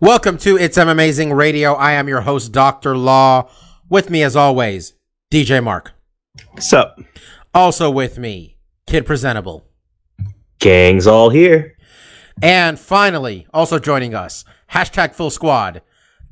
Welcome 0.00 0.38
to 0.38 0.56
It's 0.56 0.78
M 0.78 0.88
Amazing 0.88 1.32
Radio. 1.32 1.74
I 1.74 1.92
am 1.92 2.06
your 2.06 2.20
host, 2.20 2.52
Dr. 2.52 2.96
Law. 2.96 3.50
With 3.88 4.10
me, 4.10 4.22
as 4.22 4.36
always, 4.36 4.94
DJ 5.32 5.62
Mark. 5.62 5.92
What's 6.52 6.72
up? 6.72 7.00
Also 7.52 7.90
with 7.90 8.16
me, 8.16 8.58
Kid 8.86 9.06
Presentable. 9.06 9.64
Gang's 10.60 11.08
all 11.08 11.30
here. 11.30 11.76
And 12.40 12.78
finally, 12.78 13.48
also 13.52 13.80
joining 13.80 14.14
us, 14.14 14.44
hashtag 14.70 15.14
full 15.14 15.30
squad, 15.30 15.82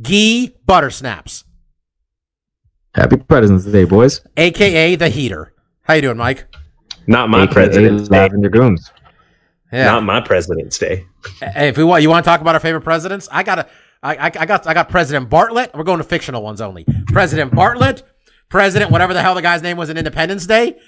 Gee 0.00 0.54
Buttersnaps, 0.66 1.42
Happy 2.94 3.16
President's 3.16 3.64
Day, 3.64 3.84
boys. 3.84 4.20
aka 4.36 4.94
the 4.94 5.08
Heater. 5.08 5.52
How 5.82 5.94
you 5.94 6.02
doing, 6.02 6.16
Mike? 6.16 6.46
Not 7.08 7.30
my 7.30 7.42
AKA 7.42 7.52
President's 7.52 8.08
Day. 8.08 8.16
Lavender 8.16 8.48
Grooms. 8.48 8.92
Yeah. 9.76 9.84
Not 9.86 10.04
my 10.04 10.20
President's 10.20 10.78
Day. 10.78 11.06
Hey, 11.40 11.68
if 11.68 11.76
we 11.76 11.84
want, 11.84 12.02
you 12.02 12.08
want 12.08 12.24
to 12.24 12.28
talk 12.28 12.40
about 12.40 12.54
our 12.54 12.60
favorite 12.60 12.80
presidents? 12.82 13.28
I 13.30 13.42
got 13.42 13.58
a, 13.58 13.66
I, 14.02 14.16
I, 14.16 14.24
I 14.26 14.46
got, 14.46 14.66
I 14.66 14.74
got 14.74 14.88
President 14.88 15.28
Bartlet. 15.28 15.74
We're 15.74 15.84
going 15.84 15.98
to 15.98 16.04
fictional 16.04 16.42
ones 16.42 16.60
only. 16.60 16.86
President 17.08 17.52
Bartlet, 17.52 18.02
President, 18.48 18.90
whatever 18.90 19.12
the 19.12 19.20
hell 19.22 19.34
the 19.34 19.42
guy's 19.42 19.62
name 19.62 19.76
was 19.76 19.90
in 19.90 19.98
Independence 19.98 20.46
Day. 20.46 20.78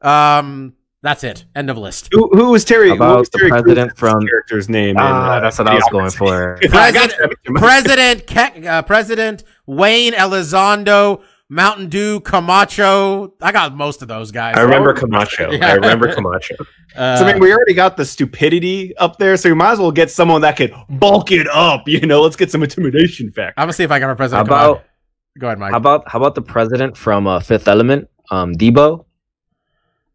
Um, 0.00 0.74
that's 1.02 1.24
it. 1.24 1.44
End 1.56 1.68
of 1.68 1.76
list. 1.76 2.10
Who, 2.12 2.28
who 2.32 2.50
was 2.50 2.64
Terry? 2.64 2.90
About 2.90 3.10
what 3.10 3.18
was 3.20 3.28
the 3.30 3.38
Terry 3.38 3.50
president 3.50 3.96
Crews' 3.96 4.12
from- 4.12 4.26
character's 4.26 4.68
name? 4.68 4.96
Ah, 4.98 5.02
in, 5.02 5.38
uh, 5.38 5.40
that's 5.40 5.58
what 5.58 5.66
I 5.68 5.74
was 5.74 5.88
going 5.90 6.10
for. 6.10 6.58
President. 6.68 7.14
President, 7.56 8.26
Ke- 8.28 8.66
uh, 8.66 8.82
President 8.82 9.42
Wayne 9.66 10.12
Elizondo, 10.12 11.22
Mountain 11.52 11.88
Dew, 11.90 12.20
Camacho. 12.20 13.34
I 13.42 13.52
got 13.52 13.76
most 13.76 14.00
of 14.00 14.08
those 14.08 14.30
guys. 14.30 14.56
I 14.56 14.62
remember 14.62 14.94
Camacho. 14.94 15.50
Yeah. 15.52 15.68
I 15.68 15.72
remember 15.74 16.12
Camacho. 16.14 16.54
Uh, 16.96 17.16
So 17.18 17.26
I 17.26 17.32
mean, 17.34 17.42
we 17.42 17.52
already 17.52 17.74
got 17.74 17.96
the 17.98 18.04
stupidity 18.06 18.96
up 18.96 19.18
there, 19.18 19.36
so 19.36 19.50
we 19.50 19.54
might 19.54 19.72
as 19.72 19.78
well 19.78 19.92
get 19.92 20.10
someone 20.10 20.40
that 20.42 20.56
could 20.56 20.72
bulk 20.88 21.30
it 21.30 21.46
up. 21.48 21.86
You 21.86 22.00
know, 22.06 22.22
let's 22.22 22.36
get 22.36 22.50
some 22.50 22.62
intimidation 22.62 23.30
factor. 23.32 23.52
I'm 23.58 23.64
gonna 23.64 23.74
see 23.74 23.84
if 23.84 23.90
I 23.90 23.98
can 23.98 24.08
remember 24.08 24.22
How 24.24 24.42
President. 24.44 24.48
about 24.48 24.74
Camacho. 24.76 24.88
Go 25.38 25.46
ahead, 25.48 25.58
Mike. 25.58 25.70
how 25.72 25.76
about 25.78 26.08
how 26.10 26.18
about 26.18 26.34
the 26.34 26.42
president 26.42 26.96
from 26.96 27.26
uh, 27.26 27.40
Fifth 27.40 27.68
Element, 27.68 28.08
um, 28.30 28.54
Deebo? 28.54 29.04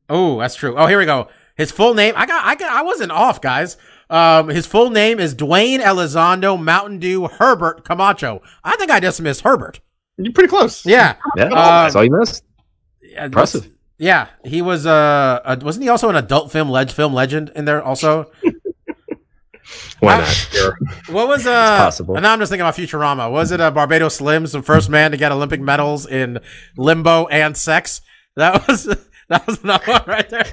Oh, 0.09 0.39
that's 0.39 0.55
true. 0.55 0.75
Oh, 0.77 0.87
here 0.87 0.97
we 0.97 1.05
go. 1.05 1.27
His 1.55 1.71
full 1.71 1.93
name. 1.93 2.13
I 2.17 2.25
got. 2.25 2.45
I 2.45 2.55
got. 2.55 2.71
I 2.71 2.81
wasn't 2.83 3.11
off, 3.11 3.41
guys. 3.41 3.77
Um, 4.09 4.47
his 4.49 4.65
full 4.65 4.89
name 4.89 5.19
is 5.19 5.35
Dwayne 5.35 5.81
Elizondo 5.81 6.59
Mountain 6.61 6.99
Dew 6.99 7.27
Herbert 7.27 7.83
Camacho. 7.83 8.41
I 8.63 8.75
think 8.77 8.89
I 8.89 8.99
just 8.99 9.21
missed 9.21 9.41
Herbert. 9.41 9.81
You're 10.17 10.33
pretty 10.33 10.49
close. 10.49 10.85
Yeah. 10.85 11.15
Yeah, 11.35 11.45
Uh, 11.45 11.83
that's 11.83 11.95
all 11.95 12.03
you 12.03 12.11
missed. 12.17 12.43
Yeah, 13.01 13.25
Impressive. 13.25 13.69
Yeah, 13.99 14.27
he 14.45 14.61
was. 14.61 14.85
Uh, 14.85 15.39
uh, 15.43 15.55
wasn't 15.61 15.83
he 15.83 15.89
also 15.89 16.09
an 16.09 16.15
adult 16.15 16.51
film 16.51 16.69
leg 16.69 16.91
film 16.91 17.13
legend 17.13 17.51
in 17.55 17.65
there 17.65 17.81
also? 17.83 18.31
Why 19.99 20.15
I- 20.15 20.17
not? 20.19 20.27
Sure. 20.27 20.77
What 21.09 21.27
was 21.27 21.47
uh? 21.47 21.77
possible. 21.77 22.15
And 22.15 22.23
now 22.23 22.33
I'm 22.33 22.39
just 22.39 22.49
thinking 22.51 22.61
about 22.61 22.75
Futurama. 22.75 23.31
Was 23.31 23.51
it 23.51 23.59
uh, 23.59 23.71
Barbados 23.71 24.19
Slims, 24.19 24.51
the 24.51 24.61
first 24.61 24.89
man 24.89 25.11
to 25.11 25.17
get 25.17 25.31
Olympic 25.31 25.59
medals 25.61 26.05
in 26.05 26.39
limbo 26.77 27.25
and 27.27 27.57
sex? 27.57 28.01
That 28.35 28.67
was 28.67 28.83
that 29.29 29.47
was 29.47 29.63
another 29.63 29.91
one 29.91 30.03
right 30.05 30.29
there. 30.29 30.45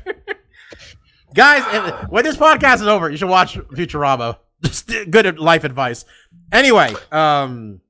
Guys, 1.35 1.63
if- 1.75 2.09
when 2.11 2.25
this 2.25 2.37
podcast 2.37 2.77
is 2.77 2.87
over, 2.87 3.11
you 3.11 3.17
should 3.19 3.29
watch 3.29 3.57
Futurama. 3.59 4.39
Just 4.63 4.91
good 5.11 5.39
life 5.39 5.65
advice. 5.65 6.07
Anyway, 6.51 6.95
um, 7.13 7.81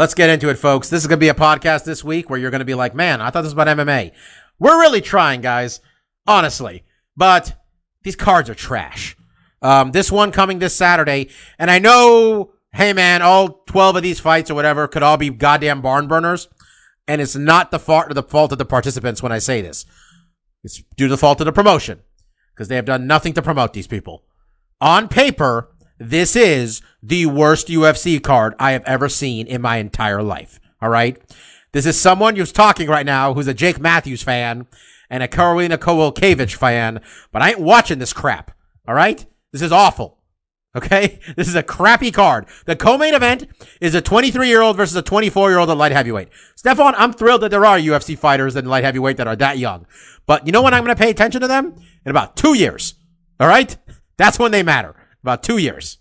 let's 0.00 0.14
get 0.14 0.30
into 0.30 0.48
it, 0.48 0.54
folks. 0.54 0.88
This 0.88 1.02
is 1.02 1.06
gonna 1.06 1.18
be 1.18 1.28
a 1.28 1.34
podcast 1.34 1.84
this 1.84 2.02
week 2.02 2.30
where 2.30 2.38
you're 2.38 2.50
gonna 2.50 2.64
be 2.64 2.74
like, 2.74 2.94
"Man, 2.94 3.20
I 3.20 3.28
thought 3.28 3.42
this 3.42 3.48
was 3.48 3.52
about 3.52 3.68
MMA." 3.68 4.12
We're 4.58 4.80
really 4.80 5.02
trying, 5.02 5.42
guys, 5.42 5.80
honestly, 6.26 6.84
but 7.18 7.62
these 8.02 8.16
cards 8.16 8.48
are 8.48 8.54
trash. 8.54 9.14
Um, 9.60 9.92
this 9.92 10.10
one 10.10 10.32
coming 10.32 10.58
this 10.58 10.74
Saturday, 10.74 11.28
and 11.58 11.70
I 11.70 11.78
know, 11.78 12.54
hey 12.72 12.94
man, 12.94 13.20
all 13.20 13.62
twelve 13.66 13.94
of 13.94 14.02
these 14.02 14.20
fights 14.20 14.50
or 14.50 14.54
whatever 14.54 14.88
could 14.88 15.02
all 15.02 15.18
be 15.18 15.28
goddamn 15.28 15.82
barn 15.82 16.08
burners, 16.08 16.48
and 17.06 17.20
it's 17.20 17.36
not 17.36 17.70
the 17.70 17.78
fault 17.78 18.08
the 18.14 18.22
fault 18.22 18.52
of 18.52 18.58
the 18.58 18.64
participants 18.64 19.22
when 19.22 19.32
I 19.32 19.38
say 19.38 19.60
this. 19.60 19.84
It's 20.64 20.82
due 20.96 21.08
to 21.08 21.10
the 21.10 21.18
fault 21.18 21.42
of 21.42 21.44
the 21.44 21.52
promotion 21.52 22.00
because 22.54 22.68
they 22.68 22.76
have 22.76 22.86
done 22.86 23.06
nothing 23.06 23.34
to 23.34 23.42
promote 23.42 23.74
these 23.74 23.86
people. 23.86 24.24
On 24.80 25.08
paper, 25.08 25.68
this 26.00 26.34
is 26.34 26.80
the 27.02 27.26
worst 27.26 27.68
UFC 27.68 28.22
card 28.22 28.54
I 28.58 28.72
have 28.72 28.82
ever 28.84 29.08
seen 29.10 29.46
in 29.46 29.60
my 29.60 29.76
entire 29.76 30.22
life. 30.22 30.58
All 30.80 30.88
right. 30.88 31.20
This 31.72 31.84
is 31.84 32.00
someone 32.00 32.34
who's 32.34 32.52
talking 32.52 32.88
right 32.88 33.04
now 33.04 33.34
who's 33.34 33.46
a 33.46 33.54
Jake 33.54 33.78
Matthews 33.78 34.22
fan 34.22 34.66
and 35.10 35.22
a 35.22 35.28
Karolina 35.28 35.76
Kowalkiewicz 35.76 36.54
fan, 36.54 37.00
but 37.32 37.42
I 37.42 37.50
ain't 37.50 37.60
watching 37.60 37.98
this 37.98 38.14
crap. 38.14 38.50
All 38.88 38.94
right. 38.94 39.24
This 39.52 39.60
is 39.60 39.72
awful. 39.72 40.16
Okay. 40.74 41.20
This 41.36 41.48
is 41.48 41.54
a 41.54 41.62
crappy 41.62 42.10
card. 42.10 42.46
The 42.64 42.76
co-main 42.76 43.12
event 43.12 43.46
is 43.80 43.94
a 43.94 44.00
23 44.00 44.48
year 44.48 44.62
old 44.62 44.78
versus 44.78 44.96
a 44.96 45.02
24 45.02 45.50
year 45.50 45.58
old 45.58 45.68
at 45.68 45.76
light 45.76 45.92
heavyweight. 45.92 46.30
Stefan, 46.56 46.94
I'm 46.96 47.12
thrilled 47.12 47.42
that 47.42 47.50
there 47.50 47.66
are 47.66 47.78
UFC 47.78 48.18
fighters 48.18 48.56
in 48.56 48.64
light 48.64 48.84
heavyweight 48.84 49.18
that 49.18 49.28
are 49.28 49.36
that 49.36 49.58
young. 49.58 49.86
But 50.24 50.46
you 50.46 50.52
know 50.52 50.62
when 50.62 50.72
I'm 50.72 50.84
going 50.84 50.96
to 50.96 51.00
pay 51.00 51.10
attention 51.10 51.42
to 51.42 51.48
them? 51.48 51.74
In 52.06 52.10
about 52.10 52.36
two 52.36 52.54
years. 52.54 52.94
All 53.38 53.48
right. 53.48 53.76
That's 54.16 54.38
when 54.38 54.52
they 54.52 54.62
matter. 54.62 54.94
About 55.22 55.42
two 55.42 55.58
years. 55.58 55.98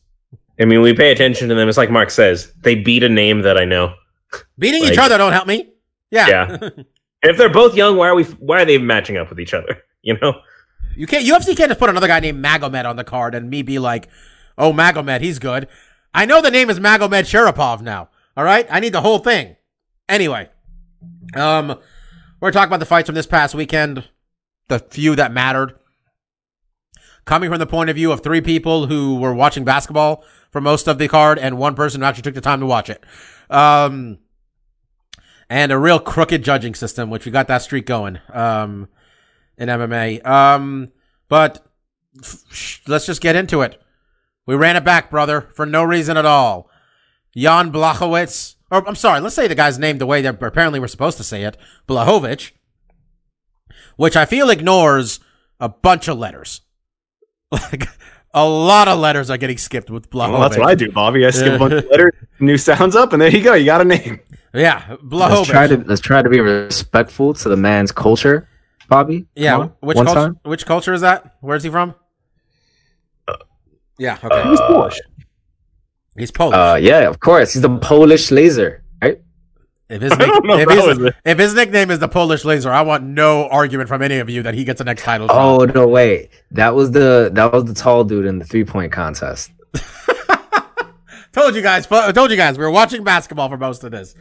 I 0.59 0.66
mean, 0.66 0.81
we 0.81 0.94
pay 0.94 1.12
attention 1.12 1.47
to 1.50 1.56
them. 1.56 1.69
It's 1.69 1.78
like 1.78 1.90
Mark 1.90 2.09
says. 2.09 2.52
They 2.62 2.75
beat 2.75 3.03
a 3.03 3.09
name 3.09 3.41
that 3.41 3.57
I 3.57 3.66
know. 3.66 3.94
Beating 4.57 4.84
each 4.84 4.97
other 4.97 5.18
don't 5.18 5.31
help 5.31 5.47
me. 5.47 5.72
Yeah. 6.12 6.28
Yeah. 6.28 6.57
And 6.62 6.85
if 7.24 7.38
they're 7.38 7.50
both 7.50 7.75
young, 7.75 7.97
why 7.97 8.09
are 8.09 8.16
we? 8.16 8.24
Why 8.24 8.62
are 8.62 8.66
they 8.66 8.78
matching 8.78 9.18
up 9.18 9.30
with 9.30 9.40
each 9.40 9.53
other? 9.53 9.81
You 10.02 10.18
know. 10.22 10.40
You 10.96 11.07
can't 11.07 11.25
UFC 11.25 11.57
can't 11.57 11.69
just 11.69 11.78
put 11.78 11.90
another 11.90 12.07
guy 12.07 12.22
named 12.22 12.41
Magomed 12.41 12.85
on 12.85 12.96
the 12.96 13.03
card 13.03 13.35
and 13.35 13.50
me 13.50 13.63
be 13.63 13.80
like, 13.80 14.07
"Oh, 14.57 14.72
Magomed, 14.72 15.19
he's 15.19 15.40
good." 15.40 15.68
I 16.13 16.25
know 16.25 16.41
the 16.41 16.50
name 16.50 16.69
is 16.69 16.80
Magomed 16.80 17.24
Sharapov 17.24 17.81
now. 17.81 18.07
All 18.38 18.46
right, 18.46 18.66
I 18.72 18.80
need 18.80 18.94
the 18.94 19.01
whole 19.01 19.19
thing. 19.19 19.57
Anyway, 20.07 20.47
um, 21.36 21.78
we're 22.40 22.53
talking 22.53 22.69
about 22.69 22.80
the 22.80 22.86
fights 22.86 23.07
from 23.07 23.16
this 23.16 23.28
past 23.28 23.53
weekend, 23.53 24.07
the 24.69 24.80
few 24.80 25.18
that 25.18 25.34
mattered. 25.34 25.74
Coming 27.25 27.50
from 27.50 27.59
the 27.59 27.68
point 27.68 27.90
of 27.90 27.96
view 27.96 28.12
of 28.12 28.22
three 28.22 28.41
people 28.41 28.88
who 28.88 29.19
were 29.19 29.34
watching 29.34 29.63
basketball 29.63 30.24
for 30.52 30.62
most 30.62 30.88
of 30.88 30.97
the 30.97 31.07
card, 31.07 31.38
and 31.38 31.57
one 31.57 31.75
person 31.75 32.02
who 32.02 32.07
actually 32.07 32.24
took 32.24 32.34
the 32.34 32.41
time 32.41 32.59
to 32.59 32.66
watch 32.66 32.90
it. 32.90 33.03
Um, 33.50 34.19
and 35.50 35.72
a 35.72 35.78
real 35.78 36.00
crooked 36.00 36.44
judging 36.44 36.74
system, 36.74 37.09
which 37.09 37.25
we 37.25 37.31
got 37.31 37.47
that 37.47 37.62
streak 37.62 37.85
going. 37.85 38.19
Um, 38.34 38.88
in 39.59 39.69
MMA. 39.69 40.25
Um, 40.25 40.91
but 41.28 41.63
f- 42.24 42.81
let's 42.88 43.06
just 43.06 43.22
get 43.22 43.36
into 43.36 43.62
it. 43.62 43.80
We 44.47 44.56
ran 44.56 44.78
it 44.78 44.84
back, 44.84 45.12
brother, 45.12 45.50
for 45.53 45.66
no 45.66 45.84
reason 45.84 46.18
at 46.18 46.25
all. 46.25 46.69
Jan 47.38 47.72
Blachowicz, 47.72 48.56
or 48.72 48.88
I'm 48.88 48.96
sorry, 48.96 49.19
let's 49.19 49.36
say 49.36 49.47
the 49.47 49.53
guy's 49.53 49.78
name 49.78 50.00
the 50.00 50.07
way 50.07 50.22
that 50.24 50.41
apparently 50.41 50.80
we're 50.80 50.88
supposed 50.88 51.18
to 51.18 51.24
say 51.24 51.44
it, 51.44 51.57
Blahovic, 51.88 52.51
which 53.97 54.16
I 54.16 54.25
feel 54.25 54.50
ignores 54.50 55.19
a 55.59 55.69
bunch 55.69 56.07
of 56.07 56.18
letters. 56.18 56.62
Like 57.51 57.89
a 58.33 58.47
lot 58.47 58.88
of 58.88 59.00
letters 59.00 59.29
are 59.29 59.38
getting 59.38 59.57
skipped 59.57 59.89
with 59.89 60.09
Blahovic. 60.09 60.33
Well, 60.33 60.41
that's 60.41 60.57
what 60.57 60.68
I 60.69 60.75
do, 60.75 60.91
Bobby. 60.91 61.25
I 61.25 61.31
skip 61.31 61.53
a 61.53 61.57
bunch 61.57 61.74
of 61.74 61.85
letters, 61.89 62.13
new 62.39 62.57
sounds 62.57 62.95
up, 62.95 63.13
and 63.13 63.21
there 63.21 63.29
you 63.29 63.41
go. 63.44 63.56
You 63.56 63.65
got 63.65 63.81
a 63.81 63.85
name. 63.85 64.19
Yeah, 64.53 64.95
Let's 65.03 65.47
try 65.47 65.68
to 65.68 65.77
let's 65.77 66.01
try 66.01 66.21
to 66.21 66.29
be 66.29 66.39
respectful 66.39 67.33
to 67.35 67.50
the 67.50 67.56
man's 67.56 67.91
culture, 67.91 68.47
Bobby. 68.88 69.27
Yeah, 69.35 69.57
on, 69.57 69.74
which 69.81 69.95
one 69.95 70.06
culture? 70.06 70.19
time. 70.21 70.39
Which 70.44 70.65
culture 70.65 70.94
is 70.94 71.01
that? 71.01 71.35
Where's 71.41 71.63
he 71.63 71.69
from? 71.69 71.94
Yeah, 74.00 74.18
okay. 74.24 74.50
He's 74.50 74.59
Polish. 74.62 75.00
He's 76.18 76.31
Polish. 76.31 76.56
Uh, 76.56 76.79
yeah, 76.81 77.07
of 77.07 77.19
course. 77.19 77.53
He's 77.53 77.62
the 77.62 77.77
Polish 77.77 78.31
laser, 78.31 78.71
right? 78.71 78.88
If 79.89 80.03
his, 80.03 80.12
I 80.19 80.39
if, 80.44 80.69
if 80.69 80.97
his, 80.97 81.13
if 81.25 81.39
his 81.39 81.53
nickname 81.56 81.89
is 81.89 82.00
the 82.00 82.07
Polish 82.07 82.45
Laser, 82.45 82.71
I 82.71 82.81
want 82.83 83.03
no 83.03 83.47
argument 83.50 83.89
from 83.89 84.01
any 84.03 84.19
of 84.19 84.30
you 84.30 84.44
that 84.44 84.53
he 84.53 84.63
gets 84.63 84.77
the 84.77 84.83
next 84.83 85.03
title. 85.03 85.27
shot. 85.27 85.36
Oh 85.36 85.65
no, 85.65 85.88
wait. 85.88 86.30
That 86.51 86.75
was 86.75 86.91
the 86.91 87.31
that 87.33 87.51
was 87.51 87.65
the 87.65 87.74
tall 87.74 88.03
dude 88.03 88.25
in 88.25 88.38
the 88.38 88.45
three 88.45 88.63
point 88.63 88.91
contest. 88.91 89.51
told 91.31 91.56
you 91.56 91.62
guys. 91.62 91.91
I 91.91 92.12
told 92.12 92.30
you 92.30 92.38
guys. 92.38 92.57
We 92.57 92.63
were 92.63 92.71
watching 92.71 93.03
basketball 93.03 93.50
for 93.50 93.57
most 93.57 93.83
of 93.83 93.91
this. 93.91 94.13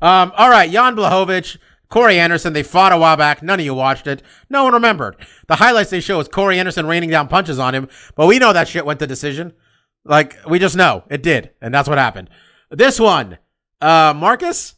Um, 0.00 0.32
all 0.36 0.48
right, 0.48 0.70
Jan 0.70 0.94
Blahovic, 0.94 1.56
Corey 1.88 2.20
Anderson. 2.20 2.52
They 2.52 2.62
fought 2.62 2.92
a 2.92 2.98
while 2.98 3.16
back. 3.16 3.42
None 3.42 3.58
of 3.58 3.66
you 3.66 3.74
watched 3.74 4.06
it. 4.06 4.22
No 4.48 4.62
one 4.62 4.74
remembered. 4.74 5.16
The 5.48 5.56
highlights 5.56 5.90
they 5.90 6.00
show 6.00 6.20
is 6.20 6.28
Corey 6.28 6.60
Anderson 6.60 6.86
raining 6.86 7.10
down 7.10 7.26
punches 7.26 7.58
on 7.58 7.74
him, 7.74 7.88
but 8.14 8.26
we 8.26 8.38
know 8.38 8.52
that 8.52 8.68
shit 8.68 8.86
went 8.86 9.00
to 9.00 9.06
decision. 9.08 9.54
Like 10.04 10.36
we 10.48 10.60
just 10.60 10.76
know 10.76 11.02
it 11.10 11.24
did, 11.24 11.50
and 11.60 11.74
that's 11.74 11.88
what 11.88 11.98
happened. 11.98 12.30
This 12.70 13.00
one, 13.00 13.38
uh, 13.80 14.14
Marcus, 14.16 14.74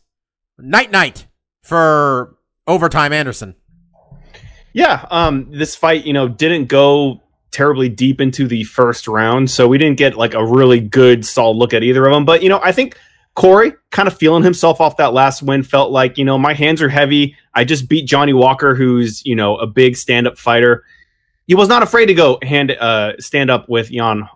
night 0.58 0.90
night 0.90 1.26
for 1.62 2.36
overtime 2.66 3.12
Anderson. 3.12 3.54
Yeah, 4.72 5.06
um, 5.10 5.50
this 5.50 5.74
fight, 5.74 6.04
you 6.04 6.12
know, 6.12 6.28
didn't 6.28 6.66
go 6.66 7.20
terribly 7.50 7.88
deep 7.88 8.20
into 8.20 8.46
the 8.46 8.64
first 8.64 9.08
round, 9.08 9.50
so 9.50 9.66
we 9.66 9.78
didn't 9.78 9.96
get 9.96 10.16
like 10.16 10.34
a 10.34 10.44
really 10.44 10.80
good, 10.80 11.24
solid 11.24 11.56
look 11.56 11.72
at 11.72 11.82
either 11.82 12.06
of 12.06 12.12
them. 12.12 12.24
But 12.24 12.42
you 12.42 12.48
know, 12.48 12.60
I 12.62 12.72
think 12.72 12.96
Corey 13.34 13.72
kind 13.90 14.06
of 14.06 14.16
feeling 14.16 14.42
himself 14.42 14.80
off 14.80 14.96
that 14.98 15.14
last 15.14 15.42
win 15.42 15.62
felt 15.62 15.90
like, 15.90 16.18
you 16.18 16.24
know, 16.24 16.36
my 16.38 16.54
hands 16.54 16.82
are 16.82 16.88
heavy. 16.88 17.36
I 17.54 17.64
just 17.64 17.88
beat 17.88 18.06
Johnny 18.06 18.32
Walker, 18.32 18.74
who's 18.74 19.24
you 19.24 19.34
know 19.34 19.56
a 19.56 19.66
big 19.66 19.96
stand-up 19.96 20.38
fighter. 20.38 20.84
He 21.46 21.54
was 21.54 21.68
not 21.68 21.82
afraid 21.82 22.06
to 22.06 22.14
go 22.14 22.38
hand 22.42 22.72
uh, 22.72 23.12
stand 23.18 23.50
up 23.50 23.68
with 23.68 23.90
Jan 23.90 24.28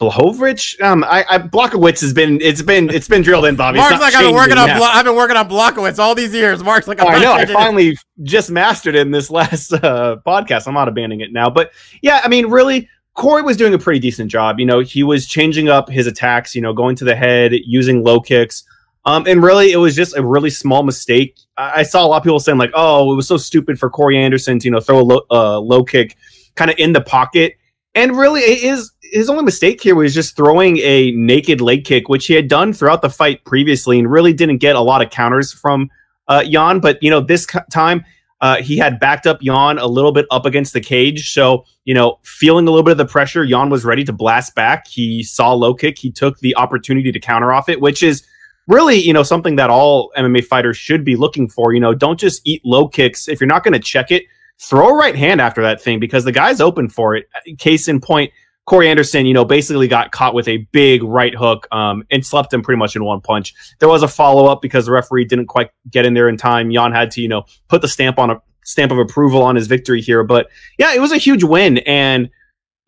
Blachowicz. 0.00 0.80
Um, 0.82 1.04
I, 1.04 1.24
I 1.28 1.38
Blockowitz 1.38 2.00
has 2.02 2.12
been 2.12 2.40
it's 2.42 2.60
been 2.62 2.90
it's 2.90 3.08
been 3.08 3.22
drilled 3.22 3.46
in, 3.46 3.56
Bobby. 3.56 3.78
It's 3.78 3.88
Mark's 3.88 4.02
like 4.02 4.14
I've 4.14 4.24
been 4.26 4.34
working 4.34 4.58
on. 4.58 4.66
Blo- 4.76 4.86
I've 4.86 5.04
been 5.04 5.16
working 5.16 5.36
on 5.36 5.48
Blockowitz 5.48 5.98
all 5.98 6.14
these 6.14 6.34
years. 6.34 6.62
Mark's 6.62 6.86
like 6.86 7.00
Oh, 7.00 7.06
I'm 7.06 7.22
know. 7.22 7.32
I 7.32 7.38
changing 7.38 7.54
it. 7.56 7.58
finally 7.58 7.98
just 8.22 8.50
mastered 8.50 8.94
it 8.94 9.00
in 9.00 9.10
this 9.10 9.30
last 9.30 9.72
uh, 9.72 10.16
podcast. 10.26 10.66
I'm 10.68 10.74
not 10.74 10.88
abandoning 10.88 11.20
it 11.20 11.32
now, 11.32 11.48
but 11.48 11.72
yeah, 12.02 12.20
I 12.22 12.28
mean, 12.28 12.46
really, 12.50 12.88
Corey 13.14 13.42
was 13.42 13.56
doing 13.56 13.72
a 13.72 13.78
pretty 13.78 13.98
decent 14.00 14.30
job. 14.30 14.60
You 14.60 14.66
know, 14.66 14.80
he 14.80 15.02
was 15.02 15.26
changing 15.26 15.68
up 15.70 15.88
his 15.88 16.06
attacks. 16.06 16.54
You 16.54 16.60
know, 16.60 16.74
going 16.74 16.94
to 16.96 17.04
the 17.04 17.16
head, 17.16 17.52
using 17.64 18.02
low 18.04 18.20
kicks. 18.20 18.64
Um, 19.06 19.24
and 19.26 19.42
really, 19.42 19.72
it 19.72 19.76
was 19.76 19.94
just 19.94 20.16
a 20.16 20.22
really 20.22 20.50
small 20.50 20.82
mistake. 20.82 21.38
I, 21.56 21.80
I 21.80 21.82
saw 21.84 22.04
a 22.04 22.08
lot 22.08 22.18
of 22.18 22.22
people 22.22 22.40
saying 22.40 22.58
like, 22.58 22.72
"Oh, 22.74 23.12
it 23.12 23.16
was 23.16 23.28
so 23.28 23.38
stupid 23.38 23.78
for 23.78 23.88
Corey 23.88 24.18
Anderson 24.18 24.58
to 24.58 24.64
you 24.66 24.72
know 24.72 24.80
throw 24.80 25.00
a 25.00 25.02
low, 25.02 25.20
uh, 25.30 25.58
low 25.58 25.84
kick 25.84 26.16
kind 26.54 26.70
of 26.70 26.76
in 26.78 26.92
the 26.92 27.00
pocket." 27.00 27.54
And 27.94 28.14
really, 28.14 28.42
it 28.42 28.62
is 28.62 28.92
his 29.12 29.28
only 29.30 29.44
mistake 29.44 29.80
here 29.80 29.94
was 29.94 30.14
just 30.14 30.36
throwing 30.36 30.78
a 30.78 31.10
naked 31.12 31.60
leg 31.60 31.84
kick, 31.84 32.08
which 32.08 32.26
he 32.26 32.34
had 32.34 32.48
done 32.48 32.72
throughout 32.72 33.02
the 33.02 33.10
fight 33.10 33.44
previously, 33.44 33.98
and 33.98 34.10
really 34.10 34.32
didn't 34.32 34.58
get 34.58 34.76
a 34.76 34.80
lot 34.80 35.02
of 35.02 35.10
counters 35.10 35.52
from 35.52 35.90
uh, 36.28 36.44
Jan. 36.44 36.80
But 36.80 37.02
you 37.02 37.10
know, 37.10 37.20
this 37.20 37.46
time 37.70 38.04
uh, 38.40 38.56
he 38.56 38.76
had 38.76 39.00
backed 39.00 39.26
up 39.26 39.40
Jan 39.40 39.78
a 39.78 39.86
little 39.86 40.12
bit 40.12 40.26
up 40.30 40.46
against 40.46 40.72
the 40.72 40.80
cage, 40.80 41.32
so 41.32 41.64
you 41.84 41.94
know, 41.94 42.18
feeling 42.22 42.66
a 42.66 42.70
little 42.70 42.84
bit 42.84 42.92
of 42.92 42.98
the 42.98 43.06
pressure, 43.06 43.46
Jan 43.46 43.70
was 43.70 43.84
ready 43.84 44.04
to 44.04 44.12
blast 44.12 44.54
back. 44.54 44.86
He 44.88 45.22
saw 45.22 45.52
low 45.52 45.74
kick, 45.74 45.98
he 45.98 46.10
took 46.10 46.38
the 46.40 46.56
opportunity 46.56 47.12
to 47.12 47.20
counter 47.20 47.52
off 47.52 47.68
it, 47.68 47.80
which 47.80 48.02
is 48.02 48.26
really 48.66 48.96
you 48.96 49.12
know 49.12 49.22
something 49.22 49.56
that 49.56 49.70
all 49.70 50.12
MMA 50.16 50.44
fighters 50.44 50.76
should 50.76 51.04
be 51.04 51.16
looking 51.16 51.48
for. 51.48 51.72
You 51.72 51.80
know, 51.80 51.94
don't 51.94 52.18
just 52.18 52.42
eat 52.44 52.62
low 52.64 52.88
kicks 52.88 53.28
if 53.28 53.40
you're 53.40 53.48
not 53.48 53.64
going 53.64 53.74
to 53.74 53.80
check 53.80 54.10
it. 54.10 54.24
Throw 54.58 54.88
a 54.88 54.94
right 54.94 55.14
hand 55.14 55.40
after 55.40 55.60
that 55.62 55.82
thing 55.82 56.00
because 56.00 56.24
the 56.24 56.32
guy's 56.32 56.62
open 56.62 56.88
for 56.88 57.14
it. 57.14 57.28
Case 57.58 57.88
in 57.88 58.00
point, 58.00 58.32
Corey 58.66 58.88
Anderson, 58.88 59.26
you 59.26 59.34
know, 59.34 59.44
basically 59.44 59.86
got 59.86 60.10
caught 60.10 60.34
with 60.34 60.48
a 60.48 60.58
big 60.72 61.02
right 61.02 61.34
hook 61.34 61.68
um, 61.70 62.04
and 62.10 62.26
slept 62.26 62.52
him 62.52 62.62
pretty 62.62 62.78
much 62.78 62.96
in 62.96 63.04
one 63.04 63.20
punch. 63.20 63.54
There 63.78 63.88
was 63.88 64.02
a 64.02 64.08
follow 64.08 64.46
up 64.50 64.60
because 64.60 64.86
the 64.86 64.92
referee 64.92 65.24
didn't 65.24 65.46
quite 65.46 65.70
get 65.88 66.04
in 66.04 66.14
there 66.14 66.28
in 66.28 66.36
time. 66.36 66.72
Jan 66.72 66.92
had 66.92 67.12
to, 67.12 67.20
you 67.20 67.28
know, 67.28 67.44
put 67.68 67.80
the 67.80 67.88
stamp 67.88 68.18
on 68.18 68.30
a 68.30 68.42
stamp 68.64 68.90
of 68.90 68.98
approval 68.98 69.42
on 69.42 69.54
his 69.54 69.68
victory 69.68 70.02
here. 70.02 70.24
But 70.24 70.48
yeah, 70.78 70.92
it 70.92 71.00
was 71.00 71.12
a 71.12 71.16
huge 71.16 71.44
win. 71.44 71.78
And 71.78 72.28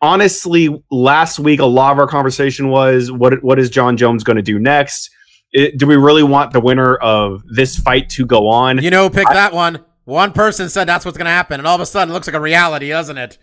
honestly, 0.01 0.83
last 0.91 1.39
week 1.39 1.61
a 1.61 1.65
lot 1.65 1.93
of 1.93 1.99
our 1.99 2.07
conversation 2.07 2.67
was 2.67 3.09
what 3.09 3.41
what 3.41 3.57
is 3.57 3.69
Jon 3.69 3.95
Jones 3.95 4.25
going 4.25 4.37
to 4.37 4.43
do 4.43 4.59
next? 4.59 5.09
It, 5.51 5.77
do 5.79 5.87
we 5.87 5.95
really 5.95 6.23
want 6.23 6.51
the 6.51 6.59
winner 6.59 6.95
of 6.97 7.41
this 7.47 7.79
fight 7.79 8.09
to 8.11 8.25
go 8.25 8.49
on? 8.49 8.83
You 8.83 8.91
know, 8.91 9.09
pick 9.09 9.19
picked 9.19 9.33
that 9.33 9.53
one. 9.53 9.83
One 10.09 10.33
person 10.33 10.69
said 10.69 10.85
that's 10.85 11.05
what's 11.05 11.17
going 11.17 11.25
to 11.27 11.31
happen, 11.31 11.59
and 11.59 11.67
all 11.67 11.75
of 11.75 11.81
a 11.81 11.85
sudden 11.85 12.11
it 12.11 12.13
looks 12.13 12.25
like 12.27 12.35
a 12.35 12.39
reality, 12.41 12.89
doesn't 12.89 13.17
it? 13.17 13.37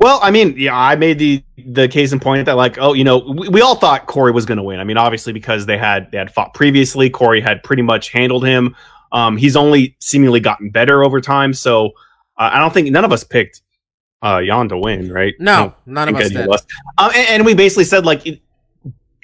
Well, 0.00 0.18
I 0.22 0.32
mean, 0.32 0.54
yeah, 0.58 0.76
I 0.76 0.96
made 0.96 1.18
the 1.20 1.42
the 1.66 1.86
case 1.86 2.12
in 2.12 2.18
point 2.18 2.44
that 2.46 2.56
like, 2.56 2.78
oh, 2.78 2.92
you 2.94 3.04
know, 3.04 3.18
we, 3.18 3.48
we 3.48 3.60
all 3.60 3.76
thought 3.76 4.06
Corey 4.06 4.32
was 4.32 4.44
going 4.44 4.56
to 4.58 4.62
win. 4.64 4.80
I 4.80 4.84
mean, 4.84 4.96
obviously 4.96 5.32
because 5.32 5.66
they 5.66 5.78
had 5.78 6.10
they 6.10 6.18
had 6.18 6.32
fought 6.34 6.52
previously, 6.52 7.08
Corey 7.08 7.40
had 7.40 7.62
pretty 7.62 7.82
much 7.82 8.10
handled 8.10 8.44
him. 8.44 8.74
Um, 9.12 9.36
he's 9.36 9.54
only 9.54 9.96
seemingly 10.00 10.40
gotten 10.40 10.70
better 10.70 11.04
over 11.04 11.20
time, 11.20 11.54
so 11.54 11.86
uh, 12.36 12.50
I 12.52 12.58
don't 12.58 12.74
think 12.74 12.90
none 12.90 13.04
of 13.04 13.12
us 13.12 13.22
picked 13.22 13.62
uh, 14.20 14.42
Jan 14.42 14.68
to 14.70 14.76
win, 14.78 15.12
right? 15.12 15.34
No, 15.38 15.74
none 15.86 16.08
of 16.08 16.16
us 16.16 16.28
did. 16.30 16.48
Um, 16.98 17.10
and, 17.14 17.28
and 17.28 17.46
we 17.46 17.54
basically 17.54 17.84
said 17.84 18.04
like. 18.04 18.26
it- 18.26 18.40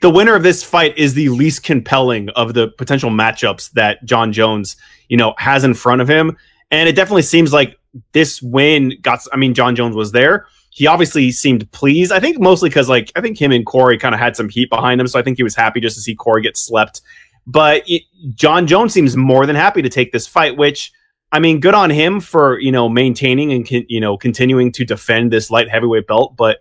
the 0.02 0.08
winner 0.08 0.34
of 0.34 0.42
this 0.42 0.62
fight 0.62 0.96
is 0.96 1.12
the 1.12 1.28
least 1.28 1.62
compelling 1.62 2.30
of 2.30 2.54
the 2.54 2.68
potential 2.68 3.10
matchups 3.10 3.70
that 3.72 4.02
Jon 4.06 4.32
Jones, 4.32 4.76
you 5.10 5.16
know, 5.18 5.34
has 5.36 5.62
in 5.62 5.74
front 5.74 6.00
of 6.00 6.08
him. 6.08 6.38
And 6.70 6.88
it 6.88 6.94
definitely 6.94 7.22
seems 7.22 7.52
like 7.52 7.78
this 8.12 8.40
win 8.40 8.92
got, 9.02 9.20
I 9.32 9.36
mean, 9.36 9.54
Jon 9.54 9.74
Jones 9.74 9.96
was 9.96 10.12
there. 10.12 10.46
He 10.70 10.86
obviously 10.86 11.32
seemed 11.32 11.70
pleased. 11.72 12.12
I 12.12 12.20
think 12.20 12.38
mostly 12.38 12.68
because, 12.68 12.88
like, 12.88 13.10
I 13.16 13.20
think 13.20 13.40
him 13.40 13.50
and 13.50 13.66
Corey 13.66 13.98
kind 13.98 14.14
of 14.14 14.20
had 14.20 14.36
some 14.36 14.48
heat 14.48 14.70
behind 14.70 15.00
him. 15.00 15.08
So 15.08 15.18
I 15.18 15.22
think 15.22 15.36
he 15.36 15.42
was 15.42 15.56
happy 15.56 15.80
just 15.80 15.96
to 15.96 16.02
see 16.02 16.14
Corey 16.14 16.42
get 16.42 16.56
slept. 16.56 17.00
But 17.46 17.82
it, 17.88 18.02
Jon 18.34 18.68
Jones 18.68 18.92
seems 18.92 19.16
more 19.16 19.46
than 19.46 19.56
happy 19.56 19.82
to 19.82 19.88
take 19.88 20.12
this 20.12 20.28
fight, 20.28 20.56
which, 20.56 20.92
I 21.32 21.40
mean, 21.40 21.58
good 21.58 21.74
on 21.74 21.90
him 21.90 22.20
for, 22.20 22.60
you 22.60 22.70
know, 22.70 22.88
maintaining 22.88 23.52
and, 23.52 23.68
con- 23.68 23.86
you 23.88 24.00
know, 24.00 24.16
continuing 24.16 24.70
to 24.72 24.84
defend 24.84 25.32
this 25.32 25.50
light 25.50 25.68
heavyweight 25.68 26.06
belt. 26.06 26.36
But 26.36 26.60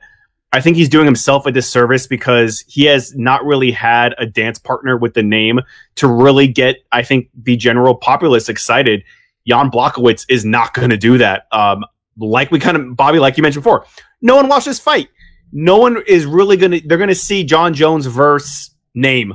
I 0.52 0.62
think 0.62 0.78
he's 0.78 0.90
doing 0.90 1.06
himself 1.06 1.46
a 1.46 1.52
disservice 1.52 2.08
because 2.08 2.62
he 2.68 2.86
has 2.86 3.16
not 3.16 3.46
really 3.46 3.72
had 3.72 4.16
a 4.18 4.26
dance 4.26 4.58
partner 4.58 4.98
with 4.98 5.14
the 5.14 5.22
name 5.22 5.60
to 5.98 6.08
really 6.08 6.48
get, 6.48 6.78
I 6.92 7.04
think, 7.04 7.30
the 7.36 7.56
general 7.56 7.94
populace 7.94 8.50
excited. 8.50 9.04
Jan 9.50 9.70
Blockowitz 9.72 10.26
is 10.30 10.46
not 10.46 10.74
going 10.74 10.90
to 10.92 10.98
do 10.98 11.18
that. 11.18 11.48
Um, 11.52 11.84
like 12.18 12.52
we 12.52 12.60
kind 12.60 12.78
of, 12.78 12.96
Bobby, 12.96 13.20
like 13.20 13.36
you 13.38 13.42
mentioned 13.44 13.64
before, 13.64 13.86
no 14.22 14.36
one 14.36 14.48
watched 14.48 14.66
this 14.68 14.80
fight. 14.80 15.10
No 15.52 15.78
one 15.78 16.04
is 16.08 16.26
really 16.26 16.56
going 16.58 16.72
to, 16.74 16.82
they're 16.88 16.98
going 16.98 17.08
to 17.10 17.16
see 17.16 17.44
Jon 17.44 17.74
Jones 17.74 18.06
verse 18.06 18.76
name. 18.94 19.34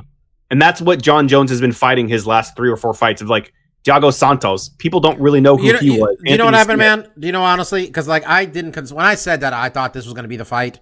And 0.49 0.61
that's 0.61 0.79
what 0.81 1.01
Jon 1.01 1.27
Jones 1.27 1.49
has 1.49 1.59
been 1.59 1.71
fighting 1.73 2.07
his 2.07 2.25
last 2.25 2.55
three 2.55 2.69
or 2.69 2.77
four 2.77 2.93
fights 2.93 3.21
of 3.21 3.27
like 3.29 3.51
Thiago 3.83 4.13
Santos. 4.13 4.69
People 4.69 4.99
don't 4.99 5.19
really 5.19 5.41
know 5.41 5.57
who 5.57 5.65
You 5.65 5.73
know, 5.73 5.79
he 5.79 5.93
you- 5.95 5.99
was. 5.99 6.17
you 6.23 6.37
know 6.37 6.45
what 6.45 6.53
happened, 6.53 6.77
Smith. 6.79 6.99
man? 7.05 7.11
Do 7.19 7.27
you 7.27 7.33
know 7.33 7.43
honestly? 7.43 7.85
Because 7.85 8.07
like 8.07 8.25
I 8.27 8.45
didn't 8.45 8.71
cons- 8.71 8.93
when 8.93 9.05
I 9.05 9.15
said 9.15 9.41
that 9.41 9.53
I 9.53 9.69
thought 9.69 9.93
this 9.93 10.05
was 10.05 10.13
going 10.13 10.23
to 10.23 10.29
be 10.29 10.37
the 10.37 10.45
fight. 10.45 10.79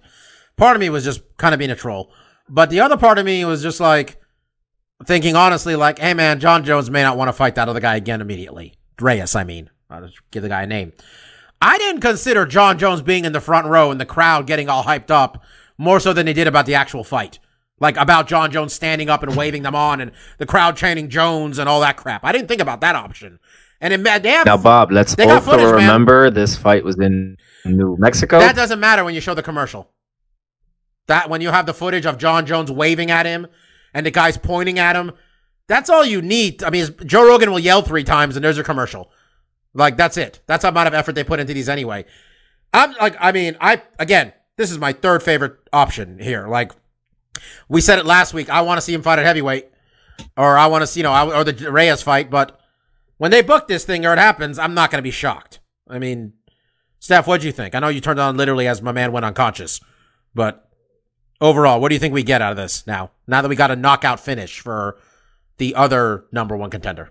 Part 0.56 0.76
of 0.76 0.80
me 0.80 0.88
was 0.90 1.02
just 1.02 1.22
kind 1.38 1.52
of 1.54 1.58
being 1.58 1.70
a 1.72 1.76
troll, 1.76 2.12
but 2.48 2.70
the 2.70 2.80
other 2.80 2.96
part 2.96 3.18
of 3.18 3.24
me 3.26 3.44
was 3.44 3.60
just 3.62 3.80
like 3.80 4.20
thinking 5.06 5.34
honestly, 5.34 5.74
like, 5.76 5.98
hey 5.98 6.14
man, 6.14 6.38
Jon 6.38 6.64
Jones 6.64 6.90
may 6.90 7.02
not 7.02 7.16
want 7.16 7.28
to 7.28 7.32
fight 7.32 7.56
that 7.56 7.68
other 7.68 7.80
guy 7.80 7.96
again 7.96 8.20
immediately. 8.20 8.74
Reyes, 9.00 9.34
I 9.34 9.44
mean, 9.44 9.70
I'll 9.90 10.08
give 10.30 10.42
the 10.42 10.48
guy 10.48 10.62
a 10.62 10.66
name. 10.66 10.92
I 11.60 11.78
didn't 11.78 12.00
consider 12.02 12.46
Jon 12.46 12.78
Jones 12.78 13.02
being 13.02 13.24
in 13.24 13.32
the 13.32 13.40
front 13.40 13.66
row 13.66 13.90
and 13.90 14.00
the 14.00 14.06
crowd 14.06 14.46
getting 14.46 14.68
all 14.68 14.84
hyped 14.84 15.10
up 15.10 15.42
more 15.78 15.98
so 16.00 16.12
than 16.12 16.26
they 16.26 16.32
did 16.32 16.46
about 16.46 16.66
the 16.66 16.74
actual 16.74 17.04
fight. 17.04 17.38
Like 17.80 17.96
about 17.96 18.28
Jon 18.28 18.50
Jones 18.50 18.72
standing 18.72 19.08
up 19.08 19.22
and 19.22 19.34
waving 19.34 19.62
them 19.62 19.74
on 19.74 20.00
and 20.00 20.12
the 20.38 20.46
crowd 20.46 20.76
chanting 20.76 21.08
Jones 21.08 21.58
and 21.58 21.68
all 21.68 21.80
that 21.80 21.96
crap. 21.96 22.24
I 22.24 22.32
didn't 22.32 22.48
think 22.48 22.60
about 22.60 22.80
that 22.82 22.94
option. 22.94 23.38
And 23.80 23.92
it, 23.92 24.22
they 24.22 24.30
have, 24.30 24.46
Now, 24.46 24.56
Bob, 24.56 24.92
let's 24.92 25.18
also 25.18 25.40
footage, 25.40 25.66
man. 25.66 25.74
remember 25.74 26.30
this 26.30 26.56
fight 26.56 26.84
was 26.84 26.98
in 26.98 27.36
New 27.64 27.96
Mexico. 27.98 28.38
That 28.38 28.56
doesn't 28.56 28.80
matter 28.80 29.04
when 29.04 29.14
you 29.14 29.20
show 29.20 29.34
the 29.34 29.42
commercial. 29.42 29.90
That 31.08 31.28
when 31.28 31.40
you 31.40 31.50
have 31.50 31.66
the 31.66 31.74
footage 31.74 32.06
of 32.06 32.16
Jon 32.16 32.46
Jones 32.46 32.70
waving 32.70 33.10
at 33.10 33.26
him 33.26 33.46
and 33.92 34.06
the 34.06 34.10
guy's 34.10 34.38
pointing 34.38 34.78
at 34.78 34.96
him, 34.96 35.12
that's 35.68 35.90
all 35.90 36.04
you 36.04 36.20
need. 36.22 36.62
I 36.62 36.70
mean, 36.70 36.86
Joe 37.06 37.26
Rogan 37.26 37.50
will 37.50 37.58
yell 37.58 37.82
three 37.82 38.04
times 38.04 38.36
and 38.36 38.44
there's 38.44 38.58
a 38.58 38.64
commercial. 38.64 39.10
Like 39.72 39.96
that's 39.96 40.16
it. 40.16 40.40
That's 40.46 40.62
the 40.62 40.68
amount 40.68 40.88
of 40.88 40.94
effort 40.94 41.14
they 41.14 41.24
put 41.24 41.40
into 41.40 41.54
these 41.54 41.68
anyway. 41.68 42.04
I'm 42.72 42.92
like, 42.94 43.16
I 43.18 43.32
mean, 43.32 43.56
I 43.60 43.82
again, 43.98 44.32
this 44.56 44.70
is 44.70 44.78
my 44.78 44.92
third 44.92 45.22
favorite 45.22 45.56
option 45.72 46.18
here. 46.18 46.46
Like 46.48 46.72
we 47.68 47.80
said 47.80 47.98
it 47.98 48.06
last 48.06 48.34
week. 48.34 48.50
I 48.50 48.62
want 48.62 48.78
to 48.78 48.82
see 48.82 48.94
him 48.94 49.02
fight 49.02 49.18
at 49.18 49.24
heavyweight, 49.24 49.68
or 50.36 50.56
I 50.56 50.66
want 50.66 50.82
to 50.82 50.86
see, 50.86 51.00
you 51.00 51.04
know, 51.04 51.12
I- 51.12 51.36
or 51.40 51.44
the 51.44 51.72
Reyes 51.72 52.02
fight. 52.02 52.30
But 52.30 52.60
when 53.18 53.30
they 53.30 53.42
book 53.42 53.66
this 53.66 53.84
thing 53.84 54.06
or 54.06 54.12
it 54.12 54.18
happens, 54.18 54.58
I'm 54.58 54.74
not 54.74 54.90
going 54.90 54.98
to 54.98 55.02
be 55.02 55.10
shocked. 55.10 55.60
I 55.88 55.98
mean, 55.98 56.34
Steph, 57.00 57.26
what'd 57.26 57.44
you 57.44 57.52
think? 57.52 57.74
I 57.74 57.80
know 57.80 57.88
you 57.88 58.00
turned 58.00 58.20
on 58.20 58.36
literally 58.36 58.66
as 58.68 58.80
my 58.80 58.92
man 58.92 59.12
went 59.12 59.26
unconscious, 59.26 59.80
but 60.34 60.68
overall, 61.40 61.80
what 61.80 61.88
do 61.88 61.94
you 61.94 61.98
think 61.98 62.14
we 62.14 62.22
get 62.22 62.40
out 62.42 62.52
of 62.52 62.56
this 62.56 62.86
now? 62.86 63.10
Now 63.26 63.42
that 63.42 63.48
we 63.48 63.56
got 63.56 63.70
a 63.70 63.76
knockout 63.76 64.20
finish 64.20 64.60
for 64.60 64.98
the 65.58 65.74
other 65.74 66.24
number 66.32 66.56
one 66.56 66.70
contender. 66.70 67.10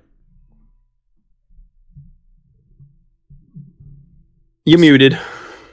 You 4.66 4.78
muted. 4.78 5.20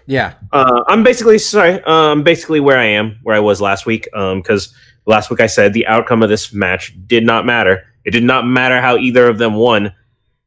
Yeah. 0.07 0.35
Uh, 0.53 0.83
I'm 0.89 1.05
basically 1.05 1.39
sorry. 1.39 1.81
Um, 1.85 2.25
basically 2.25 2.59
where 2.59 2.79
I 2.79 2.87
am, 2.87 3.19
where 3.23 3.37
I 3.37 3.41
was 3.41 3.61
last 3.61 3.87
week. 3.87 4.09
Um, 4.15 4.41
because 4.41 4.75
last 5.07 5.31
week 5.31 5.41
I 5.41 5.47
said 5.47 5.73
the 5.73 5.87
outcome 5.87 6.23
of 6.23 6.29
this 6.29 6.53
match 6.53 6.97
did 7.07 7.25
not 7.25 7.47
matter. 7.47 7.85
It 8.05 8.11
did 8.11 8.25
not 8.25 8.47
matter 8.47 8.81
how 8.81 8.97
either 8.97 9.29
of 9.29 9.39
them 9.39 9.55
won. 9.55 9.93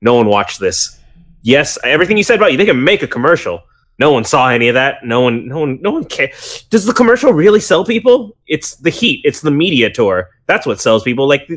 No 0.02 0.16
one 0.16 0.28
watched 0.28 0.60
this. 0.60 1.00
Yes, 1.44 1.78
everything 1.84 2.18
you 2.18 2.24
said 2.24 2.38
about 2.38 2.52
you, 2.52 2.58
they 2.58 2.66
can 2.66 2.84
make 2.84 3.04
a 3.04 3.08
commercial. 3.08 3.64
No 4.00 4.12
one 4.12 4.26
saw 4.26 4.50
any 4.50 4.68
of 4.70 4.74
that. 4.74 5.06
No 5.06 5.22
one, 5.22 5.48
no 5.48 5.60
one, 5.60 5.82
no 5.82 5.92
one 5.92 6.04
cares. 6.06 6.66
Does 6.70 6.86
the 6.86 6.94
commercial 6.94 7.32
really 7.32 7.60
sell 7.60 7.86
people? 7.86 8.36
It's 8.48 8.76
the 8.78 8.90
heat. 8.90 9.22
It's 9.24 9.42
the 9.42 9.52
media 9.52 9.90
tour. 9.90 10.30
That's 10.48 10.66
what 10.66 10.82
sells 10.82 11.04
people. 11.04 11.28
Like 11.28 11.50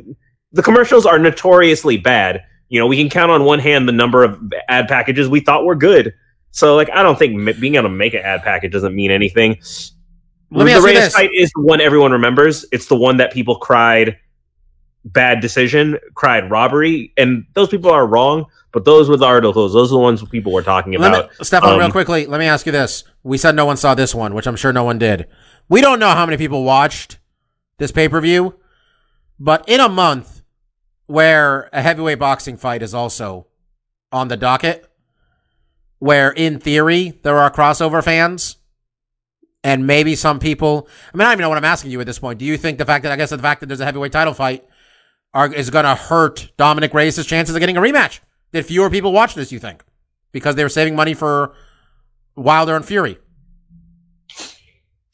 the, 0.56 0.62
commercials 0.62 1.06
are 1.06 1.18
notoriously 1.18 1.96
bad. 1.96 2.44
You 2.68 2.80
know, 2.80 2.86
we 2.86 2.96
can 2.96 3.08
count 3.08 3.30
on 3.30 3.44
one 3.44 3.58
hand 3.58 3.88
the 3.88 3.92
number 3.92 4.24
of 4.24 4.40
ad 4.68 4.88
packages 4.88 5.28
we 5.28 5.40
thought 5.40 5.64
were 5.64 5.76
good. 5.76 6.14
So, 6.50 6.74
like, 6.74 6.90
I 6.90 7.02
don't 7.02 7.18
think 7.18 7.60
being 7.60 7.74
able 7.74 7.84
to 7.84 7.94
make 7.94 8.14
an 8.14 8.22
ad 8.22 8.42
package 8.42 8.72
doesn't 8.72 8.94
mean 8.94 9.10
anything. 9.10 9.58
Let 10.50 10.64
me 10.64 10.72
the 10.72 10.78
ask 10.78 10.86
you 10.86 10.94
Reyes 10.94 11.14
fight 11.14 11.30
is 11.34 11.50
the 11.54 11.62
one 11.62 11.80
everyone 11.80 12.12
remembers. 12.12 12.64
It's 12.72 12.86
the 12.86 12.96
one 12.96 13.18
that 13.18 13.32
people 13.32 13.56
cried 13.56 14.18
bad 15.04 15.40
decision, 15.40 15.98
cried 16.14 16.50
robbery, 16.50 17.12
and 17.16 17.44
those 17.54 17.68
people 17.68 17.90
are 17.90 18.06
wrong. 18.06 18.46
But 18.72 18.84
those 18.84 19.08
were 19.08 19.16
the 19.16 19.24
articles. 19.24 19.72
Those 19.72 19.90
are 19.90 19.94
the 19.94 20.00
ones 20.00 20.22
people 20.24 20.52
were 20.52 20.62
talking 20.62 20.92
Let 20.92 21.08
about. 21.08 21.30
me, 21.30 21.44
Stefan, 21.44 21.78
real 21.78 21.86
um, 21.86 21.92
quickly, 21.92 22.26
let 22.26 22.38
me 22.38 22.46
ask 22.46 22.66
you 22.66 22.72
this. 22.72 23.04
We 23.22 23.38
said 23.38 23.54
no 23.54 23.64
one 23.64 23.78
saw 23.78 23.94
this 23.94 24.14
one, 24.14 24.34
which 24.34 24.46
I'm 24.46 24.56
sure 24.56 24.72
no 24.72 24.84
one 24.84 24.98
did. 24.98 25.28
We 25.68 25.80
don't 25.80 25.98
know 25.98 26.10
how 26.10 26.26
many 26.26 26.36
people 26.36 26.62
watched 26.62 27.18
this 27.78 27.90
pay 27.90 28.08
per 28.08 28.20
view, 28.20 28.54
but 29.38 29.66
in 29.66 29.80
a 29.80 29.88
month 29.88 30.35
where 31.06 31.68
a 31.72 31.82
heavyweight 31.82 32.18
boxing 32.18 32.56
fight 32.56 32.82
is 32.82 32.94
also 32.94 33.46
on 34.12 34.28
the 34.28 34.36
docket, 34.36 34.90
where 35.98 36.30
in 36.30 36.58
theory 36.58 37.18
there 37.22 37.38
are 37.38 37.50
crossover 37.50 38.02
fans, 38.02 38.56
and 39.64 39.86
maybe 39.86 40.14
some 40.14 40.38
people. 40.38 40.88
I 41.12 41.16
mean, 41.16 41.22
I 41.22 41.24
don't 41.26 41.34
even 41.34 41.42
know 41.42 41.48
what 41.48 41.58
I'm 41.58 41.64
asking 41.64 41.90
you 41.90 42.00
at 42.00 42.06
this 42.06 42.18
point. 42.18 42.38
Do 42.38 42.44
you 42.44 42.56
think 42.56 42.78
the 42.78 42.84
fact 42.84 43.02
that 43.04 43.12
I 43.12 43.16
guess 43.16 43.30
the 43.30 43.38
fact 43.38 43.60
that 43.60 43.66
there's 43.66 43.80
a 43.80 43.84
heavyweight 43.84 44.12
title 44.12 44.34
fight 44.34 44.64
are, 45.34 45.52
is 45.52 45.70
going 45.70 45.84
to 45.84 45.94
hurt 45.94 46.50
Dominick 46.56 46.94
Reyes' 46.94 47.24
chances 47.26 47.54
of 47.54 47.60
getting 47.60 47.76
a 47.76 47.80
rematch? 47.80 48.20
Did 48.52 48.66
fewer 48.66 48.90
people 48.90 49.12
watch 49.12 49.34
this? 49.34 49.52
You 49.52 49.58
think 49.58 49.84
because 50.32 50.54
they 50.54 50.62
were 50.62 50.68
saving 50.68 50.96
money 50.96 51.14
for 51.14 51.54
Wilder 52.36 52.76
and 52.76 52.84
Fury? 52.84 53.18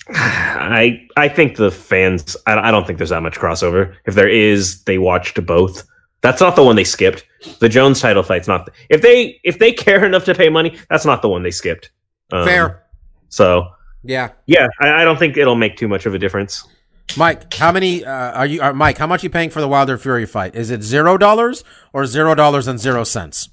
I 0.62 1.06
I 1.16 1.28
think 1.28 1.56
the 1.56 1.70
fans. 1.70 2.36
I, 2.46 2.68
I 2.68 2.70
don't 2.70 2.86
think 2.86 2.98
there's 2.98 3.10
that 3.10 3.22
much 3.22 3.38
crossover. 3.38 3.94
If 4.06 4.14
there 4.14 4.28
is, 4.28 4.82
they 4.84 4.98
watched 4.98 5.44
both. 5.44 5.84
That's 6.20 6.40
not 6.40 6.54
the 6.56 6.62
one 6.62 6.76
they 6.76 6.84
skipped. 6.84 7.26
The 7.58 7.68
Jones 7.68 8.00
title 8.00 8.22
fight's 8.22 8.48
not. 8.48 8.68
If 8.88 9.02
they 9.02 9.40
if 9.44 9.58
they 9.58 9.72
care 9.86 10.04
enough 10.04 10.24
to 10.26 10.34
pay 10.34 10.48
money, 10.48 10.76
that's 10.88 11.04
not 11.04 11.22
the 11.22 11.28
one 11.28 11.42
they 11.42 11.50
skipped. 11.50 11.90
Um, 12.32 12.46
Fair, 12.46 12.84
So 13.28 13.68
yeah. 14.04 14.30
yeah, 14.46 14.68
I, 14.80 15.02
I 15.02 15.04
don't 15.04 15.18
think 15.18 15.36
it'll 15.36 15.54
make 15.54 15.76
too 15.76 15.88
much 15.88 16.06
of 16.06 16.14
a 16.14 16.18
difference. 16.18 16.66
Mike, 17.16 17.52
how 17.54 17.72
many 17.72 18.04
uh, 18.04 18.32
are 18.32 18.46
you? 18.46 18.62
Are, 18.62 18.72
Mike, 18.72 18.96
how 18.96 19.06
much 19.06 19.22
are 19.22 19.26
you 19.26 19.30
paying 19.30 19.50
for 19.50 19.60
the 19.60 19.68
Wilder 19.68 19.98
Fury 19.98 20.24
fight? 20.24 20.54
Is 20.54 20.70
it 20.70 20.82
zero 20.82 21.18
dollars 21.18 21.62
or 21.92 22.06
zero 22.06 22.34
dollars 22.34 22.66
and 22.66 22.78
zero 22.78 23.04
cents? 23.04 23.50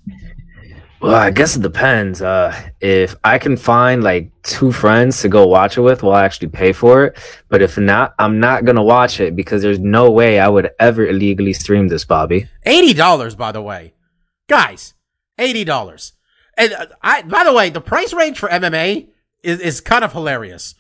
Well, 1.02 1.16
I 1.16 1.32
guess 1.32 1.56
it 1.56 1.62
depends. 1.62 2.22
Uh, 2.22 2.54
if 2.82 3.16
I 3.24 3.38
can 3.38 3.56
find 3.56 4.04
like 4.04 4.32
two 4.44 4.74
friends 4.74 5.22
to 5.22 5.30
go 5.30 5.48
watch 5.48 5.78
it 5.78 5.82
with, 5.82 6.04
we'll 6.04 6.16
actually 6.16 6.50
pay 6.50 6.74
for 6.74 7.06
it. 7.06 7.18
But 7.48 7.62
if 7.62 7.78
not, 7.78 8.16
I'm 8.20 8.40
not 8.42 8.66
gonna 8.66 8.84
watch 8.84 9.22
it 9.22 9.34
because 9.34 9.62
there's 9.62 9.80
no 9.80 10.12
way 10.12 10.40
I 10.40 10.50
would 10.50 10.72
ever 10.78 11.08
illegally 11.08 11.54
stream 11.54 11.88
this, 11.88 12.04
Bobby. 12.04 12.50
Eighty 12.66 12.94
dollars, 12.94 13.34
by 13.34 13.54
the 13.54 13.62
way, 13.62 13.94
guys. 14.50 14.94
Eighty 15.38 15.64
dollars. 15.64 16.14
And 16.58 16.74
uh, 16.74 16.88
I, 17.02 17.22
by 17.22 17.46
the 17.46 17.54
way, 17.54 17.70
the 17.70 17.80
price 17.80 18.12
range 18.12 18.38
for 18.38 18.50
MMA 18.50 19.08
is, 19.42 19.62
is 19.62 19.80
kind 19.80 20.04
of 20.04 20.12
hilarious 20.12 20.76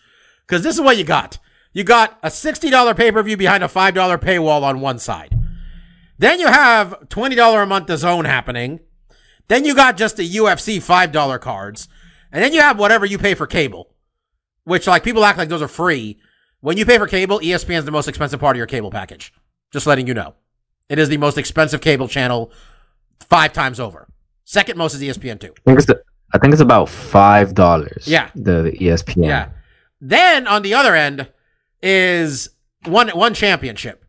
because 0.45 0.63
this 0.63 0.75
is 0.75 0.81
what 0.81 0.97
you 0.97 1.05
got. 1.05 1.37
You 1.71 1.85
got 1.85 2.19
a 2.21 2.29
sixty 2.29 2.69
dollar 2.69 2.93
pay 2.93 3.09
per 3.09 3.23
view 3.23 3.37
behind 3.37 3.63
a 3.63 3.69
five 3.69 3.93
dollar 3.93 4.17
paywall 4.17 4.63
on 4.63 4.81
one 4.81 4.99
side. 4.99 5.33
Then 6.17 6.41
you 6.41 6.47
have 6.47 7.07
twenty 7.07 7.37
dollar 7.37 7.61
a 7.61 7.65
month 7.65 7.87
the 7.87 7.95
zone 7.95 8.25
happening. 8.25 8.81
Then 9.49 9.65
you 9.65 9.75
got 9.75 9.97
just 9.97 10.15
the 10.15 10.29
UFC 10.37 10.81
five 10.81 11.11
dollar 11.11 11.39
cards, 11.39 11.89
and 12.31 12.41
then 12.43 12.53
you 12.53 12.61
have 12.61 12.79
whatever 12.79 13.05
you 13.05 13.17
pay 13.17 13.33
for 13.33 13.47
cable, 13.47 13.89
which 14.63 14.87
like 14.87 15.03
people 15.03 15.25
act 15.25 15.37
like 15.37 15.49
those 15.49 15.61
are 15.61 15.67
free. 15.67 16.19
When 16.61 16.77
you 16.77 16.85
pay 16.85 16.97
for 16.97 17.07
cable, 17.07 17.39
ESPN 17.39 17.79
is 17.79 17.85
the 17.85 17.91
most 17.91 18.07
expensive 18.07 18.39
part 18.39 18.55
of 18.55 18.57
your 18.57 18.67
cable 18.67 18.91
package. 18.91 19.33
Just 19.71 19.87
letting 19.87 20.07
you 20.07 20.13
know, 20.13 20.35
it 20.87 20.99
is 20.99 21.09
the 21.09 21.17
most 21.17 21.37
expensive 21.37 21.81
cable 21.81 22.07
channel 22.07 22.51
five 23.21 23.51
times 23.51 23.79
over. 23.79 24.07
Second 24.45 24.77
most 24.77 24.93
is 24.93 25.03
E 25.03 25.07
ESPN 25.07 25.39
two. 25.39 25.53
I 25.57 25.61
think 25.65 25.77
it's 25.79 25.87
the, 25.87 26.01
I 26.33 26.37
think 26.37 26.53
it's 26.53 26.61
about 26.61 26.87
five 26.87 27.55
dollars. 27.55 28.07
Yeah. 28.07 28.29
the, 28.35 28.61
the 28.63 28.71
ESPN. 28.71 29.25
Yeah. 29.25 29.49
Then 29.99 30.47
on 30.47 30.61
the 30.61 30.75
other 30.75 30.95
end 30.95 31.27
is 31.81 32.49
one 32.85 33.09
one 33.09 33.33
championship, 33.33 34.05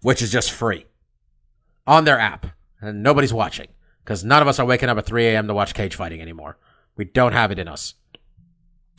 which 0.00 0.22
is 0.22 0.32
just 0.32 0.50
free 0.50 0.86
on 1.86 2.04
their 2.04 2.18
app, 2.18 2.46
and 2.80 3.02
nobody's 3.02 3.34
watching 3.34 3.68
because 4.08 4.24
none 4.24 4.40
of 4.40 4.48
us 4.48 4.58
are 4.58 4.64
waking 4.64 4.88
up 4.88 4.96
at 4.96 5.04
3 5.04 5.26
a.m. 5.26 5.46
to 5.48 5.52
watch 5.52 5.74
cage 5.74 5.94
fighting 5.94 6.22
anymore. 6.22 6.56
We 6.96 7.04
don't 7.04 7.32
have 7.32 7.50
it 7.50 7.58
in 7.58 7.68
us. 7.68 7.92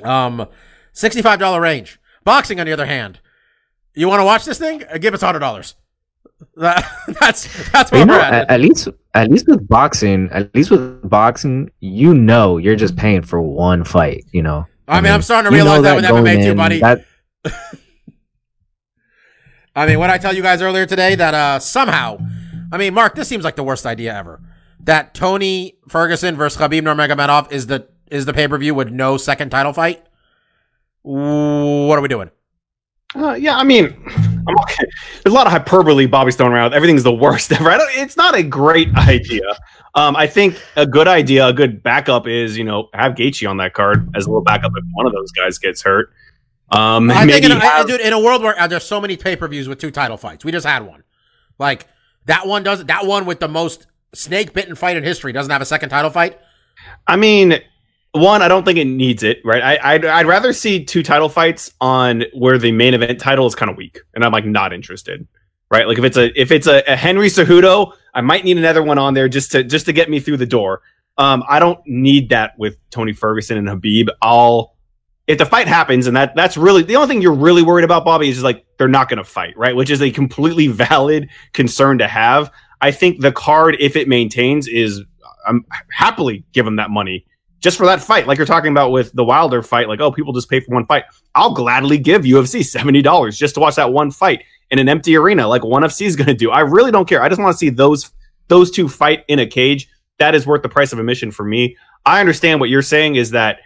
Um, 0.03 0.47
sixty-five 0.93 1.39
dollar 1.39 1.59
range. 1.59 1.99
Boxing, 2.23 2.59
on 2.59 2.67
the 2.67 2.71
other 2.73 2.85
hand, 2.85 3.19
you 3.95 4.07
want 4.07 4.19
to 4.19 4.23
watch 4.23 4.45
this 4.45 4.59
thing? 4.59 4.83
Uh, 4.85 4.99
Give 4.99 5.15
us 5.15 5.21
hundred 5.21 5.39
dollars. 5.39 5.73
That, 6.55 6.89
that's 7.19 7.69
that's 7.71 7.91
where 7.91 7.99
you 8.01 8.05
know, 8.05 8.13
we're 8.13 8.19
at. 8.21 8.49
at, 8.49 8.61
least 8.61 8.87
at 9.13 9.29
least 9.29 9.47
with 9.47 9.67
boxing, 9.67 10.29
at 10.31 10.53
least 10.55 10.71
with 10.71 11.09
boxing, 11.09 11.69
you 11.81 12.13
know 12.13 12.57
you're 12.57 12.77
just 12.77 12.95
paying 12.95 13.23
for 13.23 13.41
one 13.41 13.83
fight. 13.83 14.23
You 14.31 14.43
know. 14.43 14.65
I 14.87 15.01
mean, 15.01 15.11
I'm 15.11 15.21
starting 15.21 15.51
to 15.51 15.55
realize 15.55 15.81
know 15.81 15.99
that 15.99 16.13
with 16.13 16.25
MMA 16.25 16.43
too, 16.45 16.55
buddy. 16.55 16.79
that- 16.79 17.03
I 19.75 19.85
mean, 19.85 19.99
what 19.99 20.09
I 20.09 20.17
tell 20.17 20.33
you 20.33 20.41
guys 20.41 20.61
earlier 20.61 20.85
today 20.85 21.15
that 21.15 21.33
uh 21.33 21.59
somehow, 21.59 22.19
I 22.71 22.77
mean, 22.77 22.93
Mark, 22.93 23.15
this 23.15 23.27
seems 23.27 23.43
like 23.43 23.57
the 23.57 23.63
worst 23.63 23.85
idea 23.85 24.15
ever. 24.15 24.39
That 24.81 25.13
Tony 25.13 25.77
Ferguson 25.87 26.35
versus 26.35 26.59
Khabib 26.59 26.81
Nurmagomedov 26.81 27.51
is 27.51 27.67
the 27.67 27.87
is 28.09 28.25
the 28.25 28.33
pay 28.33 28.47
per 28.47 28.57
view 28.57 28.73
with 28.73 28.89
no 28.89 29.17
second 29.17 29.49
title 29.49 29.73
fight. 29.73 30.03
What 31.01 31.97
are 31.97 32.01
we 32.01 32.07
doing? 32.07 32.31
Uh, 33.15 33.33
yeah, 33.33 33.57
I 33.57 33.63
mean, 33.63 33.85
I'm 34.07 34.59
okay. 34.61 34.85
there's 35.23 35.33
a 35.33 35.35
lot 35.35 35.47
of 35.47 35.51
hyperbole 35.51 36.05
Bobby's 36.05 36.35
throwing 36.35 36.53
around. 36.53 36.73
Everything's 36.73 37.03
the 37.03 37.13
worst 37.13 37.51
ever. 37.59 37.69
I 37.69 37.77
don't, 37.77 37.89
it's 37.97 38.15
not 38.15 38.37
a 38.37 38.43
great 38.43 38.93
idea. 38.95 39.57
Um, 39.95 40.15
I 40.15 40.27
think 40.27 40.61
a 40.75 40.85
good 40.85 41.07
idea, 41.07 41.47
a 41.47 41.53
good 41.53 41.81
backup 41.81 42.27
is, 42.27 42.55
you 42.55 42.63
know, 42.63 42.89
have 42.93 43.13
Gaethje 43.13 43.49
on 43.49 43.57
that 43.57 43.73
card 43.73 44.07
as 44.15 44.25
a 44.25 44.29
little 44.29 44.43
backup 44.43 44.71
if 44.75 44.83
one 44.93 45.07
of 45.07 45.13
those 45.13 45.31
guys 45.31 45.57
gets 45.57 45.81
hurt. 45.81 46.11
Um, 46.71 47.09
I 47.09 47.25
maybe 47.25 47.33
think, 47.33 47.45
in 47.45 47.51
a, 47.53 47.59
have- 47.59 47.87
dude, 47.87 48.01
in 48.01 48.13
a 48.13 48.19
world 48.19 48.43
where 48.43 48.59
uh, 48.59 48.67
there's 48.67 48.83
so 48.85 49.01
many 49.01 49.17
pay 49.17 49.35
per 49.35 49.47
views 49.47 49.67
with 49.67 49.79
two 49.79 49.89
title 49.89 50.17
fights, 50.17 50.45
we 50.45 50.51
just 50.51 50.67
had 50.67 50.85
one. 50.85 51.03
Like 51.57 51.87
that 52.25 52.45
one 52.45 52.61
does 52.61 52.85
that 52.85 53.07
one 53.07 53.25
with 53.25 53.39
the 53.39 53.47
most 53.47 53.87
snake 54.13 54.53
bitten 54.53 54.75
fight 54.75 54.97
in 54.97 55.03
history 55.03 55.31
doesn't 55.31 55.51
have 55.51 55.61
a 55.61 55.65
second 55.65 55.89
title 55.89 56.09
fight. 56.09 56.39
I 57.07 57.15
mean, 57.15 57.59
one, 58.11 58.41
I 58.41 58.47
don't 58.47 58.65
think 58.65 58.79
it 58.79 58.85
needs 58.85 59.23
it, 59.23 59.39
right? 59.43 59.61
I, 59.61 59.93
I'd, 59.93 60.05
I'd 60.05 60.25
rather 60.25 60.53
see 60.53 60.83
two 60.83 61.03
title 61.03 61.29
fights 61.29 61.71
on 61.79 62.23
where 62.33 62.57
the 62.57 62.71
main 62.71 62.93
event 62.93 63.19
title 63.19 63.45
is 63.45 63.55
kind 63.55 63.69
of 63.69 63.77
weak, 63.77 63.99
and 64.15 64.23
I'm 64.23 64.31
like 64.31 64.45
not 64.45 64.73
interested, 64.73 65.27
right? 65.69 65.87
Like 65.87 65.97
if 65.97 66.03
it's 66.03 66.17
a 66.17 66.39
if 66.39 66.51
it's 66.51 66.67
a, 66.67 66.81
a 66.87 66.95
Henry 66.95 67.27
Cejudo, 67.27 67.93
I 68.13 68.21
might 68.21 68.45
need 68.45 68.57
another 68.57 68.81
one 68.81 68.97
on 68.97 69.13
there 69.13 69.29
just 69.29 69.51
to 69.51 69.63
just 69.63 69.85
to 69.85 69.93
get 69.93 70.09
me 70.09 70.19
through 70.19 70.37
the 70.37 70.45
door. 70.45 70.81
Um, 71.17 71.43
I 71.47 71.59
don't 71.59 71.79
need 71.85 72.29
that 72.29 72.57
with 72.57 72.77
Tony 72.91 73.13
Ferguson 73.13 73.57
and 73.57 73.67
Khabib. 73.67 74.07
I'll 74.21 74.75
if 75.27 75.37
the 75.37 75.45
fight 75.45 75.67
happens, 75.67 76.07
and 76.07 76.17
that 76.17 76.35
that's 76.35 76.57
really 76.57 76.81
the 76.81 76.95
only 76.95 77.07
thing 77.07 77.21
you're 77.21 77.35
really 77.35 77.61
worried 77.61 77.85
about, 77.85 78.03
Bobby, 78.03 78.29
is 78.29 78.37
just 78.37 78.43
like 78.43 78.65
they're 78.79 78.87
not 78.87 79.09
going 79.09 79.19
to 79.19 79.23
fight, 79.23 79.55
right? 79.55 79.75
Which 79.75 79.91
is 79.91 80.01
a 80.01 80.09
completely 80.09 80.67
valid 80.67 81.29
concern 81.53 81.99
to 81.99 82.07
have. 82.07 82.51
I 82.81 82.91
think 82.91 83.21
the 83.21 83.31
card, 83.31 83.77
if 83.79 83.95
it 83.95 84.07
maintains, 84.07 84.67
is 84.67 85.01
I'm 85.47 85.65
happily 85.91 86.45
give 86.53 86.65
them 86.65 86.77
that 86.77 86.89
money 86.89 87.25
just 87.59 87.77
for 87.77 87.85
that 87.85 88.01
fight. 88.01 88.27
Like 88.27 88.37
you're 88.37 88.47
talking 88.47 88.71
about 88.71 88.91
with 88.91 89.11
the 89.13 89.23
Wilder 89.23 89.61
fight, 89.61 89.87
like, 89.87 89.99
oh, 89.99 90.11
people 90.11 90.33
just 90.33 90.49
pay 90.49 90.59
for 90.59 90.73
one 90.73 90.85
fight. 90.85 91.03
I'll 91.35 91.53
gladly 91.53 91.97
give 91.97 92.23
UFC 92.23 92.61
$70 92.61 93.35
just 93.35 93.55
to 93.55 93.59
watch 93.59 93.75
that 93.75 93.91
one 93.91 94.11
fight 94.11 94.43
in 94.71 94.79
an 94.79 94.87
empty 94.87 95.15
arena, 95.15 95.47
like 95.47 95.63
ONE 95.63 95.83
FC 95.83 96.05
is 96.05 96.15
going 96.15 96.27
to 96.27 96.33
do. 96.33 96.51
I 96.51 96.61
really 96.61 96.91
don't 96.91 97.07
care. 97.07 97.21
I 97.21 97.29
just 97.29 97.41
want 97.41 97.53
to 97.53 97.57
see 97.57 97.69
those 97.69 98.11
those 98.47 98.71
two 98.71 98.87
fight 98.87 99.25
in 99.27 99.39
a 99.39 99.45
cage. 99.45 99.89
That 100.17 100.35
is 100.35 100.45
worth 100.45 100.63
the 100.63 100.69
price 100.69 100.91
of 100.91 100.99
admission 100.99 101.31
for 101.31 101.43
me. 101.43 101.77
I 102.05 102.19
understand 102.19 102.59
what 102.59 102.69
you're 102.69 102.81
saying 102.81 103.15
is 103.15 103.31
that 103.31 103.59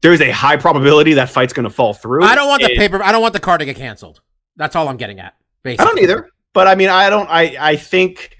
there's 0.00 0.20
a 0.20 0.30
high 0.30 0.56
probability 0.56 1.14
that 1.14 1.30
fight's 1.30 1.52
going 1.52 1.64
to 1.64 1.70
fall 1.70 1.94
through. 1.94 2.24
I 2.24 2.34
don't 2.34 2.48
want 2.48 2.62
the 2.62 2.76
paper. 2.76 3.02
I 3.02 3.12
don't 3.12 3.22
want 3.22 3.32
the 3.32 3.40
card 3.40 3.60
to 3.60 3.64
get 3.64 3.76
canceled. 3.76 4.20
That's 4.56 4.76
all 4.76 4.88
I'm 4.88 4.96
getting 4.96 5.20
at. 5.20 5.34
I 5.64 5.74
don't 5.76 5.98
either. 5.98 6.30
But 6.56 6.68
I 6.68 6.74
mean, 6.74 6.88
I 6.88 7.10
don't. 7.10 7.28
I 7.28 7.54
I 7.60 7.76
think, 7.76 8.34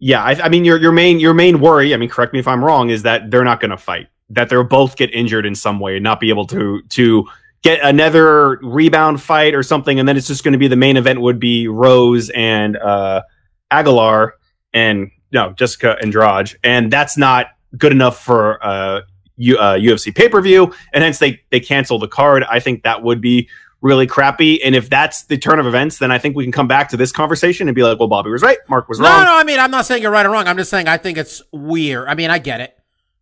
yeah. 0.00 0.22
I, 0.22 0.32
I 0.32 0.48
mean, 0.50 0.66
your 0.66 0.76
your 0.76 0.92
main 0.92 1.18
your 1.18 1.32
main 1.32 1.60
worry. 1.60 1.94
I 1.94 1.96
mean, 1.96 2.10
correct 2.10 2.34
me 2.34 2.38
if 2.38 2.46
I'm 2.46 2.62
wrong. 2.62 2.90
Is 2.90 3.04
that 3.04 3.30
they're 3.30 3.42
not 3.42 3.58
going 3.58 3.70
to 3.70 3.78
fight. 3.78 4.08
That 4.28 4.50
they'll 4.50 4.64
both 4.64 4.96
get 4.96 5.14
injured 5.14 5.46
in 5.46 5.54
some 5.54 5.80
way 5.80 5.96
and 5.96 6.04
not 6.04 6.20
be 6.20 6.28
able 6.28 6.46
to 6.48 6.82
to 6.82 7.26
get 7.62 7.80
another 7.82 8.58
rebound 8.58 9.22
fight 9.22 9.54
or 9.54 9.62
something, 9.62 9.98
and 9.98 10.06
then 10.06 10.18
it's 10.18 10.26
just 10.26 10.44
going 10.44 10.52
to 10.52 10.58
be 10.58 10.68
the 10.68 10.76
main 10.76 10.98
event 10.98 11.22
would 11.22 11.40
be 11.40 11.68
Rose 11.68 12.28
and 12.28 12.76
uh, 12.76 13.22
Aguilar 13.70 14.34
and 14.74 15.10
no 15.32 15.54
Jessica 15.54 15.96
Andrade, 16.02 16.54
and 16.62 16.92
that's 16.92 17.16
not 17.16 17.46
good 17.78 17.92
enough 17.92 18.22
for 18.22 18.62
uh, 18.62 19.00
U, 19.36 19.56
uh, 19.56 19.78
UFC 19.78 20.14
pay 20.14 20.28
per 20.28 20.42
view, 20.42 20.74
and 20.92 21.02
hence 21.02 21.18
they 21.18 21.40
they 21.48 21.60
cancel 21.60 21.98
the 21.98 22.08
card. 22.08 22.44
I 22.44 22.60
think 22.60 22.82
that 22.82 23.02
would 23.02 23.22
be 23.22 23.48
really 23.80 24.06
crappy. 24.06 24.62
And 24.62 24.74
if 24.74 24.90
that's 24.90 25.24
the 25.24 25.38
turn 25.38 25.58
of 25.60 25.66
events, 25.66 25.98
then 25.98 26.10
I 26.10 26.18
think 26.18 26.34
we 26.36 26.44
can 26.44 26.52
come 26.52 26.66
back 26.68 26.88
to 26.90 26.96
this 26.96 27.12
conversation 27.12 27.68
and 27.68 27.74
be 27.74 27.82
like, 27.82 27.98
well, 27.98 28.08
Bobby 28.08 28.30
was 28.30 28.42
right, 28.42 28.58
Mark 28.68 28.88
was 28.88 28.98
right. 29.00 29.08
No, 29.08 29.14
wrong. 29.16 29.24
no. 29.24 29.36
I 29.38 29.44
mean, 29.44 29.60
I'm 29.60 29.70
not 29.70 29.86
saying 29.86 30.02
you're 30.02 30.10
right 30.10 30.26
or 30.26 30.30
wrong. 30.30 30.48
I'm 30.48 30.56
just 30.56 30.70
saying 30.70 30.88
I 30.88 30.96
think 30.96 31.16
it's 31.18 31.42
weird. 31.52 32.08
I 32.08 32.14
mean, 32.14 32.30
I 32.30 32.38
get 32.38 32.60
it. 32.60 32.74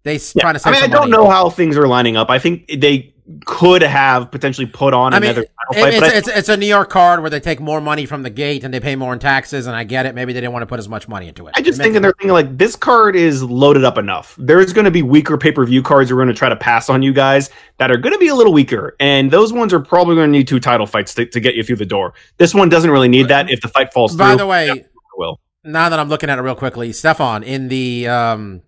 They 0.03 0.15
Yeah. 0.15 0.41
trying 0.43 0.55
to 0.59 0.69
I 0.69 0.71
mean, 0.73 0.83
I 0.83 0.87
don't 0.87 1.11
know 1.11 1.29
how 1.29 1.51
things 1.51 1.77
are 1.77 1.87
lining 1.89 2.17
up. 2.17 2.31
I 2.31 2.39
think 2.39 2.69
they 2.69 3.13
could 3.45 3.83
have 3.83 4.31
potentially 4.31 4.67
put 4.67 4.95
on 4.95 5.13
I 5.13 5.19
mean, 5.19 5.31
another 5.31 5.43
it- 5.43 5.51
title 5.71 5.83
fight. 5.85 5.95
it's, 5.95 6.01
but 6.01 6.17
it's, 6.17 6.29
it's 6.29 6.49
a 6.49 6.57
New 6.57 6.67
York 6.67 6.91
card 6.91 7.21
where 7.21 7.31
they 7.31 7.41
take 7.41 7.59
more 7.59 7.81
money 7.81 8.07
from 8.07 8.23
the 8.23 8.31
gate 8.31 8.63
and 8.63 8.73
they 8.73 8.79
pay 8.79 8.95
more 8.95 9.13
in 9.13 9.19
taxes, 9.19 9.67
and 9.67 9.75
I 9.75 9.83
get 9.83 10.07
it. 10.07 10.15
Maybe 10.15 10.33
they 10.33 10.41
didn't 10.41 10.53
want 10.53 10.63
to 10.63 10.67
put 10.67 10.79
as 10.79 10.89
much 10.89 11.09
money 11.09 11.27
into 11.27 11.47
it. 11.49 11.55
I 11.57 11.61
just 11.61 11.81
It 11.81 11.83
think 11.83 11.95
they're 12.01 12.13
thinking 12.13 12.31
like 12.31 12.57
this 12.57 12.77
card 12.77 13.17
is 13.17 13.43
loaded 13.43 13.85
up 13.85 13.99
enough. 13.99 14.37
There's 14.39 14.73
going 14.73 14.85
to 14.85 14.91
be 14.93 15.03
weaker 15.03 15.37
pay 15.37 15.51
per 15.51 15.65
view 15.67 15.83
cards 15.83 16.13
we're 16.13 16.19
going 16.19 16.29
to 16.29 16.35
try 16.35 16.49
to 16.49 16.57
pass 16.57 16.89
on 16.89 17.03
you 17.03 17.13
guys 17.13 17.51
that 17.79 17.91
are 17.91 17.97
going 17.97 18.13
to 18.13 18.19
be 18.19 18.29
a 18.29 18.35
little 18.35 18.53
weaker, 18.53 18.95
and 19.01 19.31
those 19.31 19.53
ones 19.53 19.73
are 19.73 19.81
probably 19.81 20.15
going 20.15 20.29
to 20.31 20.39
need 20.39 20.47
two 20.47 20.61
title 20.61 20.87
fights 20.87 21.13
to, 21.15 21.27
to 21.27 21.41
get 21.41 21.57
you 21.57 21.65
through 21.65 21.77
the 21.77 21.87
door. 21.87 22.15
This 22.37 22.55
one 22.55 22.69
doesn't 22.69 22.91
really 22.91 23.09
need 23.09 23.27
that. 23.29 23.51
If 23.51 23.61
the 23.61 23.69
fight 23.69 23.93
falls 23.93 24.15
By 24.15 24.31
through, 24.31 24.39
the 24.39 24.47
way, 24.47 24.85
will. 25.17 25.41
now 25.65 25.89
that 25.89 25.99
I'm 25.99 26.09
looking 26.09 26.31
at 26.31 26.39
it 26.39 26.43
real 26.43 26.55
quickly, 26.55 26.93
Stefan, 26.93 27.43
in 27.43 27.67
the 27.69 28.07
um, 28.07 28.63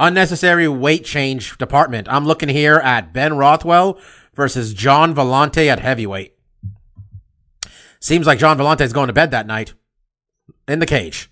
unnecessary 0.00 0.66
weight 0.66 1.04
change 1.04 1.56
department, 1.58 2.08
I'm 2.10 2.26
looking 2.26 2.48
here 2.48 2.76
at 2.76 3.12
Ben 3.12 3.36
Rothwell 3.36 4.00
versus 4.34 4.74
John 4.74 5.14
Vellante 5.14 5.66
at 5.68 5.78
heavyweight. 5.78 6.34
Seems 8.00 8.26
like 8.26 8.38
John 8.38 8.58
Vellante 8.58 8.80
is 8.80 8.92
going 8.92 9.08
to 9.08 9.12
bed 9.12 9.30
that 9.30 9.46
night 9.46 9.74
in 10.66 10.78
the 10.78 10.86
cage. 10.86 11.30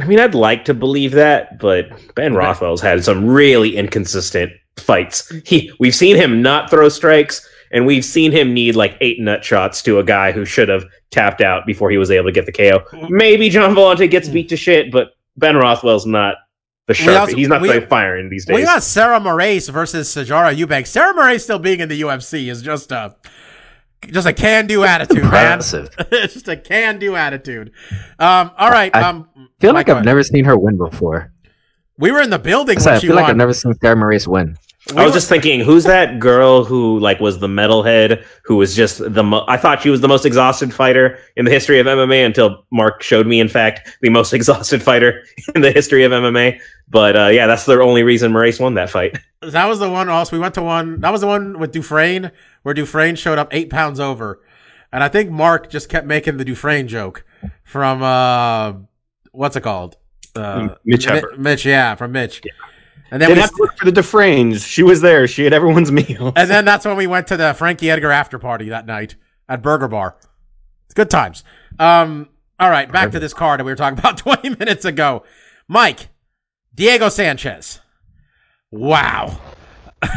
I 0.00 0.06
mean, 0.06 0.18
I'd 0.18 0.34
like 0.34 0.64
to 0.64 0.74
believe 0.74 1.12
that, 1.12 1.58
but 1.58 1.90
Ben 2.14 2.34
Rothwell's 2.34 2.80
had 2.80 3.04
some 3.04 3.26
really 3.26 3.76
inconsistent 3.76 4.52
fights. 4.78 5.30
He, 5.44 5.70
we've 5.78 5.94
seen 5.94 6.16
him 6.16 6.40
not 6.40 6.70
throw 6.70 6.88
strikes, 6.88 7.46
and 7.72 7.84
we've 7.86 8.04
seen 8.04 8.32
him 8.32 8.54
need 8.54 8.76
like 8.76 8.96
eight 9.00 9.20
nut 9.20 9.44
shots 9.44 9.82
to 9.82 9.98
a 9.98 10.04
guy 10.04 10.32
who 10.32 10.44
should 10.44 10.68
have 10.68 10.84
tapped 11.10 11.40
out 11.40 11.66
before 11.66 11.90
he 11.90 11.98
was 11.98 12.10
able 12.10 12.26
to 12.26 12.32
get 12.32 12.46
the 12.46 12.52
KO. 12.52 12.82
Maybe 13.10 13.50
John 13.50 13.74
Volante 13.74 14.08
gets 14.10 14.28
beat 14.28 14.48
to 14.48 14.56
shit, 14.56 14.90
but 14.90 15.10
Ben 15.36 15.56
Rothwell's 15.56 16.06
not 16.06 16.36
the 16.90 16.94
sharp. 16.94 17.20
also- 17.20 17.36
He's 17.36 17.48
not 17.48 17.62
we- 17.62 17.68
like 17.68 17.88
firing 17.88 18.28
these 18.28 18.44
days. 18.44 18.54
We 18.56 18.62
got 18.62 18.82
Sarah 18.82 19.20
Moraes 19.20 19.70
versus 19.70 20.08
Sijara 20.14 20.54
Eubank. 20.54 20.86
Sarah 20.86 21.14
Moraes 21.14 21.40
still 21.42 21.58
being 21.58 21.80
in 21.80 21.88
the 21.88 22.00
UFC 22.02 22.50
is 22.50 22.62
just 22.62 22.90
a 22.92 23.14
just 24.10 24.26
a 24.26 24.32
can 24.32 24.66
do 24.66 24.82
attitude, 24.82 25.22
man. 25.24 25.58
It's 25.62 26.34
just 26.34 26.48
a 26.48 26.56
can 26.56 26.98
do 26.98 27.16
attitude. 27.16 27.72
Um, 28.18 28.50
all 28.56 28.70
right. 28.70 28.94
I 28.94 29.02
um, 29.02 29.28
feel 29.60 29.74
like 29.74 29.88
I've 29.88 29.96
ahead. 29.96 30.06
never 30.06 30.22
seen 30.22 30.44
her 30.46 30.56
win 30.58 30.78
before. 30.78 31.32
We 31.98 32.10
were 32.10 32.22
in 32.22 32.30
the 32.30 32.38
building 32.38 32.78
I, 32.78 32.84
when 32.84 32.94
I 32.94 32.98
she 32.98 33.06
feel 33.08 33.16
like 33.16 33.24
won. 33.24 33.30
I've 33.32 33.36
never 33.36 33.52
seen 33.52 33.74
Sarah 33.74 33.96
Maurice 33.96 34.26
win. 34.26 34.56
I 34.96 35.04
was 35.04 35.12
just 35.12 35.28
thinking, 35.28 35.60
who's 35.60 35.84
that 35.84 36.18
girl 36.18 36.64
who 36.64 36.98
like 36.98 37.20
was 37.20 37.38
the 37.38 37.46
metalhead 37.46 38.24
who 38.44 38.56
was 38.56 38.74
just 38.74 38.98
the 39.12 39.22
mo- 39.22 39.44
I 39.46 39.58
thought 39.58 39.82
she 39.82 39.90
was 39.90 40.00
the 40.00 40.08
most 40.08 40.24
exhausted 40.24 40.72
fighter 40.72 41.18
in 41.36 41.44
the 41.44 41.50
history 41.50 41.78
of 41.78 41.86
MMA 41.86 42.24
until 42.24 42.64
Mark 42.72 43.02
showed 43.02 43.26
me, 43.26 43.38
in 43.38 43.48
fact, 43.48 43.98
the 44.00 44.08
most 44.08 44.32
exhausted 44.38 44.82
fighter 44.82 45.22
in 45.54 45.60
the 45.60 45.70
history 45.70 46.02
of 46.04 46.12
MMA. 46.12 46.58
But 46.90 47.16
uh, 47.16 47.26
yeah, 47.28 47.46
that's 47.46 47.64
the 47.66 47.80
only 47.80 48.02
reason 48.02 48.32
Maurice 48.32 48.58
won 48.58 48.74
that 48.74 48.90
fight. 48.90 49.16
That 49.42 49.64
was 49.70 49.78
the 49.78 49.88
one. 49.88 50.10
Also, 50.10 50.36
we 50.36 50.38
went 50.38 50.52
to 50.56 50.62
one. 50.62 51.00
That 51.00 51.12
was 51.12 51.22
the 51.22 51.26
one 51.26 51.58
with 51.58 51.72
Dufresne, 51.72 52.30
where 52.62 52.74
Dufresne 52.74 53.16
showed 53.16 53.38
up 53.38 53.48
eight 53.52 53.70
pounds 53.70 53.98
over, 53.98 54.42
and 54.92 55.02
I 55.02 55.08
think 55.08 55.30
Mark 55.30 55.70
just 55.70 55.88
kept 55.88 56.06
making 56.06 56.36
the 56.36 56.44
Dufresne 56.44 56.88
joke 56.88 57.24
from 57.64 58.02
uh, 58.02 58.74
what's 59.32 59.56
it 59.56 59.62
called? 59.62 59.96
Uh, 60.36 60.74
Mitch 60.84 61.08
Mi- 61.08 61.22
Mitch, 61.38 61.64
yeah, 61.64 61.94
from 61.94 62.12
Mitch. 62.12 62.42
And 63.10 63.22
then 63.22 63.30
we, 63.30 63.36
to 63.36 63.50
look 63.58 63.78
for 63.78 63.86
the 63.90 63.92
Dufresnes. 63.92 64.66
She 64.66 64.82
was 64.82 65.00
there. 65.00 65.26
She 65.26 65.42
had 65.44 65.54
everyone's 65.54 65.90
meal. 66.00 66.34
and 66.36 66.50
then 66.50 66.66
that's 66.66 66.84
when 66.84 66.98
we 66.98 67.06
went 67.06 67.26
to 67.28 67.38
the 67.38 67.54
Frankie 67.54 67.90
Edgar 67.90 68.10
after 68.10 68.38
party 68.38 68.68
that 68.68 68.84
night 68.84 69.16
at 69.48 69.62
Burger 69.62 69.88
Bar. 69.88 70.16
It's 70.84 70.92
good 70.94 71.08
times. 71.08 71.44
Um, 71.78 72.28
all 72.58 72.68
right, 72.68 72.92
back 72.92 73.12
to 73.12 73.18
this 73.20 73.32
card 73.32 73.58
that 73.60 73.64
we 73.64 73.72
were 73.72 73.76
talking 73.76 73.98
about 74.00 74.18
20 74.18 74.50
minutes 74.56 74.84
ago. 74.84 75.24
Mike, 75.66 76.08
Diego 76.74 77.08
Sanchez. 77.08 77.80
Wow. 78.70 79.38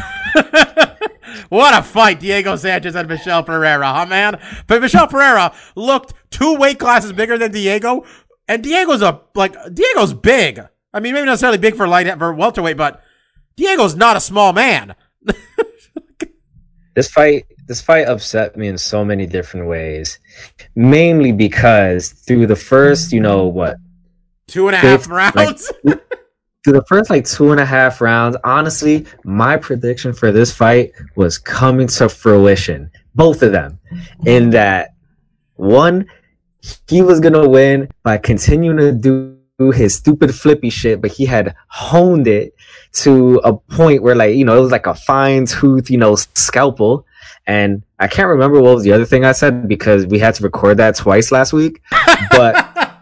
what 1.49 1.73
a 1.77 1.81
fight, 1.83 2.19
Diego 2.19 2.55
Sanchez 2.55 2.95
and 2.95 3.07
Michel 3.07 3.43
Pereira, 3.43 3.91
huh, 3.91 4.05
man? 4.05 4.39
But 4.67 4.81
Michel 4.81 5.07
Pereira 5.07 5.53
looked 5.75 6.13
two 6.29 6.55
weight 6.55 6.79
classes 6.79 7.11
bigger 7.13 7.37
than 7.37 7.51
Diego, 7.51 8.05
and 8.47 8.63
Diego's 8.63 9.01
a 9.01 9.21
like 9.35 9.55
Diego's 9.73 10.13
big. 10.13 10.61
I 10.93 10.99
mean, 10.99 11.13
maybe 11.13 11.25
not 11.25 11.31
necessarily 11.33 11.57
big 11.57 11.75
for 11.75 11.87
light 11.87 12.07
for 12.19 12.33
welterweight, 12.33 12.77
but 12.77 13.01
Diego's 13.55 13.95
not 13.95 14.15
a 14.15 14.21
small 14.21 14.53
man. 14.53 14.95
This 16.95 17.09
fight, 17.09 17.45
this 17.65 17.81
fight 17.81 18.07
upset 18.07 18.55
me 18.55 18.67
in 18.67 18.77
so 18.77 19.03
many 19.03 19.25
different 19.25 19.67
ways. 19.67 20.19
Mainly 20.75 21.31
because 21.31 22.09
through 22.09 22.47
the 22.47 22.55
first, 22.55 23.11
you 23.11 23.19
know, 23.19 23.45
what 23.45 23.77
Two 24.47 24.67
and 24.67 24.75
a 24.75 24.79
half 24.79 25.01
Fifth, 25.03 25.07
rounds. 25.07 25.71
through 26.63 26.73
the 26.73 26.85
first 26.85 27.09
like 27.09 27.25
two 27.25 27.51
and 27.51 27.59
a 27.59 27.65
half 27.65 27.99
rounds, 28.01 28.37
honestly, 28.43 29.05
my 29.23 29.57
prediction 29.57 30.13
for 30.13 30.31
this 30.31 30.51
fight 30.51 30.91
was 31.15 31.37
coming 31.37 31.87
to 31.87 32.09
fruition. 32.09 32.89
Both 33.15 33.43
of 33.43 33.51
them. 33.51 33.79
In 34.25 34.49
that 34.51 34.93
one, 35.55 36.07
he 36.87 37.01
was 37.01 37.19
gonna 37.19 37.47
win 37.47 37.89
by 38.03 38.17
continuing 38.17 38.77
to 38.77 38.91
do 38.91 39.37
his 39.71 39.95
stupid 39.95 40.33
flippy 40.33 40.69
shit, 40.69 41.01
but 41.01 41.11
he 41.11 41.25
had 41.25 41.55
honed 41.67 42.27
it 42.27 42.55
to 42.93 43.39
a 43.43 43.53
point 43.53 44.01
where 44.01 44.15
like, 44.15 44.35
you 44.35 44.45
know, 44.45 44.57
it 44.57 44.61
was 44.61 44.71
like 44.71 44.87
a 44.87 44.95
fine 44.95 45.45
tooth, 45.45 45.89
you 45.89 45.97
know, 45.97 46.15
scalpel. 46.15 47.05
And 47.45 47.83
I 47.99 48.07
can't 48.07 48.29
remember 48.29 48.61
what 48.61 48.75
was 48.75 48.83
the 48.83 48.93
other 48.93 49.05
thing 49.05 49.25
I 49.25 49.33
said 49.33 49.67
because 49.67 50.05
we 50.05 50.17
had 50.19 50.35
to 50.35 50.43
record 50.43 50.77
that 50.77 50.95
twice 50.95 51.31
last 51.31 51.51
week. 51.51 51.81
But 52.31 53.01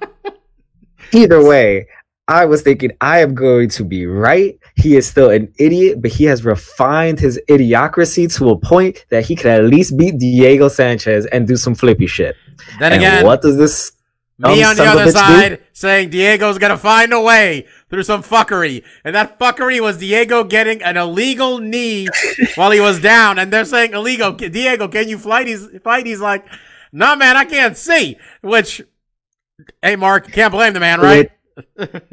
either 1.13 1.43
way, 1.43 1.87
I 2.31 2.45
was 2.45 2.61
thinking 2.61 2.91
I 3.01 3.19
am 3.19 3.35
going 3.35 3.67
to 3.69 3.83
be 3.83 4.05
right. 4.05 4.57
He 4.77 4.95
is 4.95 5.05
still 5.05 5.29
an 5.29 5.53
idiot, 5.59 6.01
but 6.01 6.11
he 6.11 6.23
has 6.25 6.45
refined 6.45 7.19
his 7.19 7.37
idiocracy 7.49 8.33
to 8.37 8.51
a 8.51 8.57
point 8.57 9.05
that 9.09 9.25
he 9.25 9.35
can 9.35 9.51
at 9.51 9.65
least 9.65 9.97
beat 9.97 10.17
Diego 10.17 10.69
Sanchez 10.69 11.25
and 11.25 11.45
do 11.45 11.57
some 11.57 11.75
flippy 11.75 12.07
shit. 12.07 12.37
then 12.79 12.93
and 12.93 13.01
again, 13.01 13.25
what 13.25 13.41
does 13.41 13.57
this 13.57 13.91
me 14.37 14.63
on 14.63 14.75
the 14.77 14.85
son 14.85 14.87
of 14.87 14.93
other 14.93 15.03
bitch 15.03 15.05
do? 15.07 15.11
side 15.11 15.61
saying 15.73 16.09
Diego's 16.09 16.57
gonna 16.57 16.77
find 16.77 17.11
a 17.11 17.19
way 17.19 17.67
through 17.89 18.03
some 18.03 18.23
fuckery, 18.23 18.85
and 19.03 19.13
that 19.13 19.37
fuckery 19.37 19.81
was 19.81 19.97
Diego 19.97 20.45
getting 20.45 20.81
an 20.83 20.95
illegal 20.95 21.59
knee 21.59 22.07
while 22.55 22.71
he 22.71 22.79
was 22.79 23.01
down, 23.01 23.39
and 23.39 23.51
they're 23.51 23.65
saying 23.65 23.93
illegal. 23.93 24.31
Diego, 24.31 24.87
can 24.87 25.09
you 25.09 25.17
fight? 25.17 25.47
He's 25.47 25.67
fight. 25.83 26.05
He's 26.05 26.21
like, 26.21 26.45
nah, 26.93 27.15
man, 27.15 27.35
I 27.35 27.43
can't 27.43 27.75
see. 27.75 28.15
Which, 28.41 28.81
hey, 29.81 29.97
Mark, 29.97 30.31
can't 30.31 30.53
blame 30.53 30.71
the 30.71 30.79
man, 30.79 31.01
right? 31.01 31.29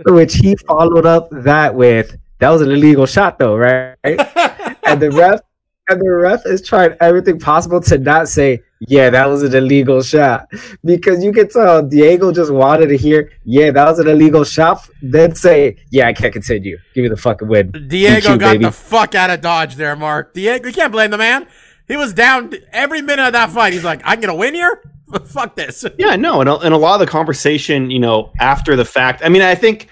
Which 0.06 0.34
he 0.34 0.56
followed 0.56 1.06
up 1.06 1.28
that 1.30 1.74
with 1.74 2.16
that 2.38 2.50
was 2.50 2.62
an 2.62 2.70
illegal 2.70 3.06
shot 3.06 3.38
though, 3.38 3.56
right? 3.56 3.96
and 4.04 5.00
the 5.02 5.10
ref 5.14 5.40
and 5.88 6.00
the 6.00 6.10
ref 6.10 6.44
is 6.46 6.62
trying 6.62 6.94
everything 7.00 7.38
possible 7.38 7.80
to 7.80 7.98
not 7.98 8.28
say, 8.28 8.62
yeah, 8.80 9.10
that 9.10 9.26
was 9.26 9.42
an 9.42 9.54
illegal 9.54 10.02
shot. 10.02 10.48
Because 10.84 11.24
you 11.24 11.32
can 11.32 11.48
tell 11.48 11.82
Diego 11.82 12.30
just 12.30 12.52
wanted 12.52 12.88
to 12.88 12.96
hear, 12.96 13.32
yeah, 13.44 13.70
that 13.70 13.84
was 13.88 13.98
an 13.98 14.06
illegal 14.06 14.44
shot, 14.44 14.88
then 15.02 15.34
say, 15.34 15.76
Yeah, 15.90 16.06
I 16.06 16.12
can't 16.12 16.32
continue. 16.32 16.78
Give 16.94 17.02
me 17.02 17.08
the 17.08 17.16
fucking 17.16 17.48
win. 17.48 17.72
Diego 17.88 18.36
DQ, 18.36 18.38
got 18.38 18.52
baby. 18.52 18.64
the 18.66 18.72
fuck 18.72 19.14
out 19.14 19.30
of 19.30 19.40
Dodge 19.40 19.74
there, 19.76 19.96
Mark. 19.96 20.34
Diego, 20.34 20.68
you 20.68 20.74
can't 20.74 20.92
blame 20.92 21.10
the 21.10 21.18
man. 21.18 21.48
He 21.88 21.96
was 21.96 22.12
down 22.12 22.52
every 22.70 23.00
minute 23.00 23.26
of 23.26 23.32
that 23.32 23.50
fight. 23.50 23.72
He's 23.72 23.84
like, 23.84 24.02
I'm 24.04 24.20
gonna 24.20 24.34
win 24.34 24.54
here. 24.54 24.82
fuck 25.26 25.54
this. 25.54 25.84
Yeah, 25.98 26.16
no, 26.16 26.40
and 26.40 26.48
a, 26.48 26.56
and 26.58 26.74
a 26.74 26.76
lot 26.76 26.94
of 26.94 27.00
the 27.00 27.10
conversation, 27.10 27.90
you 27.90 27.98
know, 27.98 28.32
after 28.40 28.76
the 28.76 28.84
fact. 28.84 29.22
I 29.24 29.28
mean, 29.28 29.42
I 29.42 29.54
think 29.54 29.88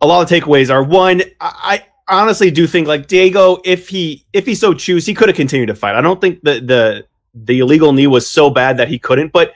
a 0.00 0.06
lot 0.06 0.22
of 0.22 0.28
takeaways 0.28 0.70
are 0.70 0.82
one. 0.82 1.22
I, 1.40 1.82
I 2.08 2.18
honestly 2.22 2.50
do 2.50 2.66
think 2.66 2.86
like 2.86 3.06
Diego, 3.06 3.60
if 3.64 3.88
he 3.88 4.24
if 4.32 4.46
he 4.46 4.54
so 4.54 4.74
choose, 4.74 5.06
he 5.06 5.14
could 5.14 5.28
have 5.28 5.36
continued 5.36 5.66
to 5.66 5.74
fight. 5.74 5.94
I 5.94 6.00
don't 6.00 6.20
think 6.20 6.42
the 6.42 6.60
the 6.60 7.06
the 7.34 7.58
illegal 7.60 7.92
knee 7.92 8.06
was 8.06 8.28
so 8.28 8.50
bad 8.50 8.76
that 8.78 8.88
he 8.88 8.98
couldn't, 8.98 9.32
but 9.32 9.52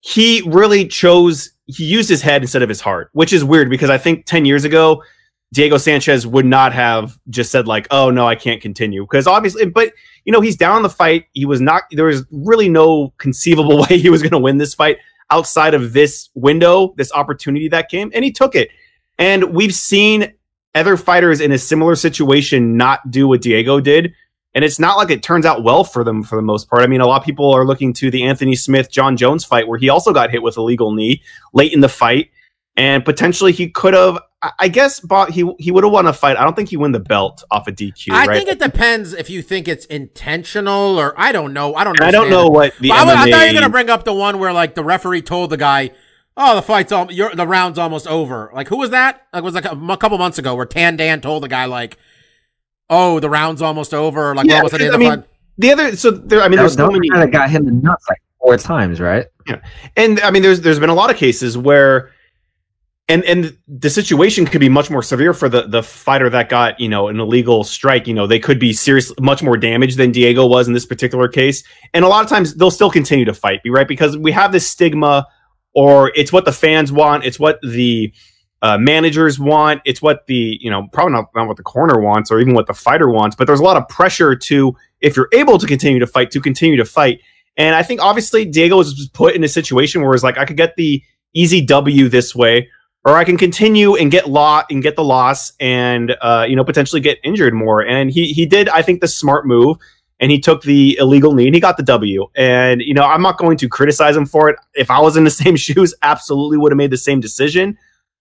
he 0.00 0.42
really 0.46 0.86
chose 0.86 1.52
he 1.66 1.84
used 1.84 2.08
his 2.08 2.22
head 2.22 2.42
instead 2.42 2.62
of 2.62 2.68
his 2.68 2.80
heart, 2.80 3.10
which 3.12 3.32
is 3.32 3.44
weird 3.44 3.70
because 3.70 3.90
I 3.90 3.98
think 3.98 4.26
ten 4.26 4.44
years 4.44 4.64
ago. 4.64 5.02
Diego 5.52 5.78
Sanchez 5.78 6.26
would 6.26 6.46
not 6.46 6.72
have 6.72 7.18
just 7.28 7.50
said 7.50 7.66
like, 7.66 7.88
"Oh 7.90 8.10
no, 8.10 8.26
I 8.26 8.36
can't 8.36 8.60
continue," 8.60 9.02
because 9.02 9.26
obviously, 9.26 9.66
but 9.66 9.92
you 10.24 10.32
know, 10.32 10.40
he's 10.40 10.56
down 10.56 10.82
the 10.82 10.88
fight. 10.88 11.26
He 11.32 11.44
was 11.44 11.60
not. 11.60 11.84
There 11.90 12.06
was 12.06 12.24
really 12.30 12.68
no 12.68 13.12
conceivable 13.18 13.78
way 13.90 13.98
he 13.98 14.10
was 14.10 14.22
going 14.22 14.32
to 14.32 14.38
win 14.38 14.58
this 14.58 14.74
fight 14.74 14.98
outside 15.30 15.74
of 15.74 15.92
this 15.92 16.28
window, 16.34 16.94
this 16.96 17.12
opportunity 17.12 17.68
that 17.68 17.88
came, 17.88 18.10
and 18.14 18.24
he 18.24 18.32
took 18.32 18.54
it. 18.54 18.70
And 19.18 19.52
we've 19.54 19.74
seen 19.74 20.32
other 20.74 20.96
fighters 20.96 21.40
in 21.40 21.52
a 21.52 21.58
similar 21.58 21.94
situation 21.96 22.76
not 22.76 23.10
do 23.10 23.28
what 23.28 23.42
Diego 23.42 23.80
did. 23.80 24.14
And 24.54 24.64
it's 24.64 24.80
not 24.80 24.96
like 24.96 25.10
it 25.10 25.22
turns 25.22 25.46
out 25.46 25.62
well 25.62 25.84
for 25.84 26.02
them 26.02 26.22
for 26.22 26.36
the 26.36 26.42
most 26.42 26.68
part. 26.68 26.82
I 26.82 26.86
mean, 26.86 27.00
a 27.00 27.06
lot 27.06 27.20
of 27.20 27.24
people 27.24 27.54
are 27.54 27.64
looking 27.64 27.92
to 27.94 28.10
the 28.10 28.24
Anthony 28.24 28.56
Smith 28.56 28.90
Jon 28.90 29.16
Jones 29.16 29.44
fight 29.44 29.68
where 29.68 29.78
he 29.78 29.88
also 29.88 30.12
got 30.12 30.30
hit 30.30 30.42
with 30.42 30.56
a 30.56 30.62
legal 30.62 30.92
knee 30.92 31.22
late 31.52 31.72
in 31.72 31.80
the 31.80 31.88
fight. 31.88 32.30
And 32.76 33.04
potentially 33.04 33.52
he 33.52 33.68
could 33.68 33.94
have, 33.94 34.18
I- 34.42 34.52
I 34.60 34.68
guess, 34.68 35.00
bought, 35.00 35.30
he 35.30 35.50
he 35.58 35.70
would 35.70 35.84
have 35.84 35.92
won 35.92 36.06
a 36.06 36.12
fight. 36.12 36.36
I 36.38 36.44
don't 36.44 36.56
think 36.56 36.70
he 36.70 36.76
won 36.76 36.92
the 36.92 37.00
belt 37.00 37.44
off 37.50 37.68
a 37.68 37.72
DQ, 37.72 38.12
I 38.12 38.24
right? 38.26 38.36
think 38.38 38.48
it 38.48 38.58
depends 38.58 39.12
if 39.12 39.28
you 39.28 39.42
think 39.42 39.68
it's 39.68 39.84
intentional 39.86 40.98
or 40.98 41.14
I 41.18 41.32
don't 41.32 41.52
know. 41.52 41.74
I 41.74 41.84
don't 41.84 41.98
know. 42.00 42.06
I 42.06 42.10
don't 42.10 42.30
know 42.30 42.48
what 42.48 42.72
the 42.80 42.88
But 42.88 42.94
I, 42.98 43.02
I 43.02 43.04
thought 43.06 43.26
you 43.28 43.34
MMA 43.34 43.46
were 43.48 43.60
gonna 43.60 43.68
bring 43.70 43.90
up 43.90 44.04
the 44.04 44.14
one 44.14 44.38
where 44.38 44.52
like 44.52 44.74
the 44.74 44.84
referee 44.84 45.22
told 45.22 45.50
the 45.50 45.56
guy, 45.58 45.90
"Oh, 46.36 46.54
the 46.54 46.62
fight's 46.62 46.90
all, 46.90 47.10
you're, 47.12 47.34
the 47.34 47.46
round's 47.46 47.78
almost 47.78 48.06
over." 48.06 48.50
Like 48.54 48.68
who 48.68 48.78
was 48.78 48.90
that? 48.90 49.26
Like 49.32 49.42
it 49.42 49.44
was 49.44 49.54
like 49.54 49.66
a 49.66 49.96
couple 49.98 50.16
months 50.16 50.38
ago 50.38 50.54
where 50.54 50.64
Tan 50.66 50.96
Dan 50.96 51.20
told 51.20 51.42
the 51.42 51.48
guy 51.48 51.66
like, 51.66 51.98
oh, 52.88 53.20
the 53.20 53.28
round's 53.30 53.60
almost 53.62 53.92
over, 53.94 54.34
like 54.34 54.46
Yeah, 54.46 54.54
we're 54.54 54.56
almost 54.58 54.74
at 54.74 54.78
the 54.80 54.84
end 54.86 54.92
I 54.92 54.94
of 54.94 55.00
mean, 55.00 55.10
the 55.10 55.16
fight. 55.18 55.26
The 55.58 55.72
other, 55.72 55.96
so 55.96 56.10
there, 56.10 56.40
I 56.40 56.44
mean, 56.44 56.52
That 56.52 56.62
there's 56.62 56.76
was 56.78 56.86
so 56.86 56.90
many. 56.90 57.08
guy 57.10 57.20
that 57.20 57.30
got 57.30 57.50
him 57.50 57.68
in 57.68 57.76
the 57.76 57.82
nuts 57.82 58.06
like 58.08 58.22
four 58.40 58.56
times, 58.56 58.98
right? 59.00 59.26
Yeah, 59.46 59.60
and 59.96 60.18
I 60.20 60.30
mean, 60.30 60.40
there's 60.42 60.62
there's 60.62 60.78
been 60.78 60.88
a 60.88 60.94
lot 60.94 61.10
of 61.10 61.16
cases 61.18 61.58
where, 61.58 62.10
and 63.10 63.24
and 63.24 63.58
the 63.66 63.90
situation 63.90 64.46
could 64.46 64.60
be 64.60 64.68
much 64.68 64.88
more 64.88 65.02
severe 65.02 65.34
for 65.34 65.48
the 65.48 65.62
the 65.62 65.82
fighter 65.82 66.30
that 66.30 66.48
got 66.48 66.78
you 66.78 66.88
know 66.88 67.08
an 67.08 67.18
illegal 67.18 67.64
strike. 67.64 68.06
You 68.06 68.14
know, 68.14 68.26
they 68.28 68.38
could 68.38 68.60
be 68.60 68.72
serious, 68.72 69.12
much 69.18 69.42
more 69.42 69.56
damaged 69.56 69.98
than 69.98 70.12
Diego 70.12 70.46
was 70.46 70.68
in 70.68 70.74
this 70.74 70.86
particular 70.86 71.26
case. 71.26 71.64
And 71.92 72.04
a 72.04 72.08
lot 72.08 72.22
of 72.22 72.30
times 72.30 72.54
they'll 72.54 72.70
still 72.70 72.90
continue 72.90 73.24
to 73.24 73.34
fight, 73.34 73.60
right 73.66 73.88
because 73.88 74.16
we 74.16 74.30
have 74.30 74.52
this 74.52 74.70
stigma, 74.70 75.26
or 75.74 76.12
it's 76.14 76.32
what 76.32 76.44
the 76.44 76.52
fans 76.52 76.92
want, 76.92 77.24
it's 77.24 77.40
what 77.40 77.58
the 77.62 78.14
uh, 78.62 78.78
managers 78.78 79.40
want, 79.40 79.82
it's 79.84 80.00
what 80.00 80.26
the 80.26 80.56
you 80.60 80.70
know 80.70 80.86
probably 80.92 81.12
not, 81.12 81.26
not 81.34 81.48
what 81.48 81.56
the 81.56 81.64
corner 81.64 82.00
wants 82.00 82.30
or 82.30 82.38
even 82.38 82.54
what 82.54 82.68
the 82.68 82.74
fighter 82.74 83.10
wants. 83.10 83.34
But 83.34 83.48
there's 83.48 83.60
a 83.60 83.64
lot 83.64 83.76
of 83.76 83.88
pressure 83.88 84.36
to 84.36 84.76
if 85.00 85.16
you're 85.16 85.28
able 85.32 85.58
to 85.58 85.66
continue 85.66 85.98
to 85.98 86.06
fight 86.06 86.30
to 86.30 86.40
continue 86.40 86.76
to 86.76 86.84
fight. 86.84 87.20
And 87.56 87.74
I 87.74 87.82
think 87.82 88.00
obviously 88.00 88.44
Diego 88.44 88.76
was 88.76 89.10
put 89.12 89.34
in 89.34 89.42
a 89.42 89.48
situation 89.48 90.02
where 90.02 90.14
it's 90.14 90.22
like 90.22 90.38
I 90.38 90.44
could 90.44 90.56
get 90.56 90.76
the 90.76 91.02
easy 91.34 91.60
W 91.60 92.08
this 92.08 92.34
way, 92.34 92.68
or 93.04 93.16
I 93.16 93.24
can 93.24 93.36
continue 93.36 93.96
and 93.96 94.10
get 94.10 94.28
law 94.28 94.62
and 94.70 94.82
get 94.82 94.96
the 94.96 95.04
loss 95.04 95.52
and 95.58 96.16
uh, 96.20 96.46
you 96.48 96.56
know 96.56 96.64
potentially 96.64 97.00
get 97.00 97.18
injured 97.24 97.54
more. 97.54 97.84
And 97.84 98.10
he 98.10 98.32
he 98.32 98.46
did 98.46 98.68
I 98.68 98.82
think 98.82 99.00
the 99.00 99.08
smart 99.08 99.46
move, 99.46 99.76
and 100.18 100.30
he 100.30 100.38
took 100.38 100.62
the 100.62 100.96
illegal 101.00 101.32
knee 101.32 101.46
and 101.46 101.54
he 101.54 101.60
got 101.60 101.76
the 101.76 101.82
W. 101.82 102.26
And 102.34 102.80
you 102.82 102.94
know 102.94 103.04
I'm 103.04 103.22
not 103.22 103.38
going 103.38 103.56
to 103.58 103.68
criticize 103.68 104.16
him 104.16 104.26
for 104.26 104.48
it. 104.50 104.56
If 104.74 104.90
I 104.90 105.00
was 105.00 105.16
in 105.16 105.24
the 105.24 105.30
same 105.42 105.56
shoes, 105.56 105.94
absolutely 106.02 106.58
would 106.58 106.72
have 106.72 106.78
made 106.78 106.90
the 106.90 106.98
same 106.98 107.20
decision. 107.20 107.78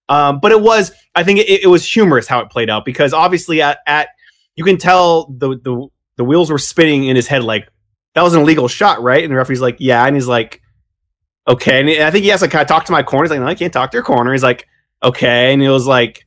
Um, 0.07 0.39
but 0.39 0.51
it 0.51 0.61
was 0.61 0.91
I 1.15 1.23
think 1.23 1.39
it, 1.39 1.63
it 1.63 1.67
was 1.67 1.85
humorous 1.85 2.27
how 2.27 2.39
it 2.39 2.49
played 2.49 2.69
out 2.69 2.85
because 2.85 3.13
obviously 3.13 3.61
at 3.61 3.79
at 3.85 4.09
you 4.55 4.63
can 4.63 4.77
tell 4.77 5.27
the 5.27 5.57
the 5.63 5.87
the 6.17 6.23
wheels 6.23 6.51
were 6.51 6.57
spinning 6.57 7.05
in 7.05 7.15
his 7.15 7.27
head 7.27 7.43
like 7.43 7.69
that 8.15 8.23
was 8.23 8.33
an 8.33 8.41
illegal 8.41 8.67
shot, 8.67 9.01
right? 9.01 9.23
And 9.23 9.31
the 9.31 9.37
referee's 9.37 9.61
like, 9.61 9.77
yeah. 9.79 10.05
And 10.05 10.15
he's 10.15 10.27
like, 10.27 10.61
okay. 11.49 11.79
And 11.79 12.03
I 12.03 12.11
think 12.11 12.23
he 12.23 12.29
has 12.29 12.39
to 12.41 12.47
kind 12.47 12.61
of 12.61 12.67
talk 12.67 12.85
to 12.85 12.91
my 12.91 13.03
corner. 13.03 13.25
He's 13.25 13.31
like, 13.31 13.39
no, 13.41 13.47
I 13.47 13.55
can't 13.55 13.73
talk 13.73 13.91
to 13.91 13.95
your 13.97 14.03
corner. 14.03 14.31
He's 14.31 14.43
like, 14.43 14.67
okay. 15.03 15.53
And 15.53 15.61
it 15.61 15.69
was 15.69 15.85
like, 15.87 16.25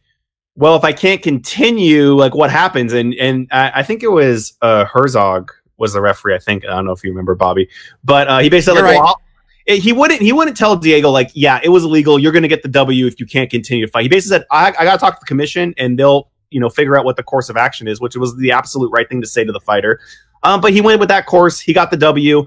well, 0.55 0.77
if 0.77 0.85
I 0.85 0.93
can't 0.93 1.23
continue, 1.23 2.15
like 2.15 2.35
what 2.35 2.51
happens? 2.51 2.93
And 2.93 3.15
and 3.15 3.49
I, 3.51 3.73
I 3.77 3.83
think 3.83 4.03
it 4.03 4.11
was 4.11 4.53
uh, 4.61 4.85
Herzog 4.85 5.51
was 5.79 5.95
the 5.95 6.01
referee. 6.03 6.35
I 6.35 6.39
think 6.39 6.65
I 6.65 6.69
don't 6.71 6.85
know 6.85 6.93
if 6.93 7.03
you 7.03 7.11
remember 7.11 7.35
Bobby, 7.35 7.69
but 8.05 8.29
uh, 8.29 8.39
he 8.41 8.51
basically 8.51 8.81
You're 8.81 8.89
like, 8.89 8.99
right. 8.99 9.05
well, 9.05 9.21
it- 9.67 9.79
he 9.83 9.93
wouldn't 9.93 10.21
he 10.21 10.33
wouldn't 10.33 10.57
tell 10.57 10.77
Diego 10.77 11.11
like, 11.11 11.31
yeah, 11.35 11.61
it 11.63 11.71
was 11.71 11.85
illegal. 11.85 12.19
You're 12.19 12.33
going 12.33 12.43
to 12.43 12.49
get 12.49 12.63
the 12.63 12.69
W 12.69 13.07
if 13.07 13.19
you 13.19 13.27
can't 13.27 13.51
continue 13.51 13.87
to 13.87 13.91
fight. 13.91 14.03
He 14.03 14.09
basically 14.09 14.39
said, 14.39 14.47
I, 14.51 14.69
I 14.79 14.85
got 14.85 14.93
to 14.93 14.99
talk 14.99 15.15
to 15.15 15.21
the 15.21 15.27
commission 15.27 15.73
and 15.79 15.99
they'll 15.99 16.31
you 16.51 16.61
know 16.61 16.69
figure 16.69 16.99
out 16.99 17.07
what 17.07 17.17
the 17.17 17.23
course 17.23 17.49
of 17.49 17.57
action 17.57 17.89
is, 17.89 18.01
which 18.01 18.15
was 18.17 18.37
the 18.37 18.53
absolute 18.53 18.91
right 18.91 19.09
thing 19.09 19.23
to 19.23 19.27
say 19.27 19.45
to 19.45 19.53
the 19.53 19.61
fighter. 19.61 20.01
Um, 20.43 20.61
but 20.61 20.73
he 20.73 20.81
went 20.81 21.01
with 21.01 21.09
that 21.09 21.25
course. 21.27 21.61
He 21.61 21.73
got 21.73 21.91
the 21.91 21.97
W. 21.97 22.47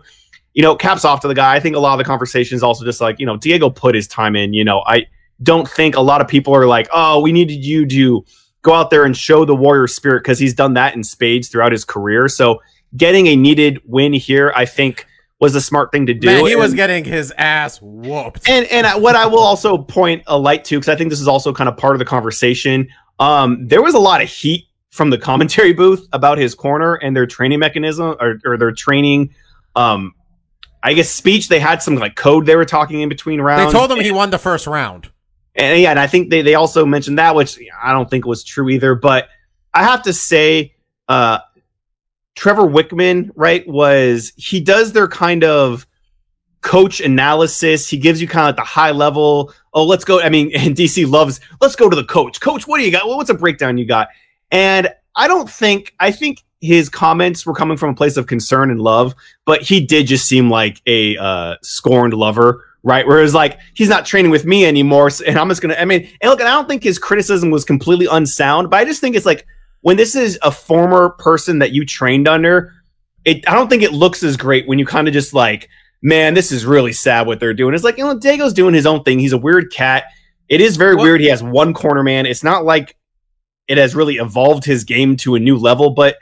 You 0.56 0.64
know, 0.64 0.76
caps 0.76 1.06
off 1.06 1.20
to 1.22 1.28
the 1.28 1.36
guy. 1.36 1.54
I 1.56 1.60
think 1.60 1.76
a 1.76 1.80
lot 1.80 1.94
of 1.94 2.00
the 2.00 2.04
conversation 2.06 2.56
is 2.56 2.64
also 2.64 2.84
just 2.86 3.00
like, 3.02 3.20
you 3.20 3.26
know, 3.28 3.38
Diego 3.38 3.70
put 3.70 3.94
his 3.94 4.08
time 4.08 4.36
in. 4.36 4.54
You 4.54 4.64
know, 4.64 4.84
I 4.88 5.06
don't 5.44 5.70
think 5.70 5.96
a 5.96 6.02
lot 6.02 6.22
of 6.22 6.28
people 6.28 6.56
are 6.56 6.66
like, 6.66 6.88
oh, 6.94 7.20
we 7.22 7.32
needed 7.32 7.64
you 7.64 7.86
to 7.86 8.26
go 8.64 8.74
out 8.74 8.90
there 8.90 9.04
and 9.06 9.16
show 9.16 9.46
the 9.46 9.54
warrior 9.56 9.86
spirit 9.86 10.24
because 10.24 10.40
he's 10.40 10.54
done 10.54 10.74
that 10.74 10.96
in 10.96 11.04
spades 11.04 11.50
throughout 11.50 11.72
his 11.72 11.84
career. 11.86 12.28
So 12.28 12.62
getting 12.98 13.28
a 13.28 13.36
needed 13.36 13.80
win 13.86 14.14
here, 14.14 14.52
I 14.56 14.66
think, 14.66 15.06
was 15.42 15.52
the 15.52 15.60
smart 15.62 15.92
thing 15.92 16.06
to 16.06 16.14
do. 16.14 16.26
Man, 16.28 16.46
he 16.46 16.54
And- 16.54 16.62
was 16.62 16.74
getting 16.74 17.04
his 17.04 17.34
ass 17.38 17.80
whooped. 17.82 18.48
and 18.48 18.66
and 18.68 18.88
what 19.04 19.18
I 19.18 19.26
will 19.28 19.40
also 19.44 19.78
point 19.78 20.24
a 20.28 20.40
light 20.40 20.64
to 20.66 20.78
because 20.80 20.88
I 20.88 20.96
think 20.96 21.10
this 21.10 21.20
is 21.20 21.28
also 21.28 21.52
kind 21.54 21.68
of 21.68 21.76
part 21.76 21.94
of 21.96 22.00
the 22.00 22.06
conversation. 22.06 22.88
Um, 23.20 23.68
there 23.68 23.82
was 23.82 23.94
a 23.94 24.00
lot 24.00 24.22
of 24.22 24.30
heat 24.30 24.68
from 24.92 25.10
the 25.10 25.18
commentary 25.18 25.74
booth 25.82 26.08
about 26.14 26.38
his 26.38 26.56
corner 26.56 26.94
and 26.96 27.14
their 27.16 27.26
training 27.28 27.60
mechanism 27.60 28.16
or, 28.22 28.40
or 28.46 28.58
their 28.58 28.72
training. 28.72 29.32
Um, 29.76 30.14
I 30.86 30.94
guess 30.94 31.10
speech. 31.10 31.50
They 31.50 31.60
had 31.60 31.82
some 31.82 31.96
like 31.96 32.16
code 32.16 32.46
they 32.46 32.56
were 32.56 32.64
talking 32.64 33.02
in 33.02 33.10
between 33.10 33.42
rounds. 33.42 33.74
They 33.74 33.80
told 33.80 33.92
him 33.92 34.00
he 34.00 34.12
won 34.12 34.30
the 34.30 34.38
first 34.38 34.68
round. 34.68 35.10
And 35.56 35.82
yeah, 35.82 35.90
and 35.90 36.00
I 36.00 36.06
think 36.06 36.30
they, 36.30 36.44
they 36.44 36.54
also 36.54 36.86
mentioned 36.86 37.18
that, 37.18 37.34
which 37.34 37.58
I 37.82 37.92
don't 37.92 38.08
think 38.08 38.28
was 38.28 38.44
true 38.44 38.70
either. 38.70 38.94
But 38.94 39.30
I 39.74 39.84
have 39.84 40.04
to 40.04 40.14
say, 40.14 40.76
uh, 41.08 41.40
Trevor 42.36 42.68
Wittman, 42.68 43.32
right, 43.36 43.68
was 43.68 44.32
he 44.36 44.60
does 44.60 44.92
their 44.92 45.08
kind 45.08 45.44
of 45.44 45.88
coach 46.62 47.02
analysis. 47.02 47.90
He 47.90 47.98
gives 47.98 48.22
you 48.22 48.28
kind 48.28 48.44
of 48.44 48.50
like 48.50 48.58
the 48.58 48.70
high 48.70 48.92
level. 48.92 49.54
Oh, 49.74 49.86
let's 49.86 50.06
go. 50.06 50.22
I 50.22 50.30
mean, 50.30 50.52
and 50.56 50.76
DC 50.76 51.10
loves, 51.10 51.40
let's 51.62 51.76
go 51.76 51.90
to 51.90 51.96
the 51.96 52.04
coach. 52.04 52.40
Coach, 52.40 52.68
what 52.68 52.78
do 52.78 52.86
you 52.86 52.92
got? 52.92 53.08
What's 53.08 53.32
a 53.32 53.34
breakdown 53.34 53.80
you 53.80 53.88
got? 53.88 54.10
And 54.52 54.90
I 55.16 55.28
don't 55.28 55.50
think, 55.50 55.96
I 56.00 56.12
think 56.12 56.44
his 56.66 56.90
comments 56.90 57.46
were 57.46 57.54
coming 57.54 57.78
from 57.78 57.92
a 57.92 57.96
place 57.96 58.18
of 58.18 58.28
concern 58.28 58.72
and 58.72 58.82
love, 58.82 59.16
but 59.46 59.62
he 59.62 59.80
did 59.80 60.08
just 60.08 60.28
seem 60.28 60.50
like 60.50 60.82
a 60.86 61.16
uh, 61.18 61.56
scorned 61.62 62.14
lover 62.14 62.64
right? 62.86 63.08
Whereas 63.08 63.34
like 63.34 63.60
he's 63.74 63.90
not 63.90 64.06
training 64.06 64.32
with 64.32 64.46
me 64.46 64.64
anymore, 64.64 65.10
so- 65.10 65.26
and 65.26 65.38
I'm 65.38 65.50
just 65.50 65.62
gonna. 65.62 65.74
I 65.74 65.86
mean, 65.86 66.08
and 66.22 66.30
look, 66.30 66.40
and 66.40 66.48
I 66.48 66.52
don't 66.52 66.68
think 66.70 66.84
his 66.84 67.00
criticism 67.00 67.50
was 67.50 67.66
completely 67.66 68.06
unsound, 68.06 68.70
but 68.70 68.78
I 68.78 68.86
just 68.86 69.02
think 69.02 69.16
it's 69.16 69.26
like 69.26 69.46
when 69.82 69.98
this 69.98 70.16
is 70.16 70.40
a 70.44 70.52
former 70.52 71.10
person 71.10 71.60
that 71.60 71.72
you 71.72 71.86
trained 71.86 72.28
under, 72.28 72.74
it. 73.26 73.48
I 73.50 73.56
don't 73.56 73.70
think 73.70 73.82
it 73.84 73.92
looks 73.92 74.24
as 74.24 74.38
great 74.38 74.68
when 74.68 74.80
you 74.80 74.86
kind 74.86 75.08
of 75.08 75.14
just 75.14 75.34
like, 75.34 75.68
man, 76.04 76.36
this 76.36 76.52
is 76.52 76.66
really 76.66 76.94
sad 76.94 77.26
what 77.28 77.40
they're 77.40 77.56
doing. 77.56 77.74
It's 77.74 77.84
like 77.84 77.98
you 77.98 78.06
know, 78.06 78.20
Diego's 78.20 78.54
doing 78.54 78.76
his 78.76 78.86
own 78.86 79.04
thing. 79.04 79.20
He's 79.20 79.34
a 79.34 79.38
weird 79.38 79.72
cat. 79.74 80.06
It 80.48 80.62
is 80.62 80.78
very 80.78 80.96
weird. 80.96 81.22
He 81.22 81.28
has 81.28 81.42
one 81.42 81.74
corner 81.74 82.04
man. 82.04 82.28
It's 82.28 82.44
not 82.44 82.66
like 82.66 82.96
it 83.68 83.80
has 83.80 83.96
really 83.96 84.18
evolved 84.18 84.64
his 84.64 84.84
game 84.84 85.18
to 85.18 85.34
a 85.34 85.40
new 85.40 85.58
level, 85.58 85.90
but 85.90 86.18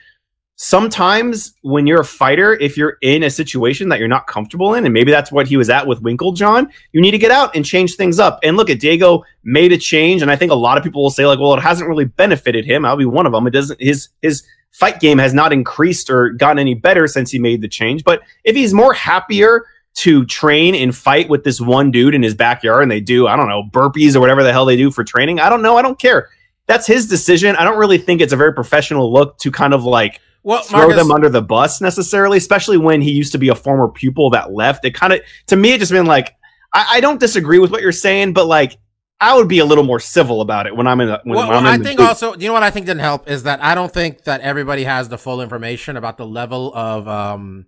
sometimes 0.56 1.54
when 1.62 1.88
you're 1.88 2.02
a 2.02 2.06
fighter, 2.06 2.54
if 2.54 2.78
you're 2.78 2.98
in 3.02 3.24
a 3.24 3.30
situation 3.30 3.90
that 3.90 4.00
you're 4.00 4.08
not 4.08 4.28
comfortable 4.28 4.74
in, 4.76 4.86
and 4.86 4.94
maybe 4.94 5.12
that's 5.12 5.32
what 5.32 5.48
he 5.48 5.58
was 5.58 5.70
at 5.70 5.88
with 5.88 6.02
Winkeljohn, 6.04 6.68
you 6.92 7.02
need 7.02 7.12
to 7.12 7.18
get 7.18 7.32
out 7.32 7.56
and 7.56 7.66
change 7.66 7.96
things 7.96 8.20
up. 8.20 8.40
And 8.44 8.56
look 8.56 8.70
at 8.70 8.80
Diego 8.80 9.24
made 9.44 9.72
a 9.72 9.78
change, 9.78 10.22
and 10.22 10.30
I 10.32 10.36
think 10.36 10.52
a 10.52 10.56
lot 10.56 10.78
of 10.78 10.84
people 10.84 11.02
will 11.02 11.10
say 11.10 11.26
like, 11.26 11.40
well, 11.40 11.54
it 11.54 11.62
hasn't 11.62 11.90
really 11.90 12.06
benefited 12.06 12.66
him. 12.66 12.86
I'll 12.86 12.98
be 12.98 13.06
one 13.06 13.26
of 13.26 13.32
them. 13.32 13.48
It 13.48 13.52
doesn't 13.52 13.82
his 13.82 14.10
his 14.22 14.44
fight 14.72 15.00
game 15.00 15.20
has 15.20 15.34
not 15.34 15.54
increased 15.54 16.10
or 16.10 16.30
gotten 16.32 16.60
any 16.60 16.74
better 16.74 17.08
since 17.08 17.32
he 17.32 17.40
made 17.40 17.62
the 17.62 17.68
change. 17.68 18.04
But 18.04 18.22
if 18.44 18.56
he's 18.56 18.74
more 18.74 18.94
happier 18.94 19.66
to 19.96 20.26
train 20.26 20.74
and 20.74 20.96
fight 20.96 21.30
with 21.30 21.44
this 21.44 21.62
one 21.62 21.92
dude 21.92 22.16
in 22.16 22.24
his 22.24 22.34
backyard 22.34 22.82
and 22.82 22.92
they 22.92 23.00
do, 23.00 23.28
I 23.28 23.36
don't 23.36 23.48
know, 23.48 23.64
burpees 23.72 24.16
or 24.16 24.20
whatever 24.20 24.42
the 24.42 24.52
hell 24.52 24.66
they 24.66 24.76
do 24.76 24.90
for 24.90 25.04
training, 25.04 25.40
I 25.40 25.50
don't 25.50 25.62
know. 25.62 25.78
I 25.78 25.84
don't 25.84 26.00
care. 26.00 26.30
That's 26.66 26.88
his 26.88 27.08
decision. 27.08 27.56
I 27.56 27.64
don't 27.64 27.78
really 27.78 28.00
think 28.00 28.22
it's 28.22 28.34
a 28.34 28.38
very 28.38 28.54
professional 28.54 29.14
look 29.14 29.38
to 29.40 29.52
kind 29.52 29.74
of 29.74 29.84
like 29.84 30.20
Well, 30.44 30.62
throw 30.62 30.80
Marcus, 30.80 30.98
them 30.98 31.12
under 31.12 31.30
the 31.30 31.42
bus 31.42 31.82
necessarily, 31.82 32.38
especially 32.38 32.78
when 32.78 33.02
he 33.02 33.12
used 33.12 33.32
to 33.32 33.38
be 33.38 33.50
a 33.50 33.56
former 33.56 33.88
pupil 33.88 34.30
that 34.32 34.52
left. 34.52 34.84
It 34.86 34.94
kind 34.94 35.14
of, 35.14 35.22
to 35.48 35.56
me, 35.56 35.72
it 35.74 35.80
just 35.80 35.92
been 35.92 36.06
like, 36.06 36.36
I, 36.74 36.86
I 36.92 37.00
don't 37.00 37.20
disagree 37.20 37.60
with 37.60 37.72
what 37.72 37.82
you're 37.82 37.92
saying, 37.92 38.34
but 38.34 38.46
like, 38.46 38.78
I 39.22 39.38
would 39.38 39.48
be 39.48 39.60
a 39.60 39.66
little 39.66 39.86
more 39.86 40.02
civil 40.02 40.42
about 40.42 40.68
it 40.68 40.76
when 40.76 40.86
I'm 40.86 41.00
in. 41.00 41.08
The, 41.08 41.22
when, 41.24 41.38
well, 41.38 41.48
when 41.48 41.58
I'm 41.60 41.66
I 41.66 41.76
in 41.76 41.80
the 41.82 41.86
think 41.86 42.00
booth. 42.00 42.10
also, 42.10 42.36
you 42.36 42.48
know 42.48 42.54
what 42.54 42.64
I 42.64 42.72
think 42.72 42.88
didn't 42.88 43.02
help 43.02 43.30
is 43.30 43.44
that 43.44 43.64
I 43.64 43.74
don't 43.74 43.94
think 43.94 44.26
that 44.26 44.42
everybody 44.42 44.84
has 44.84 45.08
the 45.08 45.18
full 45.18 45.40
information 45.40 45.96
about 45.96 46.18
the 46.18 46.28
level 46.28 46.76
of 46.76 47.08
um, 47.08 47.68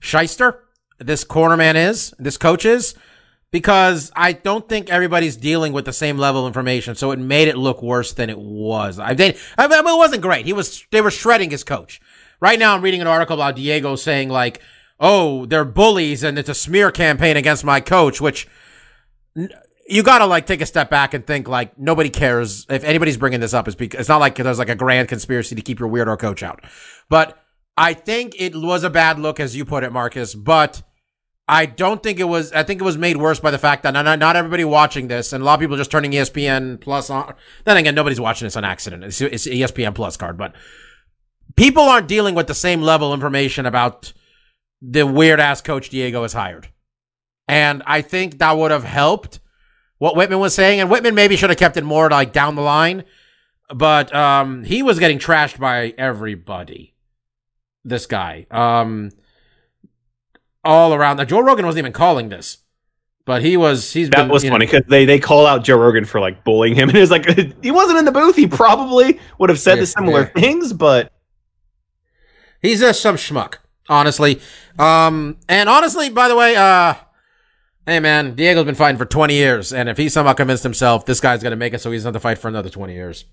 shyster 0.00 0.64
this 0.98 1.24
cornerman 1.24 1.74
is, 1.74 2.14
this 2.18 2.36
coach 2.36 2.64
is, 2.64 2.94
because 3.54 4.10
I 4.16 4.32
don't 4.32 4.68
think 4.68 4.90
everybody's 4.90 5.36
dealing 5.36 5.72
with 5.72 5.84
the 5.84 5.92
same 5.92 6.18
level 6.18 6.44
of 6.44 6.48
information. 6.48 6.96
So 6.96 7.12
it 7.12 7.20
made 7.20 7.46
it 7.46 7.56
look 7.56 7.84
worse 7.84 8.12
than 8.12 8.28
it 8.28 8.36
was. 8.36 8.98
I 8.98 9.14
did. 9.14 9.38
I 9.56 9.68
mean, 9.68 9.78
it 9.78 9.96
wasn't 9.96 10.22
great. 10.22 10.44
He 10.44 10.52
was. 10.52 10.84
They 10.90 11.00
were 11.00 11.12
shredding 11.12 11.52
his 11.52 11.62
coach. 11.62 12.00
Right 12.40 12.58
now, 12.58 12.74
I'm 12.74 12.82
reading 12.82 13.00
an 13.00 13.06
article 13.06 13.34
about 13.36 13.54
Diego 13.54 13.94
saying 13.94 14.28
like, 14.28 14.60
"Oh, 14.98 15.46
they're 15.46 15.64
bullies 15.64 16.24
and 16.24 16.36
it's 16.36 16.48
a 16.48 16.54
smear 16.54 16.90
campaign 16.90 17.36
against 17.36 17.64
my 17.64 17.78
coach," 17.78 18.20
which 18.20 18.48
you 19.86 20.02
gotta 20.02 20.26
like 20.26 20.46
take 20.46 20.60
a 20.60 20.66
step 20.66 20.90
back 20.90 21.14
and 21.14 21.24
think 21.24 21.46
like 21.46 21.78
nobody 21.78 22.10
cares 22.10 22.66
if 22.68 22.82
anybody's 22.82 23.18
bringing 23.18 23.38
this 23.38 23.54
up 23.54 23.68
is 23.68 23.76
because 23.76 24.00
it's 24.00 24.08
not 24.08 24.18
like 24.18 24.34
there's 24.34 24.58
like 24.58 24.68
a 24.68 24.74
grand 24.74 25.08
conspiracy 25.08 25.54
to 25.54 25.62
keep 25.62 25.78
your 25.78 25.88
weirdo 25.88 26.18
coach 26.18 26.42
out. 26.42 26.64
But 27.08 27.38
I 27.76 27.94
think 27.94 28.34
it 28.36 28.56
was 28.56 28.82
a 28.82 28.90
bad 28.90 29.20
look 29.20 29.38
as 29.38 29.54
you 29.54 29.64
put 29.64 29.84
it, 29.84 29.92
Marcus. 29.92 30.34
But 30.34 30.82
I 31.46 31.66
don't 31.66 32.02
think 32.02 32.20
it 32.20 32.24
was. 32.24 32.52
I 32.52 32.62
think 32.62 32.80
it 32.80 32.84
was 32.84 32.96
made 32.96 33.18
worse 33.18 33.38
by 33.38 33.50
the 33.50 33.58
fact 33.58 33.82
that 33.82 33.92
not, 33.92 34.18
not 34.18 34.36
everybody 34.36 34.64
watching 34.64 35.08
this 35.08 35.32
and 35.32 35.42
a 35.42 35.44
lot 35.44 35.54
of 35.54 35.60
people 35.60 35.76
just 35.76 35.90
turning 35.90 36.12
ESPN 36.12 36.80
Plus 36.80 37.10
on. 37.10 37.34
Then 37.64 37.76
again, 37.76 37.94
nobody's 37.94 38.20
watching 38.20 38.46
this 38.46 38.56
on 38.56 38.64
accident. 38.64 39.04
It's, 39.04 39.20
it's 39.20 39.46
ESPN 39.46 39.94
Plus 39.94 40.16
card, 40.16 40.38
but 40.38 40.54
people 41.56 41.82
aren't 41.82 42.08
dealing 42.08 42.34
with 42.34 42.46
the 42.46 42.54
same 42.54 42.80
level 42.80 43.12
of 43.12 43.18
information 43.18 43.66
about 43.66 44.12
the 44.80 45.06
weird 45.06 45.40
ass 45.40 45.60
coach 45.60 45.90
Diego 45.90 46.22
has 46.22 46.32
hired. 46.32 46.68
And 47.46 47.82
I 47.86 48.00
think 48.00 48.38
that 48.38 48.56
would 48.56 48.70
have 48.70 48.84
helped 48.84 49.40
what 49.98 50.14
Wittman 50.14 50.40
was 50.40 50.54
saying. 50.54 50.80
And 50.80 50.90
Wittman 50.90 51.14
maybe 51.14 51.36
should 51.36 51.50
have 51.50 51.58
kept 51.58 51.76
it 51.76 51.84
more 51.84 52.08
like 52.08 52.32
down 52.32 52.54
the 52.54 52.62
line. 52.62 53.04
But 53.74 54.14
um, 54.14 54.64
he 54.64 54.82
was 54.82 54.98
getting 54.98 55.18
trashed 55.18 55.58
by 55.58 55.94
everybody. 55.98 56.94
This 57.84 58.06
guy. 58.06 58.46
Um, 58.50 59.10
all 60.64 60.94
around. 60.94 61.18
Now, 61.18 61.24
Joe 61.24 61.40
Rogan 61.40 61.66
wasn't 61.66 61.80
even 61.84 61.92
calling 61.92 62.28
this. 62.28 62.58
But 63.26 63.40
he 63.40 63.56
was. 63.56 63.90
He's 63.90 64.10
that 64.10 64.16
been, 64.24 64.28
was 64.28 64.44
funny 64.44 64.66
because 64.66 64.82
they 64.86 65.06
they 65.06 65.18
call 65.18 65.46
out 65.46 65.64
Joe 65.64 65.78
Rogan 65.78 66.04
for 66.04 66.20
like 66.20 66.44
bullying 66.44 66.74
him, 66.74 66.88
and 66.90 66.98
it's 66.98 67.10
like 67.10 67.26
he 67.62 67.70
wasn't 67.70 67.98
in 67.98 68.04
the 68.04 68.12
booth. 68.12 68.36
He 68.36 68.46
probably 68.46 69.18
would 69.38 69.48
have 69.48 69.58
said 69.58 69.76
Yeah, 69.76 69.80
the 69.80 69.86
similar 69.86 70.20
yeah. 70.34 70.40
things, 70.42 70.74
but 70.74 71.10
He's 72.64 72.80
just 72.80 73.02
some 73.02 73.16
schmuck, 73.16 73.56
honestly. 73.90 74.40
Um, 74.78 75.36
and 75.50 75.68
honestly, 75.68 76.08
by 76.08 76.28
the 76.28 76.34
way, 76.36 76.56
uh, 76.56 76.94
hey 77.86 78.00
man, 78.00 78.34
Diego's 78.34 78.64
been 78.64 78.74
fighting 78.74 78.96
for 78.96 79.04
20 79.04 79.34
years, 79.34 79.70
and 79.70 79.86
if 79.88 79.98
he 79.98 80.08
somehow 80.08 80.32
convinced 80.32 80.62
himself 80.62 81.04
this 81.04 81.20
guy's 81.20 81.42
gonna 81.42 81.56
make 81.56 81.74
it 81.74 81.82
so 81.82 81.90
he 81.90 81.98
doesn't 81.98 82.08
have 82.08 82.14
to 82.14 82.20
fight 82.20 82.38
for 82.38 82.48
another 82.48 82.70
20 82.70 82.94
years, 82.94 83.26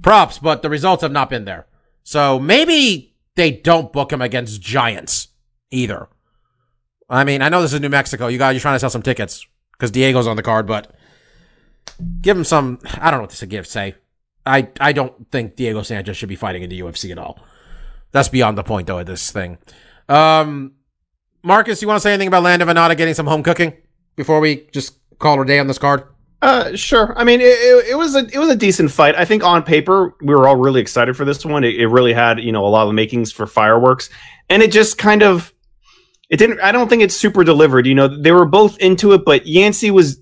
props, 0.00 0.38
but 0.38 0.62
the 0.62 0.70
results 0.70 1.02
have 1.02 1.10
not 1.10 1.28
been 1.28 1.44
there. 1.44 1.66
So 2.04 2.38
maybe 2.38 3.16
they 3.34 3.50
don't 3.50 3.92
book 3.92 4.12
him 4.12 4.22
against 4.22 4.60
giants 4.60 5.28
either. 5.72 6.08
I 7.08 7.24
mean, 7.24 7.42
I 7.42 7.48
know 7.48 7.62
this 7.62 7.72
is 7.72 7.80
New 7.80 7.88
Mexico. 7.88 8.28
You 8.28 8.38
guys, 8.38 8.54
you're 8.54 8.60
trying 8.60 8.76
to 8.76 8.80
sell 8.80 8.90
some 8.90 9.02
tickets 9.02 9.46
because 9.72 9.90
Diego's 9.90 10.26
on 10.26 10.36
the 10.36 10.42
card, 10.42 10.66
but 10.66 10.94
give 12.20 12.36
him 12.36 12.44
some. 12.44 12.78
I 12.84 13.10
don't 13.10 13.18
know 13.18 13.22
what 13.22 13.30
to 13.30 13.46
give. 13.46 13.66
Say, 13.66 13.94
I 14.46 14.68
I 14.80 14.92
don't 14.92 15.30
think 15.30 15.56
Diego 15.56 15.82
Sanchez 15.82 16.16
should 16.16 16.28
be 16.28 16.36
fighting 16.36 16.62
in 16.62 16.70
the 16.70 16.80
UFC 16.80 17.10
at 17.10 17.18
all. 17.18 17.38
That's 18.12 18.28
beyond 18.28 18.58
the 18.58 18.62
point, 18.62 18.86
though, 18.86 18.98
of 18.98 19.06
this 19.06 19.30
thing. 19.30 19.58
Um, 20.08 20.74
Marcus, 21.42 21.80
you 21.82 21.88
want 21.88 21.96
to 21.96 22.02
say 22.02 22.12
anything 22.12 22.28
about 22.28 22.42
Lando 22.42 22.66
Vannata 22.66 22.96
getting 22.96 23.14
some 23.14 23.26
home 23.26 23.42
cooking 23.42 23.74
before 24.16 24.40
we 24.40 24.68
just 24.72 24.98
call 25.18 25.38
her 25.38 25.44
day 25.44 25.58
on 25.58 25.66
this 25.66 25.78
card? 25.78 26.04
Uh, 26.42 26.74
sure. 26.74 27.16
I 27.16 27.24
mean, 27.24 27.40
it, 27.40 27.44
it, 27.44 27.90
it 27.90 27.94
was 27.94 28.16
a 28.16 28.26
it 28.26 28.38
was 28.38 28.48
a 28.48 28.56
decent 28.56 28.90
fight. 28.90 29.14
I 29.14 29.24
think 29.24 29.44
on 29.44 29.62
paper 29.62 30.14
we 30.20 30.34
were 30.34 30.48
all 30.48 30.56
really 30.56 30.80
excited 30.80 31.16
for 31.16 31.24
this 31.24 31.44
one. 31.44 31.62
It, 31.62 31.76
it 31.76 31.86
really 31.86 32.12
had 32.12 32.40
you 32.40 32.50
know 32.50 32.66
a 32.66 32.68
lot 32.68 32.88
of 32.88 32.94
makings 32.94 33.30
for 33.30 33.46
fireworks, 33.46 34.10
and 34.50 34.60
it 34.60 34.72
just 34.72 34.98
kind 34.98 35.22
of 35.22 35.54
it 36.32 36.38
didn't. 36.38 36.60
I 36.60 36.72
don't 36.72 36.88
think 36.88 37.02
it's 37.02 37.14
super 37.14 37.44
delivered. 37.44 37.86
You 37.86 37.94
know, 37.94 38.08
they 38.08 38.32
were 38.32 38.46
both 38.46 38.78
into 38.78 39.12
it, 39.12 39.22
but 39.22 39.46
Yancy 39.46 39.90
was 39.90 40.18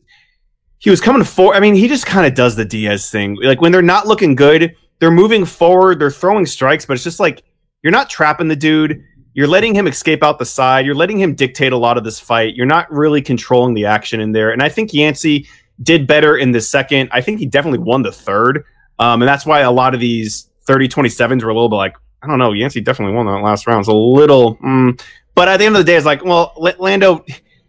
he 0.79 0.91
was 0.91 1.01
coming 1.01 1.23
for. 1.23 1.55
I 1.55 1.61
mean, 1.61 1.77
he 1.77 1.87
just 1.87 2.05
kind 2.05 2.27
of 2.27 2.35
does 2.35 2.57
the 2.57 2.65
Diaz 2.65 3.09
thing. 3.09 3.37
Like 3.41 3.61
when 3.61 3.71
they're 3.71 3.81
not 3.81 4.09
looking 4.09 4.35
good, 4.35 4.75
they're 4.99 5.13
moving 5.13 5.45
forward, 5.45 6.01
they're 6.01 6.11
throwing 6.11 6.47
strikes, 6.47 6.85
but 6.85 6.95
it's 6.95 7.05
just 7.05 7.21
like 7.21 7.45
you're 7.85 7.93
not 7.93 8.11
trapping 8.11 8.49
the 8.49 8.57
dude. 8.57 9.05
You're 9.35 9.47
letting 9.47 9.73
him 9.73 9.87
escape 9.87 10.25
out 10.25 10.41
the 10.41 10.45
side. 10.45 10.85
You're 10.85 10.97
letting 10.97 11.21
him 11.21 11.37
dictate 11.37 11.73
a 11.73 11.77
lot 11.77 11.97
of 11.97 12.03
this 12.03 12.19
fight. 12.19 12.57
You're 12.57 12.67
not 12.67 12.91
really 12.91 13.23
controlling 13.23 13.75
the 13.75 13.87
action 13.87 14.21
in 14.21 14.33
there. 14.33 14.51
And 14.51 14.65
I 14.65 14.69
think 14.69 14.93
Yancy 14.93 15.47
did 15.81 16.09
better 16.09 16.37
in 16.37 16.51
the 16.51 16.61
second. 16.61 17.11
I 17.13 17.21
think 17.21 17.39
he 17.39 17.47
definitely 17.47 17.79
won 17.79 18.03
the 18.03 18.11
third. 18.11 18.65
Um, 18.99 19.23
and 19.23 19.29
that's 19.29 19.47
why 19.47 19.61
a 19.61 19.71
lot 19.71 19.95
of 19.95 20.01
these 20.01 20.49
30 20.67 20.89
27s 20.89 21.45
were 21.45 21.51
a 21.51 21.55
little 21.55 21.69
bit 21.69 21.77
like, 21.77 21.97
I 22.21 22.27
don't 22.27 22.41
know, 22.41 22.53
Yancy 22.53 22.81
definitely 22.81 23.15
won 23.15 23.27
that 23.27 23.45
last 23.45 23.69
round. 23.69 23.79
It's 23.79 23.89
a 23.89 23.95
little, 23.95 24.57
mm. 24.57 25.01
But 25.35 25.49
at 25.49 25.59
the 25.59 25.67
end 25.67 25.77
of 25.77 25.81
the 25.81 25.91
day, 25.91 25.97
it's 25.97 26.07
like, 26.07 26.25
well, 26.25 26.53
Lando, 26.79 27.25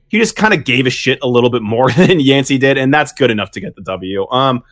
he 0.08 0.20
just 0.20 0.36
kind 0.36 0.54
of 0.54 0.66
gave 0.66 0.88
a 0.88 0.90
shit 0.90 1.20
a 1.22 1.28
little 1.28 1.50
bit 1.50 1.62
more 1.62 1.92
than 1.98 2.20
Yancy 2.20 2.58
did, 2.58 2.78
and 2.78 2.94
that's 2.94 3.12
good 3.14 3.32
enough 3.32 3.52
to 3.52 3.60
get 3.62 3.76
the 3.76 3.82
W. 3.84 4.28
Um, 4.30 4.64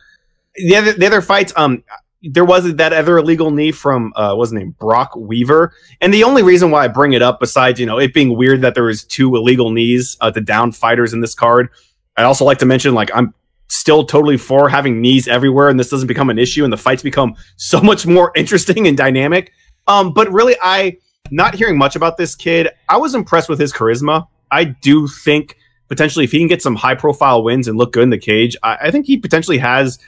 the 0.54 0.76
other, 0.76 0.92
the 0.92 1.06
other 1.06 1.22
fights, 1.22 1.52
um, 1.56 1.82
there 2.22 2.44
was 2.44 2.74
that 2.74 2.92
other 2.92 3.16
illegal 3.18 3.50
knee 3.50 3.72
from 3.72 4.12
uh 4.14 4.34
what's 4.34 4.50
his 4.50 4.58
name 4.58 4.74
Brok 4.78 5.16
Weaver, 5.16 5.72
and 6.00 6.12
the 6.12 6.24
only 6.24 6.42
reason 6.42 6.70
why 6.70 6.84
I 6.84 6.88
bring 6.88 7.14
it 7.14 7.22
up, 7.22 7.40
besides 7.40 7.80
you 7.80 7.86
know 7.86 7.98
it 7.98 8.12
being 8.12 8.36
weird 8.36 8.60
that 8.62 8.74
there 8.74 8.84
was 8.84 9.04
two 9.04 9.34
illegal 9.36 9.70
knees 9.70 10.18
uh, 10.20 10.30
to 10.30 10.40
down 10.40 10.72
fighters 10.72 11.14
in 11.14 11.20
this 11.20 11.34
card, 11.34 11.70
I'd 12.16 12.24
also 12.24 12.44
like 12.44 12.58
to 12.58 12.66
mention 12.66 12.94
like 12.94 13.10
I'm 13.14 13.32
still 13.68 14.04
totally 14.04 14.36
for 14.36 14.68
having 14.68 15.00
knees 15.00 15.28
everywhere, 15.28 15.68
and 15.68 15.80
this 15.80 15.88
doesn't 15.88 16.08
become 16.08 16.28
an 16.28 16.38
issue, 16.38 16.64
and 16.64 16.72
the 16.72 16.76
fights 16.76 17.02
become 17.02 17.34
so 17.56 17.80
much 17.80 18.06
more 18.06 18.32
interesting 18.36 18.86
and 18.86 18.96
dynamic. 18.96 19.52
Um, 19.86 20.12
but 20.12 20.30
really, 20.30 20.56
I 20.60 20.98
not 21.30 21.54
hearing 21.54 21.78
much 21.78 21.96
about 21.96 22.16
this 22.16 22.34
kid. 22.34 22.68
I 22.88 22.96
was 22.96 23.14
impressed 23.14 23.48
with 23.48 23.58
his 23.58 23.72
charisma. 23.72 24.26
I 24.50 24.64
do 24.64 25.06
think 25.06 25.56
potentially 25.88 26.24
if 26.24 26.32
he 26.32 26.38
can 26.38 26.48
get 26.48 26.62
some 26.62 26.76
high 26.76 26.94
profile 26.94 27.42
wins 27.42 27.68
and 27.68 27.78
look 27.78 27.92
good 27.92 28.02
in 28.02 28.10
the 28.10 28.18
cage, 28.18 28.56
I, 28.62 28.78
I 28.82 28.90
think 28.90 29.06
he 29.06 29.16
potentially 29.16 29.58
has 29.58 29.98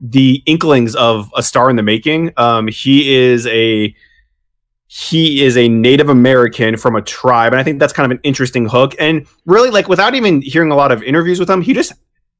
the 0.00 0.42
inklings 0.46 0.94
of 0.96 1.30
a 1.36 1.42
star 1.42 1.70
in 1.70 1.76
the 1.76 1.82
making. 1.82 2.32
Um, 2.36 2.68
he 2.68 3.14
is 3.14 3.46
a 3.46 3.94
he 4.86 5.42
is 5.42 5.56
a 5.56 5.68
Native 5.68 6.08
American 6.08 6.76
from 6.76 6.94
a 6.94 7.02
tribe, 7.02 7.52
and 7.52 7.60
I 7.60 7.64
think 7.64 7.80
that's 7.80 7.92
kind 7.92 8.04
of 8.04 8.16
an 8.16 8.20
interesting 8.22 8.68
hook. 8.68 8.94
And 9.00 9.26
really, 9.44 9.70
like 9.70 9.88
without 9.88 10.14
even 10.14 10.40
hearing 10.40 10.70
a 10.70 10.76
lot 10.76 10.92
of 10.92 11.02
interviews 11.02 11.40
with 11.40 11.50
him, 11.50 11.62
he 11.62 11.72
just 11.72 11.92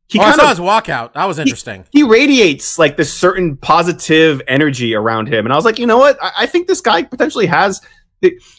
he 0.06 0.18
oh, 0.18 0.22
kind 0.22 0.34
I 0.34 0.36
saw 0.36 0.50
of 0.52 0.58
his 0.58 0.64
walkout. 0.64 1.14
That 1.14 1.24
was 1.24 1.38
interesting. 1.38 1.84
he 1.90 2.02
radiates 2.02 2.78
like 2.78 2.96
this 2.96 3.12
certain 3.12 3.56
positive 3.56 4.42
energy 4.46 4.94
around 4.94 5.28
him, 5.28 5.46
and 5.46 5.52
I 5.52 5.56
was 5.56 5.64
like, 5.64 5.78
you 5.78 5.86
know 5.86 5.98
what? 5.98 6.22
I, 6.22 6.32
I 6.40 6.46
think 6.46 6.68
this 6.68 6.80
guy 6.80 7.02
potentially 7.02 7.46
has. 7.46 7.80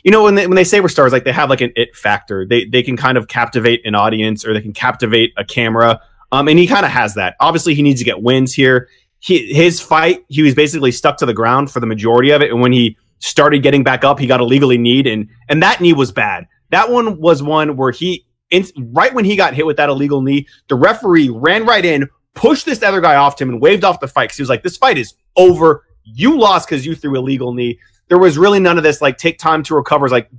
You 0.04 0.12
know, 0.12 0.24
when 0.24 0.36
they, 0.36 0.48
when 0.48 0.56
they 0.56 0.64
say 0.64 0.80
we're 0.80 0.90
stars, 0.90 1.12
like 1.12 1.24
they 1.24 1.32
have 1.32 1.50
like 1.50 1.62
an 1.62 1.72
it 1.76 1.96
factor. 1.96 2.46
They 2.46 2.66
they 2.66 2.84
can 2.84 2.98
kind 2.98 3.18
of 3.18 3.28
captivate 3.28 3.86
an 3.86 3.96
audience, 3.96 4.46
or 4.46 4.54
they 4.54 4.62
can 4.62 4.74
captivate 4.74 5.34
a 5.38 5.44
camera. 5.46 6.02
Um, 6.32 6.48
and 6.48 6.60
he 6.60 6.68
kind 6.68 6.86
of 6.86 6.92
has 6.92 7.14
that. 7.16 7.36
Obviously, 7.40 7.76
he 7.76 7.82
needs 7.82 8.00
to 8.00 8.06
get 8.06 8.22
wins 8.22 8.54
here. 8.54 8.90
He, 9.20 9.54
his 9.54 9.82
fight, 9.82 10.24
he 10.28 10.44
was 10.44 10.54
basically 10.54 10.92
stuck 10.92 11.18
to 11.18 11.26
the 11.26 11.34
ground 11.34 11.72
for 11.72 11.80
the 11.80 11.88
majority 11.88 12.32
of 12.32 12.42
it, 12.42 12.52
and 12.52 12.62
when 12.62 12.72
he 12.72 12.98
started 13.20 13.64
getting 13.64 13.84
back 13.84 14.04
up, 14.04 14.20
he 14.20 14.28
got 14.28 14.40
illegally 14.40 14.78
kneed, 14.78 15.08
and 15.08 15.30
and 15.50 15.64
that 15.64 15.82
knee 15.82 15.94
was 15.94 16.12
bad. 16.12 16.46
That 16.72 16.90
one 16.90 17.20
was 17.20 17.42
one 17.42 17.78
where 17.78 17.92
he, 17.92 18.26
in, 18.52 18.66
right 18.78 19.14
when 19.14 19.26
he 19.26 19.36
got 19.36 19.54
hit 19.54 19.66
with 19.66 19.78
that 19.78 19.90
illegal 19.90 20.22
knee, 20.22 20.48
the 20.68 20.76
referee 20.76 21.30
ran 21.30 21.66
right 21.66 21.86
in, 21.86 22.10
pushed 22.34 22.66
this 22.66 22.84
other 22.84 23.02
guy 23.02 23.16
off 23.16 23.36
to 23.38 23.44
him, 23.44 23.50
and 23.50 23.62
waved 23.62 23.84
off 23.84 24.00
the 24.00 24.08
fight 24.08 24.26
because 24.26 24.38
he 24.38 24.44
was 24.44 24.50
like, 24.50 24.64
"This 24.64 24.78
fight 24.78 24.98
is 24.98 25.14
over. 25.36 25.86
You 26.04 26.38
lost 26.38 26.68
because 26.68 26.86
you 26.86 26.96
threw 26.96 27.16
illegal 27.16 27.54
knee." 27.54 27.80
There 28.08 28.18
was 28.18 28.38
really 28.38 28.60
none 28.60 28.78
of 28.78 28.84
this 28.84 29.02
like 29.02 29.18
take 29.18 29.40
time 29.40 29.64
to 29.64 29.76
recover. 29.76 30.08
Like 30.10 30.30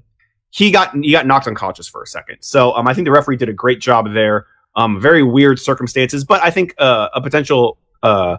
he 0.50 0.70
got 0.70 0.94
he 0.94 1.10
got 1.10 1.26
knocked 1.26 1.46
unconscious 1.46 1.88
for 1.88 2.02
a 2.02 2.06
second. 2.06 2.38
So 2.40 2.74
um, 2.74 2.88
I 2.88 2.94
think 2.94 3.06
the 3.06 3.12
referee 3.12 3.36
did 3.36 3.48
a 3.48 3.52
great 3.52 3.80
job 3.80 4.12
there. 4.12 4.46
Um, 4.74 5.00
very 5.00 5.22
weird 5.22 5.58
circumstances, 5.58 6.24
but 6.24 6.42
I 6.42 6.50
think 6.50 6.74
uh, 6.78 7.08
a 7.14 7.20
potential 7.20 7.78
uh, 8.02 8.36